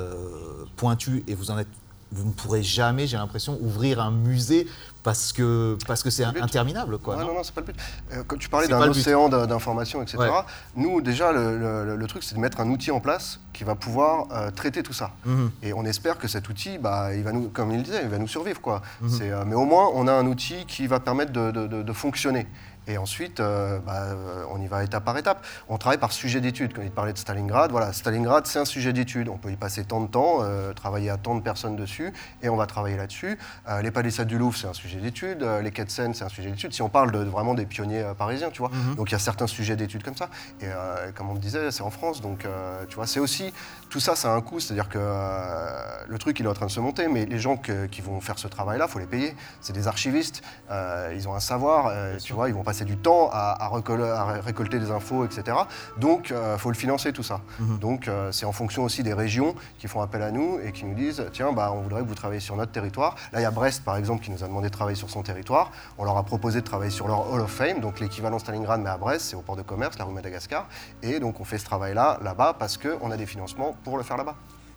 [0.76, 1.68] pointu et vous en êtes,
[2.12, 4.68] vous ne pourrez jamais, j'ai l'impression, ouvrir un musée
[5.04, 7.16] parce que parce que c'est interminable, quoi.
[7.16, 7.76] Ouais, non non, non, c'est pas le but.
[8.14, 10.18] Euh, quand tu parlais d'un océan d'informations, etc.
[10.18, 10.30] Ouais.
[10.76, 13.76] Nous, déjà, le, le- le truc, c'est de mettre un outil en place qui va
[13.76, 15.12] pouvoir euh, traiter tout ça.
[15.26, 15.52] Mhm.
[15.64, 18.18] Et on espère que cet outil, bah, il va nous, comme il disait, il va
[18.18, 18.62] nous survivre.
[18.62, 18.82] Quoi.
[19.02, 19.20] Mhm.
[19.22, 21.94] Euh, mais au moins, on a un outil qui va permettre de, de- de- de
[21.94, 22.48] fonctionner.
[22.88, 25.46] Et ensuite, euh, bah, euh, on y va étape par étape.
[25.70, 26.74] On travaille par sujet d'étude.
[26.74, 29.30] Quand il parlait de Stalingrad, voilà, Stalingrad, c'est un sujet d'étude.
[29.30, 32.50] On peut y passer tant de temps, euh, travailler à tant de personnes dessus, et
[32.50, 33.38] on va travailler là-dessus.
[33.68, 35.44] Euh, les palissades du Louvre, c'est un sujet d'étude.
[35.64, 36.74] Les quais de Seine, c'est un sujet d'étude.
[36.74, 38.70] Si on parle de, vraiment des pionniers parisiens, tu vois.
[38.70, 38.96] Mhm.
[38.96, 40.30] Donc il y a certains sujets d'études comme ça.
[40.62, 40.68] Et
[41.16, 42.22] comme on le disait, c'est en France.
[42.22, 42.46] Donc
[42.90, 43.54] tu vois, c'est aussi
[43.96, 44.60] tout ça, ça a un coût.
[44.60, 47.56] C'est-à-dire que euh, le truc, il est en train de se monter, mais les gens
[47.56, 49.34] que- qui vont faire ce travail-là, faut les payer.
[49.62, 50.42] C'est des archivistes.
[50.70, 51.88] euh, ils ont un savoir.
[51.88, 55.24] euh, tu vois, ils vont passer du temps à, à à ré- récolter des infos,
[55.24, 55.56] etc.
[55.98, 57.40] Donc il faut le financer tout ça.
[57.60, 57.78] Mhm.
[57.80, 60.94] Donc c'est en fonction aussi des régions qui font appel à nous et qui nous
[60.96, 63.16] disent tiens, bah, on voudrait que vous travailliez sur notre territoire.
[63.32, 65.24] Là, il y a Brest, par exemple, qui nous a demandé de travailler sur son
[65.24, 65.72] territoire.
[65.98, 68.90] On leur a proposé de travailler sur leur Hall of Fame, donc l'équivalent Stalingrad, mais
[68.90, 70.68] à Brest, c'est au port de commerce, la rue Madagascar.
[71.02, 74.18] Et donc on fait ce travail-là, là-bas, parce qu'on a des financements pour le faire
[74.18, 74.36] là-bas.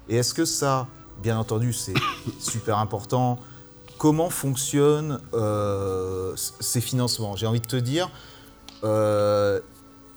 [0.09, 0.87] Et est-ce que ça,
[1.21, 1.95] bien entendu, c'est
[2.39, 3.41] super important
[3.99, 7.35] Comment fonctionnent euh, ces financements?
[7.35, 8.09] J'ai envie de te dire,
[8.85, 9.59] euh,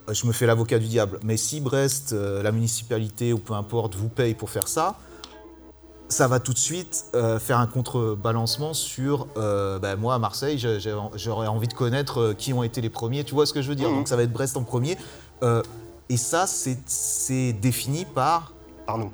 [0.08, 3.96] je me fais l'avocat du diable, mais si Brest, euh, la municipalité ou peu importe,
[3.96, 4.98] vous paye pour faire ça,
[6.10, 10.60] ça va tout de suite euh, faire un contrebalancement sur, euh, ben, moi à Marseille,
[11.16, 13.76] j'aurais envie de connaître qui ont été les premiers, tu vois ce que je veux
[13.76, 13.90] dire?
[13.90, 13.96] Mhm.
[13.96, 14.96] Donc ça va être Brest en premier.
[15.42, 15.64] Euh,
[16.10, 18.54] et ça, c'est défini par...
[18.92, 19.12] Par nous.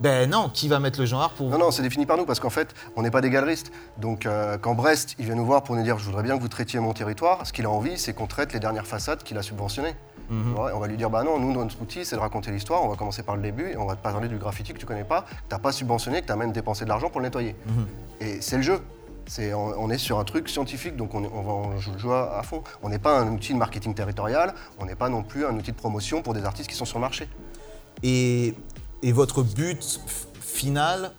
[0.00, 1.48] Ben non, qui va mettre le genre pour...
[1.48, 3.72] Non, non, c'est défini par nous parce qu'en fait, on n'est pas des galeristes.
[3.96, 6.42] Donc, euh, quand Brest, il vient nous voir pour nous dire Je voudrais bien que
[6.42, 9.38] vous traitiez mon territoire, ce qu'il a envie, c'est qu'on traite les dernières façades qu'il
[9.38, 9.94] a subventionnées.
[10.28, 10.56] Mhm.
[10.56, 12.84] Et on va lui dire Bah non, nous, notre outil, c'est de raconter l'histoire.
[12.84, 14.84] On va commencer par le début et on va te parler du graffiti que tu
[14.84, 17.20] connais pas, que tu n'as pas subventionné, que tu as même dépensé de l'argent pour
[17.22, 17.56] le nettoyer.
[17.66, 17.86] Mhm.
[18.20, 18.80] Et c'est le jeu.
[19.38, 22.38] On, on est sur un truc scientifique, donc on, on va en jou- jouer à,
[22.40, 22.62] à fond.
[22.82, 25.70] On n'est pas un outil de marketing territorial, on n'est pas non plus un outil
[25.72, 27.26] de promotion pour des artistes qui sont sur le marché.
[28.02, 28.54] Et,
[29.04, 30.00] et votre but
[30.40, 31.12] final,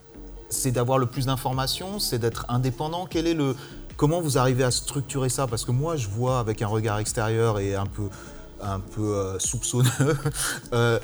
[0.49, 3.05] c'est d'avoir le plus d'informations, c'est d'être indépendant.
[3.07, 3.55] Quel est le,
[3.95, 5.45] comment vous arrivez à structurer ça?
[5.45, 8.09] Parce que moi, je vois avec un regard extérieur et un peu,
[8.59, 10.17] un peu euh, soupçonneux.
[10.73, 10.99] euh,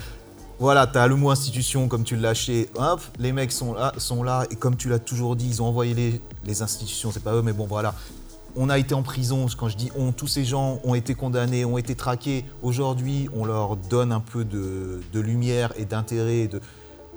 [0.57, 3.93] voilà, tu as le mot institution comme tu l'as lâché, hop, les mecs sont là,
[3.97, 7.36] sont là, et comme tu l'as toujours dit, ils ont envoyé les institutions, c'est pas
[7.36, 7.93] eux, mais bon voilà.
[8.56, 11.64] On a été en prison, quand je dis on, tous ces gens ont été condamnés,
[11.64, 12.45] ont été traqués.
[12.62, 16.49] Aujourd'hui, on leur donne un peu de, lumière et d'intérêt,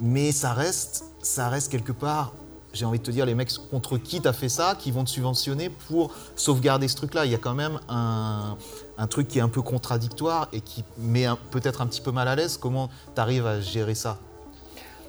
[0.00, 2.34] mais ça reste, ça reste quelque part,
[2.72, 5.04] j'ai envie de te dire, les mecs contre qui tu as fait ça, qui vont
[5.04, 7.24] te subventionner pour sauvegarder ce truc-là.
[7.24, 8.56] Il y a quand même un,
[8.98, 12.28] un truc qui est un peu contradictoire et qui met peut-être un petit peu mal
[12.28, 12.56] à l'aise.
[12.56, 14.18] Comment tu arrives à gérer ça?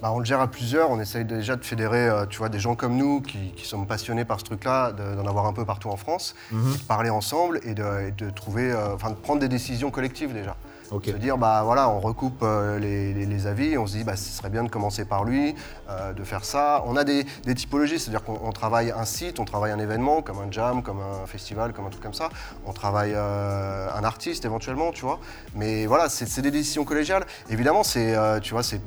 [0.06, 2.60] Bah, on le gère à plusieurs, on essaye déjà de fédérer euh, tu vois, des
[2.60, 5.66] gens comme nous qui, qui sommes passionnés par ce truc-là, de- d'en avoir un peu
[5.66, 6.74] partout en France, Mhm.
[6.74, 10.32] de parler ensemble et de, et de trouver, euh, enfin de prendre des décisions collectives
[10.32, 10.56] déjà.
[11.12, 14.16] Se dire, bah voilà, on recoupe euh, les, les- les avis, on se dit, bah
[14.16, 15.56] ce serait bien de commencer par lui,
[15.90, 16.84] euh, de faire ça.
[16.86, 20.22] On a des, des typologies, c'est-à-dire qu'on on travaille un site, on travaille un événement,
[20.22, 22.30] comme un jam, comme un festival, comme un truc comme ça.
[22.66, 25.20] On travaille euh, un artiste éventuellement, tu vois.
[25.56, 27.26] Mais voilà, c'est des décisions collégiales.
[27.50, 28.82] Évidemment, c'est tu vois, c'est-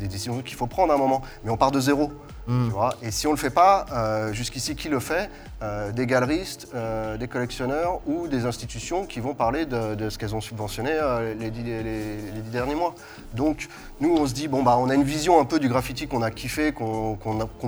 [0.00, 1.22] des décisions qu'il faut prendre à un moment.
[1.44, 2.12] Mais on part de zéro.
[2.46, 2.66] Mm.
[2.66, 3.86] Tu vois et si on ne le fait pas,
[4.32, 5.30] jusqu'ici, qui le fait?
[5.64, 10.18] Euh, Des galeristes, euh, des collectionneurs ou des institutions qui vont parler de, de ce
[10.18, 12.94] qu'elles ont subventionné euh, les, dix, les- les dix derniers mois.
[13.32, 13.68] Donc,
[14.00, 16.20] nous, on se dit, bon, bah, on a une vision un peu du graffiti qu'on
[16.22, 17.16] a kiffé, qu'on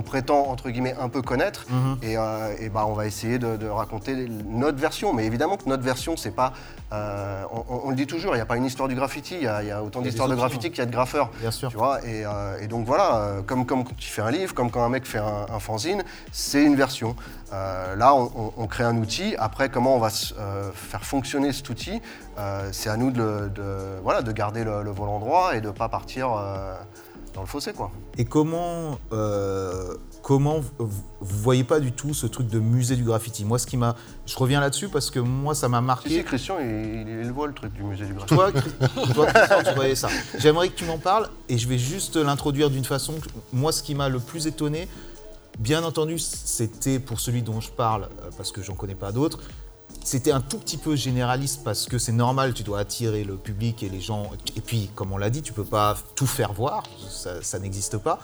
[0.05, 1.65] prétend, entre guillemets, un peu connaître.
[1.69, 1.97] Mhm.
[2.03, 2.13] Et,
[2.63, 4.13] et bah, on va essayer de, de raconter
[4.47, 5.13] notre version.
[5.13, 6.53] Mais évidemment que notre version, c'est pas.
[6.91, 9.35] on, le dit toujours, il n'y a pas une histoire du graffiti.
[9.37, 11.29] Il y a, il y a autant d'histoires de graffiti qu'il y a de graffeurs.
[11.39, 11.69] Bien sûr.
[11.69, 12.23] Tu vois, et,
[12.61, 15.17] et donc voilà, comme, comme quand tu fais un livre, comme quand un mec fait
[15.19, 17.15] un, un fanzine, c'est une version.
[17.53, 19.35] Euh, là, on, on- on crée un outil.
[19.37, 22.01] Après, comment on va euh, faire fonctionner cet outil
[22.37, 23.49] euh, C'est à nous de,
[24.03, 26.29] voilà, de garder le, le volant droit et de ne pas partir
[27.33, 27.71] dans le fossé.
[27.73, 27.91] Quoi.
[28.17, 28.97] Et comment,
[30.21, 30.87] comment vous,
[31.21, 33.45] vous voyez pas du tout ce truc de musée du graffiti?
[33.45, 33.95] Moi, ce qui m'a,
[34.25, 36.09] je reviens là-dessus parce que moi, ça m'a marqué.
[36.09, 38.35] si, Christian, il, voit le truc du musée du graffiti.
[38.35, 40.09] Toi, Chris- toi, Christian, tu voyais ça.
[40.37, 43.13] J'aimerais que tu m'en parles et je vais juste l'introduire d'une façon.
[43.13, 44.87] que- Moi, ce qui m'a le plus étonné,
[45.59, 49.39] bien entendu, c'était pour celui dont je parle, euh, parce que j'en connais pas d'autres.
[50.03, 53.83] C'était un tout petit peu généraliste parce que c'est normal, tu dois attirer le public
[53.83, 54.29] et les gens.
[54.55, 58.19] Et puis, comme on l'a dit, tu peux pas tout faire voir, ça, n'existe pas.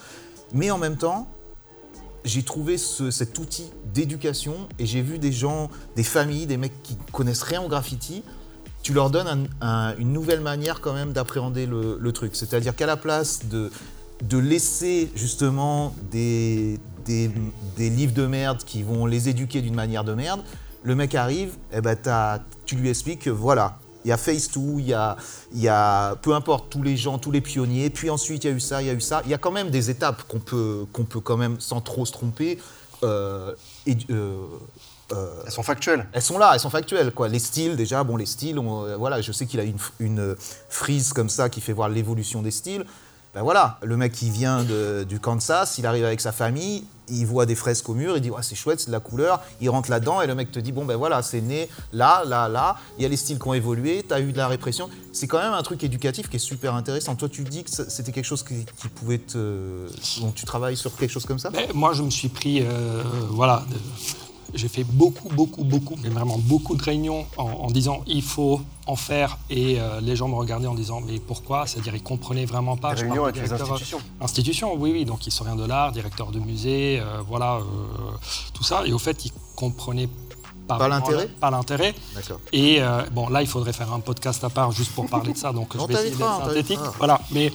[0.54, 1.28] Mais en même temps,
[2.24, 6.82] j'ai trouvé ce- cet outil d'éducation et j'ai vu des gens, des familles, des mecs
[6.84, 8.24] qui connaissent rien au graffiti.
[8.82, 12.36] Tu leur donnes un- un- une nouvelle manière quand même d'appréhender le, le truc.
[12.36, 13.72] C'est-à-dire qu'à la place de,
[14.24, 17.32] de laisser justement des, des,
[17.78, 20.42] des livres de merde qui vont les éduquer d'une manière de merde,
[20.84, 24.80] le mec arrive, et ben t'as- tu lui expliques que voilà, il y a Face2,
[24.80, 25.16] il y a,
[25.54, 28.54] il y a peu importe tous les gens, tous les pionniers, puis ensuite il y
[28.54, 29.22] a eu ça, il y a eu ça.
[29.24, 32.06] Il y a quand même des étapes qu'on peut, qu'on peut quand même, sans trop
[32.06, 32.60] se tromper,
[33.04, 33.54] euh,
[33.88, 34.46] euh,
[35.14, 36.06] euh, Elles sont factuelles.
[36.12, 37.12] elles sont là, elles sont factuelles.
[37.14, 37.28] Quoi.
[37.30, 40.36] Les styles, déjà, bon, les styles, on- voilà, je sais qu'il a une, une
[40.70, 42.86] frise comme ça qui fait voir l'évolution des styles.
[43.34, 47.26] Ben voilà, le mec qui vient de- du Kansas, il arrive avec sa famille, il
[47.26, 49.70] voit des fresques au mur, il dit ouais, c'est chouette, c'est de la couleur, il
[49.70, 52.78] rentre là-dedans et le mec te dit bon ben voilà, c'est né là, là, là,
[52.98, 54.90] il y a les styles qui ont évolué, tu as eu de la répression.
[55.12, 57.16] C'est quand même un truc éducatif qui est super intéressant.
[57.16, 59.88] Toi, tu dis que c'était quelque chose qui, pouvait te.
[60.22, 61.50] Donc tu travailles sur quelque chose comme ça?
[61.50, 63.64] Ben, moi, je me suis pris, euh, voilà,
[64.54, 68.62] j'ai fait beaucoup, beaucoup, beaucoup, mais vraiment beaucoup de réunions en, en disant il faut
[68.86, 71.66] en faire, et euh, les gens me regardaient en disant mais pourquoi?
[71.68, 72.96] C'est-à-dire ils comprenaient vraiment pas.
[72.96, 74.00] Des réunions avec les institutions.
[74.22, 77.62] Institutions, oui, oui, donc historien de l'art, directeur de musée, euh, voilà, euh,
[78.54, 80.10] tout ça, et au fait ils comprenaient
[80.68, 81.28] pas, l'intérêt?
[81.28, 81.94] Pas l'intérêt.
[82.16, 82.40] D'accord.
[82.52, 85.38] Et euh, bon, là, il faudrait faire un podcast à part juste pour parler de
[85.38, 86.80] ça, donc On je vais essayer d'être synthétique.
[86.98, 87.52] Voilà, mais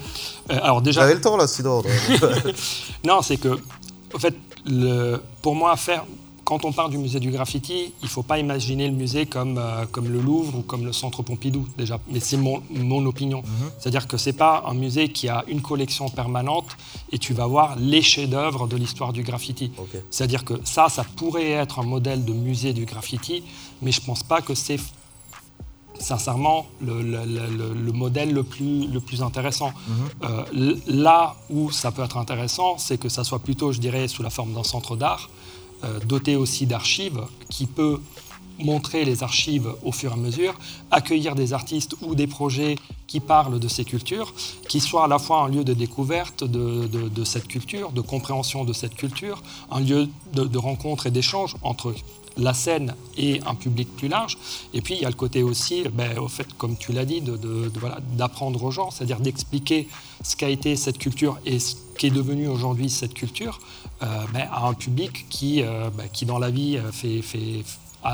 [0.50, 1.02] euh, alors déjà.
[1.02, 1.82] J'avais le temps là, sinon.
[3.04, 3.58] Non, c'est que,
[4.14, 4.34] en fait,
[4.66, 6.04] le, pour moi, faire,
[6.48, 9.58] quand on parle du musée du graffiti, il ne faut pas imaginer le musée comme,
[9.58, 11.96] euh, comme le Louvre ou comme le Centre Pompidou, déjà.
[12.10, 13.42] Mais c'est mon, mon opinion.
[13.78, 16.70] C'est-à-dire que ce n'est pas un musée qui a une collection permanente
[17.12, 19.70] et tu vas voir les chefs-d'œuvre de l'histoire du graffiti.
[20.10, 23.42] C'est-à-dire que ça, ça pourrait être un modèle de musée du graffiti,
[23.82, 24.80] mais je ne pense pas que c'est
[26.00, 29.72] sincèrement le, le- le- le- le modèle le plus, le plus intéressant.
[30.22, 34.06] Euh, l- là où ça peut être intéressant, c'est que ça soit plutôt, je dirais,
[34.08, 35.34] sous la forme d'un centre d'art, euh,
[36.06, 38.00] doté aussi d'archives, qui peut
[38.58, 40.54] montrer les archives au fur et à mesure,
[40.90, 42.76] accueillir des artistes ou des projets
[43.06, 44.34] qui parlent de ces cultures,
[44.68, 48.72] qui soient à la fois un lieu de découverte de cette culture, de compréhension de
[48.72, 51.94] cette culture, un lieu de, de rencontre et d'échange entre
[52.38, 54.38] la scène et un public plus large.
[54.72, 57.22] Et puis il y a le côté aussi, ben, au fait, comme tu l'as dit,
[58.16, 59.88] d'apprendre aux gens, c'est-à-dire d'expliquer
[60.22, 63.60] ce qu'a été cette culture et ce qui est devenu aujourd'hui cette culture
[64.02, 67.64] euh, ben, à un public qui, euh, ben, dans la vie euh, fait,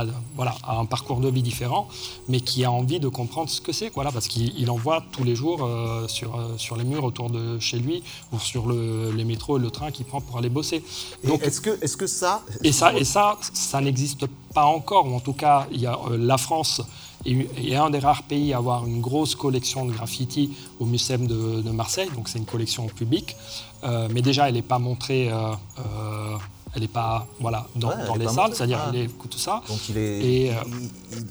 [0.01, 0.05] a,
[0.37, 1.89] voilà, a un parcours de vie différent,
[2.29, 5.03] mais qui a envie de comprendre ce que c'est, voilà, parce qu'il il en voit
[5.13, 8.67] tous les jours euh, sur, euh, sur les murs autour de chez lui ou sur
[8.67, 10.83] le, les métros et le train qu'il prend pour aller bosser.
[11.25, 12.43] Et Est-ce que, est que ça.
[12.63, 15.99] Et ça, et ça, ça n'existe pas encore, ou en tout cas, il y a,
[16.11, 16.81] euh, la France
[17.27, 21.27] est, est un des rares pays à avoir une grosse collection de graffiti au Muséum
[21.27, 23.37] de, de Marseille, donc c'est une collection publique,
[23.85, 26.37] Euh, mais déjà elle n'est pas montrée, euh, euh,
[26.75, 28.91] elle n'est pas voilà, dans, Ouais, les pas salles, c'est-à-dire Ah.
[28.93, 29.63] elle est- tout ça.
[29.69, 30.55] Donc il est, Et, euh,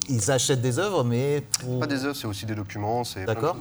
[0.10, 3.04] ils, achètent des œuvres, mais pour- Pas des œuvres, c'est aussi des documents.
[3.04, 3.56] c'est D'accord.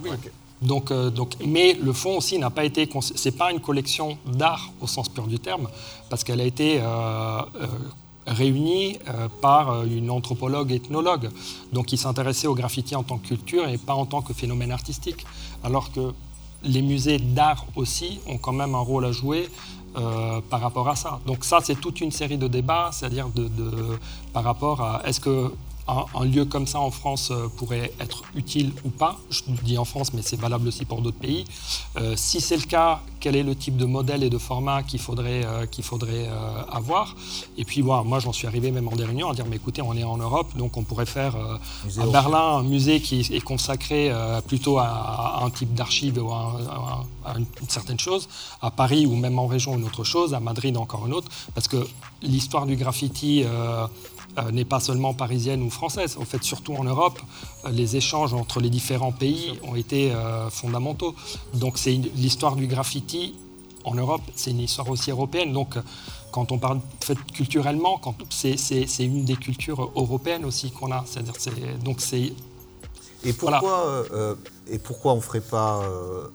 [0.61, 2.89] Donc, euh, donc, mais le fonds aussi n'a pas été.
[3.15, 5.67] C'est pas une collection d'art au sens pur du terme,
[6.09, 7.67] parce qu'elle a été euh, euh,
[8.27, 11.29] réunie euh, par une anthropologue ethnologue.
[11.73, 14.71] Donc, il s'intéressait au graffiti en tant que culture et pas en tant que phénomène
[14.71, 15.25] artistique.
[15.65, 16.13] Alors que
[16.63, 19.49] les musées d'art aussi ont quand même un rôle à jouer
[19.97, 21.19] euh, par rapport à ça.
[21.27, 23.99] Donc ça, c'est toute une série de débats, c'est-à-dire de, de-
[24.33, 25.51] par rapport à est-ce que
[25.87, 29.17] un, un lieu comme ça en France euh, pourrait être utile ou pas.
[29.29, 31.45] Je dis en France, mais c'est valable aussi pour d'autres pays.
[31.97, 34.99] Euh, si c'est le cas, quel est le type de modèle et de format qu'il
[34.99, 36.29] faudrait, euh, qu'il faudrait
[36.71, 37.15] avoir?
[37.57, 39.81] Et puis voilà, moi, j'en suis arrivé même en des réunions à dire, mais écoutez,
[39.81, 42.05] on est en Europe, donc on pourrait faire à.
[42.11, 44.11] Berlin un musée qui est consacré
[44.47, 48.27] plutôt à, à un type d'archive ou à, à- à une, certaine chose.
[48.61, 50.33] À Paris ou même en région, une autre chose.
[50.33, 51.29] À Madrid, encore une autre.
[51.55, 51.87] Parce que
[52.21, 53.43] l'histoire du graffiti
[54.51, 56.17] n'est pas seulement parisienne ou française.
[56.19, 57.19] En fait, surtout en Europe,
[57.65, 61.13] euh, les échanges entre les différents pays ont été euh, fondamentaux.
[61.53, 63.35] Donc, c'est l'histoire du graffiti
[63.85, 65.51] en Europe, c'est une histoire aussi européenne.
[65.53, 65.81] Donc, euh,
[66.31, 68.55] quand on parle fait, culturellement, c'est
[68.99, 71.03] une des cultures européennes aussi qu'on a.
[71.05, 72.33] C'est-à-dire, c'est- donc c'est
[73.25, 74.35] Et pourquoi, euh,
[74.67, 75.81] et pourquoi on ferait pas.
[75.83, 76.27] euh,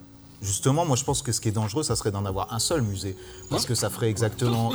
[0.42, 2.82] justement, moi je pense que ce qui est dangereux, ça serait d'en avoir un seul
[2.82, 3.16] musée.
[3.50, 4.72] Parce que ça ferait exactement.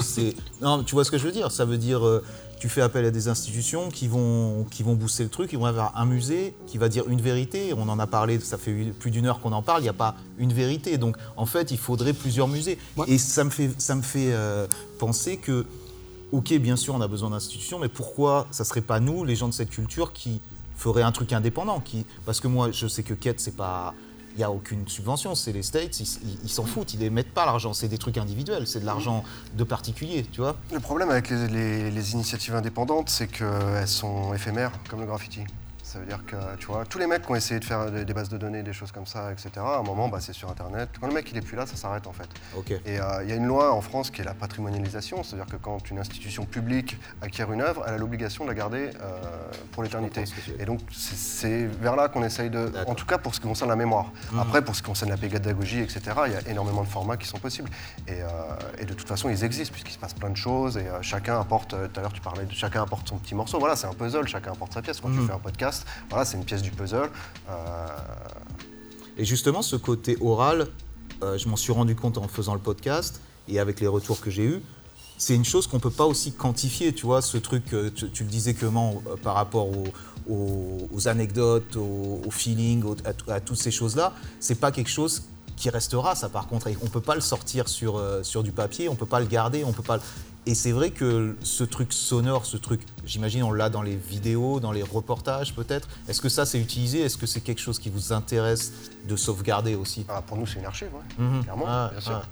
[0.61, 1.51] Non, tu vois ce que je veux dire?
[1.51, 2.05] Ça veut dire.
[2.05, 2.23] euh,
[2.59, 5.65] tu fais appel à des institutions qui vont, qui vont booster le truc, ils vont
[5.65, 7.73] avoir un musée qui va dire une vérité.
[7.77, 9.93] On en a parlé, ça fait plus d'une heure qu'on en parle, il n'y a
[9.93, 10.97] pas une vérité.
[10.97, 12.77] Donc en fait, il faudrait plusieurs musées.
[13.07, 14.65] Et ça me fait, ça me fait euh,
[14.97, 15.65] penser que
[16.31, 19.49] ok, bien sûr, on a besoin d'institutions, mais pourquoi ça serait pas nous, les gens
[19.49, 20.41] de cette culture, qui
[20.75, 22.05] feraient un truc indépendant qui...
[22.25, 23.93] Parce que moi, je sais que Quête, c'est pas.
[24.35, 27.45] Il n'y a aucune subvention, c'est les States, ils s'en foutent, ils ne mettent pas
[27.45, 29.23] l'argent, c'est des trucs individuels, c'est de l'argent
[29.55, 30.55] de particuliers, tu vois.
[30.71, 35.41] Le problème avec les- les initiatives indépendantes, c'est qu'elles sont éphémères, comme le graffiti.
[35.93, 38.03] Ça veut dire que, tu vois, tous les mecs qui ont essayé de faire des,
[38.03, 40.49] des bases de données, des choses comme ça, etc., à un moment, bah, c'est sur
[40.49, 40.89] Internet.
[40.99, 42.27] Quand le mec, il est plus là, ça s'arrête, en fait.
[42.87, 45.57] Et euh, il y a une loi en France qui est la patrimonialisation, c'est-à-dire que
[45.57, 49.21] quand une institution publique acquiert une œuvre, elle a l'obligation de la garder euh,
[49.71, 50.23] pour l'éternité.
[50.57, 52.71] Et donc, c'est- vers là qu'on essaye de...
[52.87, 54.11] En tout cas, pour ce qui concerne la mémoire.
[54.31, 54.39] Mhm.
[54.39, 57.27] Après, pour ce qui concerne la pédagogie, etc., il y a énormément de formats qui
[57.27, 57.69] sont possibles.
[58.07, 58.25] Et, euh,
[58.79, 61.69] et de toute façon, ils existent, puisqu'il se passe plein de choses, et chacun apporte...
[61.93, 63.59] Tout à l'heure, tu parlais de chacun apporte son petit morceau.
[63.59, 64.99] Voilà, c'est un puzzle, chacun apporte sa pièce.
[64.99, 65.27] Quand tu Mhm.
[65.27, 67.09] fais un podcast, voilà, c'est une pièce du puzzle.
[67.49, 67.87] Euh,
[69.17, 70.67] Et justement, ce côté oral,
[71.21, 74.31] euh, je m'en suis rendu compte en faisant le podcast et avec les retours que
[74.31, 74.61] j'ai eus,
[75.17, 78.23] c'est une chose qu'on peut pas aussi quantifier, tu vois, ce truc, euh, tu, tu
[78.23, 79.85] le disais comment par rapport aux,
[80.27, 84.71] aux- aux anecdotes, au, au feeling, au- à, tout- à toutes ces choses-là, c'est pas
[84.71, 85.23] quelque chose
[85.55, 88.89] qui restera, ça par contre, Et on peut pas le sortir sur, sur du papier,
[88.89, 89.99] on peut pas le garder, on peut pas
[90.45, 94.59] Et c'est vrai que ce truc sonore, ce truc, j'imagine on l'a dans les vidéos,
[94.59, 95.87] dans les reportages peut-être.
[96.09, 96.99] Est-ce que ça c'est utilisé?
[97.01, 98.73] Est-ce que c'est quelque chose qui vous intéresse
[99.07, 100.05] de sauvegarder aussi?
[100.09, 101.23] Ah, Pour nous c'est une archive, ouais.
[101.25, 101.43] Mhm.
[101.43, 102.21] clairement, Ah, bien sûr.
[102.23, 102.27] ah.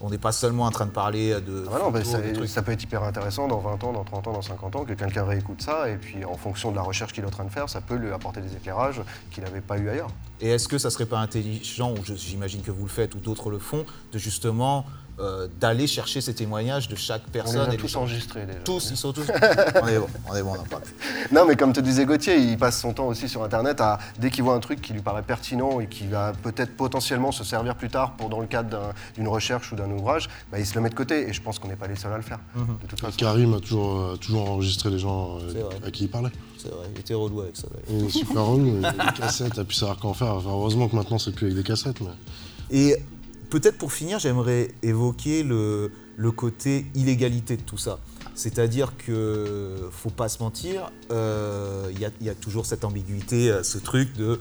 [0.00, 1.64] On n'est pas seulement en train de parler de.
[1.68, 2.48] Ah bah non, bah, ça, trucs.
[2.48, 4.92] ça peut être hyper intéressant dans 20 ans, dans 30 ans, dans 50 ans, que
[4.92, 7.48] quelqu'un réécoute ça, et puis en fonction de la recherche qu'il est en train de
[7.50, 9.00] faire, ça peut lui apporter des éclairages
[9.30, 10.10] qu'il n'avait pas eu ailleurs.
[10.40, 13.50] Et est-ce que ça serait pas intelligent, ou j'imagine que vous le faites, ou d'autres
[13.50, 14.84] le font, de justement
[15.20, 18.46] euh, d'aller chercher ces témoignages de chaque personne On les a et tous les- enregistrés
[18.46, 18.58] déjà.
[18.60, 19.26] Tous, ils sont tous.
[19.82, 20.82] on est bon, on est bon, on en parle.
[21.32, 24.30] Non, mais comme te disait Gauthier, il passe son temps aussi sur Internet à, dès
[24.30, 27.74] qu'il voit un truc qui lui paraît pertinent et qui va peut-être potentiellement se servir
[27.76, 30.74] plus tard pour dans le cadre d'un- d'une recherche ou d'un ouvrage, bah, il se
[30.74, 31.28] le met de côté.
[31.28, 32.40] Et je pense qu'on n'est pas les seuls à le faire.
[32.56, 32.66] Mhm.
[32.82, 33.16] De toute façon.
[33.16, 36.30] Karim a toujours, euh, toujours enregistré les gens euh, à qui il parlait.
[36.58, 37.68] C'est vrai, il était relou avec ça.
[37.90, 40.34] Il est super relou, il a des cassettes, a pu savoir quoi en faire.
[40.34, 42.00] Enfin, heureusement que maintenant c'est plus avec des cassettes.
[42.00, 42.08] Mais...
[42.70, 42.96] Et
[43.50, 47.98] peut-être pour finir, j'aimerais évoquer le, le côté illégalité de tout ça.
[48.34, 53.78] C'est-à-dire que, faut pas se mentir, euh, il y, a- toujours cette ambiguïté, euh, ce
[53.78, 54.40] truc de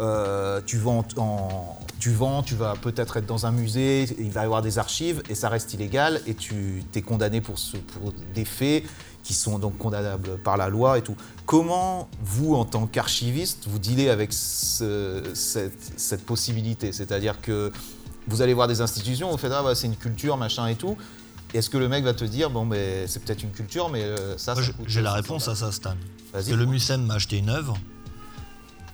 [0.00, 4.42] euh, tu, vends en- tu vends, tu vas peut-être être dans un musée, il va
[4.42, 7.56] y avoir des archives et ça reste illégal et tu es condamné pour,
[7.92, 8.84] pour des faits
[9.28, 11.14] qui sont donc condamnables par la loi et tout.
[11.44, 16.92] Comment vous, en tant qu'archiviste, vous dealez avec ce- cette, cette possibilité?
[16.92, 17.70] C'est-à-dire que
[18.26, 20.96] vous allez voir des institutions, vous faites ah bah, c'est une culture, machin et tout.
[21.52, 24.38] Est-ce que le mec va te dire bon mais c'est peut-être une culture, mais euh,
[24.38, 25.94] ça, Moi, ça j'ai- la 500 réponse à ça, Stan.
[26.32, 27.76] Parce que le MUSEM m'a acheté une œuvre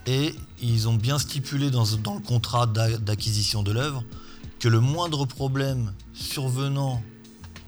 [0.06, 4.02] et ils ont bien stipulé dans, dans le contrat d'a- d'acquisition de l'œuvre
[4.58, 7.00] que le moindre problème survenant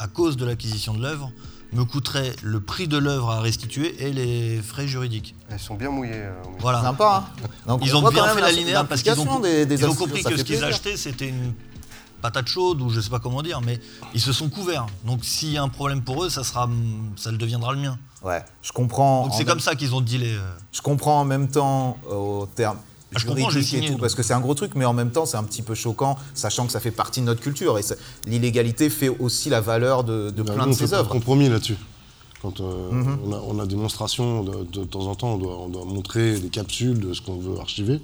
[0.00, 1.30] à cause de l'acquisition de l'œuvre
[1.76, 5.34] me coûterait le prix de l'œuvre à restituer et les frais juridiques.
[5.50, 6.12] Elles sont bien mouillées.
[6.14, 6.32] euh.
[6.58, 6.80] Voilà.
[6.82, 9.76] Sympa, hein Donc, ils on ont bien fait la linéaire parce qu'ils ont, des- des
[9.78, 11.52] ils ont compris que ce qu'ils achetaient c'était une
[12.22, 13.78] patate chaude ou je sais pas comment dire, mais
[14.14, 14.86] ils se sont couverts.
[15.04, 16.68] Donc s'il y a un problème pour eux, ça sera,
[17.16, 17.98] ça le deviendra le mien.
[18.22, 19.24] Ouais, je comprends.
[19.24, 20.32] Donc c'est même- comme ça qu'ils ont dealé.
[20.34, 20.40] euh.
[20.72, 22.78] Je comprends en même temps euh, au terme.
[23.18, 24.00] Je juridique et tout, donc.
[24.00, 26.16] parce que c'est un gros truc, mais en même temps, c'est un petit peu choquant,
[26.34, 27.78] sachant que ça fait partie de notre culture.
[27.78, 27.82] Et
[28.26, 31.08] l'illégalité fait aussi la valeur de, de Bah, plein nous, de ces œuvres.
[31.08, 31.76] compromis là-dessus.
[32.42, 33.18] Quand euh, Mhm.
[33.26, 36.38] on, a, on a démonstration, de, de temps en temps, on doit, on doit montrer
[36.38, 38.00] des capsules de ce qu'on veut archiver.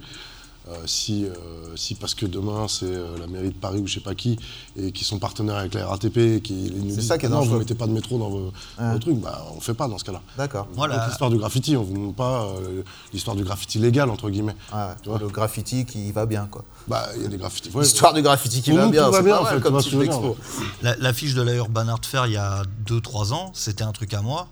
[0.69, 1.33] Euh, si, euh,
[1.75, 4.39] si parce que demain c'est euh, la mairie de Paris ou je sais pas qui
[4.77, 7.29] et qui sont partenaires avec la RATP et qui nous C'est disent ça qui est
[7.29, 8.93] Ah non vous mettez pas de métro dans vos, Ouais.
[8.93, 10.21] vos trucs, bah on fait pas dans ce cas-là.
[10.37, 10.67] D'accord.
[10.73, 11.07] Voilà.
[11.07, 12.81] L'histoire du graffiti, on vous demande pas euh,
[13.11, 14.55] l'histoire du graffiti légal entre guillemets.
[14.71, 16.63] Ah, Tu vois le graffiti qui va bien, quoi.
[16.87, 17.69] Bah il y a des graffitis.
[17.73, 19.63] ouais, L'histoire du graffiti qui va bien, va c'est bien, pas en mal fait, tu
[19.63, 20.33] comme veux dire.
[20.81, 24.13] La- L'affiche de la Urban Art Fair il y a 2-3 ans, c'était un truc
[24.13, 24.47] à moi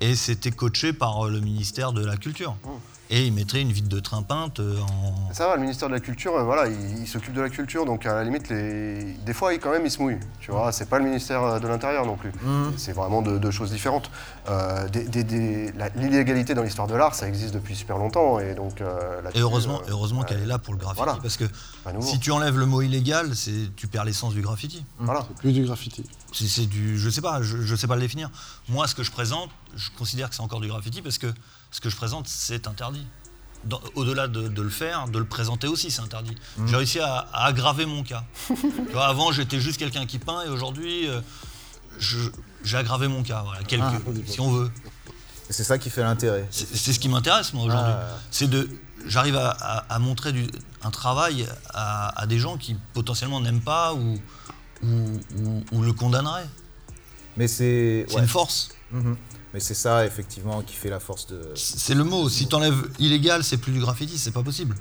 [0.00, 2.54] et c'était coaché par le ministère de la Culture.
[3.08, 5.32] Et ils mettraient une vitre de train peinte euh, en.
[5.32, 7.84] Ça va, le ministère de la Culture, euh, voilà, il, il s'occupe de la culture,
[7.86, 9.04] donc à la limite, les...
[9.24, 10.18] des fois, il, quand même, il se mouille.
[10.40, 12.32] Tu vois, c'est pas le ministère euh, de l'Intérieur non plus.
[12.76, 14.10] C'est vraiment deux, choses différentes.
[14.48, 18.40] Euh, des- des- des- la- L'illégalité dans l'histoire de l'art, ça existe depuis super longtemps,
[18.40, 18.80] et donc.
[18.80, 21.18] euh, Et heureusement, euh, heureusement qu'elle est là pour le graffiti, Voilà.
[21.22, 21.44] parce que
[22.00, 24.84] si tu enlèves le mot illégal, c'est tu perds l'essence du graffiti.
[24.98, 25.24] Voilà.
[25.28, 26.04] C'est plus du graffiti.
[26.32, 28.30] C'est c'est du, je sais pas, je, je sais pas le définir.
[28.68, 31.28] Moi, ce que je présente, je considère que c'est encore du graffiti parce que
[31.70, 33.06] ce que je présente, c'est interdit.
[33.96, 36.36] Au-delà de, de le faire, de le présenter aussi, c'est interdit.
[36.66, 38.24] J'ai réussi à, à aggraver mon cas.
[38.48, 38.54] Tu
[38.92, 41.20] vois, avant, j'étais juste quelqu'un qui peint et aujourd'hui, euh,
[42.62, 43.42] j'ai aggravé mon cas.
[43.44, 43.98] Voilà, quelque- Ah.
[44.26, 44.70] si on veut.
[45.50, 46.46] C'est ça qui fait l'intérêt.
[46.50, 47.92] C'est ce qui m'intéresse moi aujourd'hui.
[47.96, 48.18] Ah.
[48.30, 48.68] C'est de,
[49.06, 50.48] j'arrive à, à- à montrer du-
[50.82, 54.20] un travail à, à des gens qui potentiellement n'aiment pas ou,
[54.84, 56.48] ou, ou- ou le condamneraient.
[57.36, 58.06] Mais c'est.
[58.08, 58.22] C'est ouais.
[58.22, 58.70] une force.
[58.92, 59.16] Mhm.
[59.54, 61.40] Mais c'est ça, effectivement, qui fait la force de.
[61.54, 62.28] C'est le mot.
[62.28, 64.74] Si t'enlèves illégal, c'est plus du graffiti, c'est pas possible.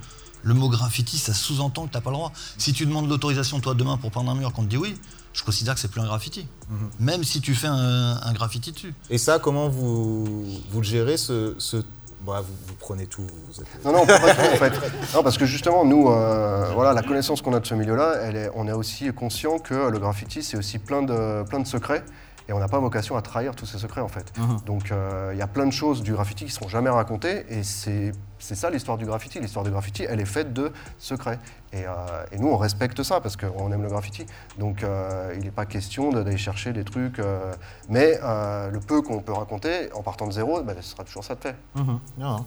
[0.43, 2.31] Le mot graffiti, ça sous-entend que t'as pas le droit.
[2.57, 4.95] Si tu demandes l'autorisation, toi, demain, pour peindre un mur, qu'on te dit oui,
[5.33, 6.47] je considère que c'est plus un graffiti.
[6.69, 6.89] Mhm.
[6.99, 8.93] Même si tu fais un, un graffiti dessus.
[9.09, 11.77] Et ça, comment vous, vous le gérez ce, ce...
[12.25, 13.25] Bah, vous, vous prenez tout.
[13.47, 13.85] Vous êtes...
[13.85, 14.73] Non, non, pas du tout, en fait.
[15.13, 18.35] Non, parce que justement, nous, euh, voilà, la connaissance qu'on a de ce milieu-là, elle
[18.35, 22.03] est, on est aussi conscient que le graffiti, c'est aussi plein de, plein de secrets.
[22.47, 24.31] Et on n'a pas vocation à trahir tous ces secrets, en fait.
[24.37, 24.59] Mhm.
[24.65, 27.45] Donc, euh, il y a plein de choses du graffiti qui ne seront jamais racontées.
[27.49, 29.39] Et c'est c'est ça l'histoire du graffiti.
[29.39, 31.39] L'histoire du graffiti, elle est faite de secrets.
[31.73, 31.89] Et, euh,
[32.31, 34.25] et nous, on respecte ça parce qu'on aime le graffiti.
[34.59, 37.17] Donc, euh, il n'est pas question d'aller chercher des trucs.
[37.17, 37.53] euh,
[37.89, 41.23] mais euh, le peu qu'on peut raconter, en partant de zéro, bah, ce sera toujours
[41.23, 41.55] ça de fait.
[41.75, 41.99] Mhm.
[42.19, 42.45] Non.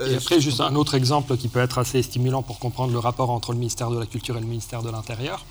[0.00, 3.30] Et après, juste un autre exemple qui peut être assez stimulant pour comprendre le rapport
[3.30, 5.44] entre le ministère de la Culture et le ministère de l'Intérieur.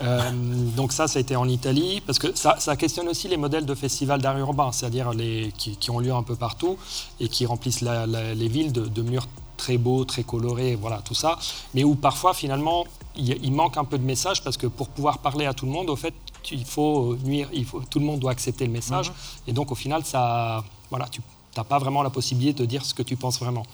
[0.00, 0.30] Euh,
[0.76, 3.66] donc ça, ça a été en Italie, parce que ça, ça questionne aussi les modèles
[3.66, 6.76] de festivals d'art urbain, c'est-à-dire les, qui, qui ont lieu un peu partout
[7.20, 9.26] et qui remplissent la- la- les villes de, de murs
[9.56, 11.36] très beaux, très colorés, voilà, tout ça,
[11.74, 12.84] mais où parfois, finalement,
[13.16, 15.90] il, manque un peu de message, parce que pour pouvoir parler à tout le monde,
[15.90, 16.14] au fait,
[16.52, 19.12] il faut nuire, il faut, tout le monde doit accepter le message,
[19.48, 21.20] et donc au final, ça, voilà, tu
[21.58, 23.64] n'as pas vraiment la possibilité de dire ce que tu penses vraiment.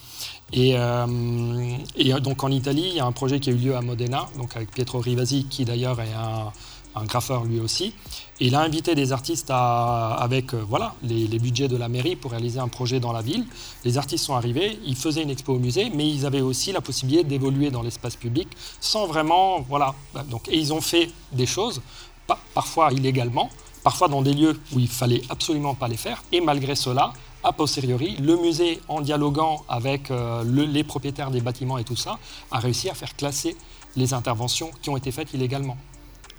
[0.53, 3.77] Et, euh, et donc en Italie, il y a un projet qui a eu lieu
[3.77, 6.53] à Modena, donc avec Pietro Rivasi, qui d'ailleurs est un,
[7.01, 7.93] un graffeur lui aussi.
[8.41, 12.59] Il a invité des artistes avec euh, voilà, les, budgets de la mairie pour réaliser
[12.59, 13.45] un projet dans la ville.
[13.85, 16.81] Les artistes sont arrivés, ils faisaient une expo au musée, mais ils avaient aussi la
[16.81, 18.49] possibilité d'évoluer dans l'espace public
[18.81, 19.61] sans vraiment.
[19.69, 19.95] Voilà.
[20.31, 21.81] Donc, et ils ont fait des choses,
[22.27, 23.51] pa- parfois illégalement,
[23.85, 26.23] parfois dans des lieux où il fallait absolument pas les faire.
[26.33, 27.13] Et malgré cela,
[27.45, 31.97] a posteriori, le musée, en dialoguant avec euh, le- les propriétaires des bâtiments et tout
[31.97, 32.19] ça,
[32.51, 33.57] a réussi à faire classer
[33.97, 35.77] les interventions qui ont été faites illégalement.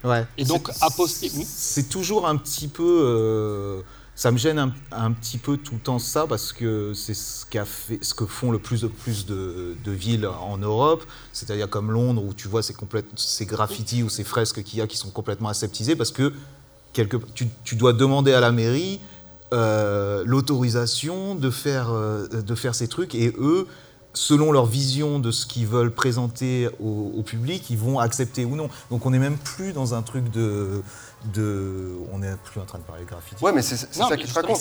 [0.04, 0.26] Ouais.
[0.38, 3.02] Et donc, a post- C'est toujours un petit peu.
[3.04, 3.82] euh,
[4.18, 7.46] ça me gêne un, un petit peu tout le temps ça parce que c'est ce,
[7.46, 11.04] qu'a fait, ce que font le plus de plus de, de villes en Europe,
[11.34, 14.96] c'est-à-dire comme Londres où tu vois ces, graffitis ou ces fresques qu'il y a qui
[14.96, 16.32] sont complètement aseptisées parce que
[16.94, 19.02] quelque, tu, tu dois demander à la mairie
[19.54, 23.68] euh, l'autorisation de faire, euh, de faire ces trucs et eux,
[24.14, 28.56] selon leur vision de ce qu'ils veulent présenter au, au public, ils vont accepter ou
[28.56, 28.70] non.
[28.90, 30.82] Donc on n'est même plus dans un truc de...
[31.34, 33.44] de on n'est plus en train de parler de graffiti.
[33.44, 34.58] Ouais, mais c'est c'est ça qui te raconte.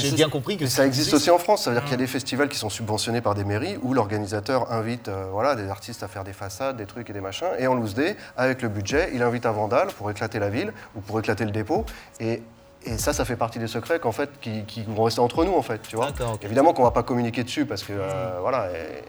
[0.00, 1.14] J'ai bien compris que ça existe existe.
[1.14, 1.64] aussi en France.
[1.64, 5.08] C'est-à-dire qu'il y a des festivals qui sont subventionnés par des mairies où l'organisateur invite
[5.08, 7.48] euh, voilà, des artistes à faire des façades, des trucs et des machins.
[7.58, 10.72] Et en loose day, avec le budget, il invite un vandale pour éclater la ville
[10.96, 11.84] ou pour éclater le dépôt.
[12.20, 12.42] Et,
[12.84, 15.54] et ça, ça fait partie des secrets qu'en fait, qui, qui vont rester entre nous,
[15.54, 15.80] en fait.
[15.88, 16.06] Tu vois.
[16.42, 18.70] Évidemment qu'on va pas communiquer dessus parce que euh, voilà.
[18.70, 19.02] et-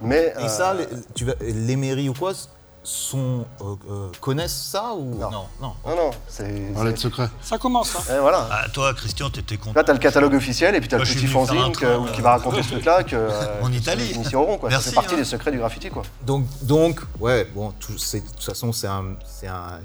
[0.00, 2.32] mais Et euh, ça, les, tu vas- les mairies ou quoi
[2.84, 5.30] sont, euh, euh, connaissent ça ou Non.
[5.30, 5.72] non, non.
[5.86, 6.72] non, non, c'est.
[6.74, 7.28] Parler de secret.
[7.42, 7.96] Ça commence.
[7.96, 8.14] hein.
[8.16, 8.46] et voilà.
[8.52, 9.72] Ah, toi, Christian, t'étais content.
[9.74, 12.12] Là, tu as le catalogue officiel et puis tu as Moi, le petit fanzine que-
[12.12, 13.28] qui euh, va raconter ce truc-là que,
[13.62, 14.06] En Italie.
[14.10, 14.68] ils initieront, quoi.
[14.68, 15.18] Merci, ça fait partie hein.
[15.18, 15.88] des secrets du graffiti.
[15.90, 16.02] Quoi.
[16.26, 19.04] Donc, donc, ouais, bon, tout, c'est- de toute façon, c'est un,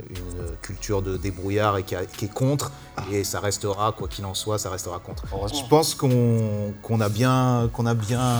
[0.10, 2.72] une culture de débrouillard et qui, a- qui est contre,
[3.12, 5.24] et ça restera, quoi qu'il en soit, ça restera contre.
[5.54, 8.40] Je pense qu'on qu'on a bien, qu'on a bien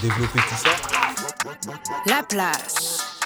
[0.00, 0.70] développé tout ça.
[2.06, 3.17] La place.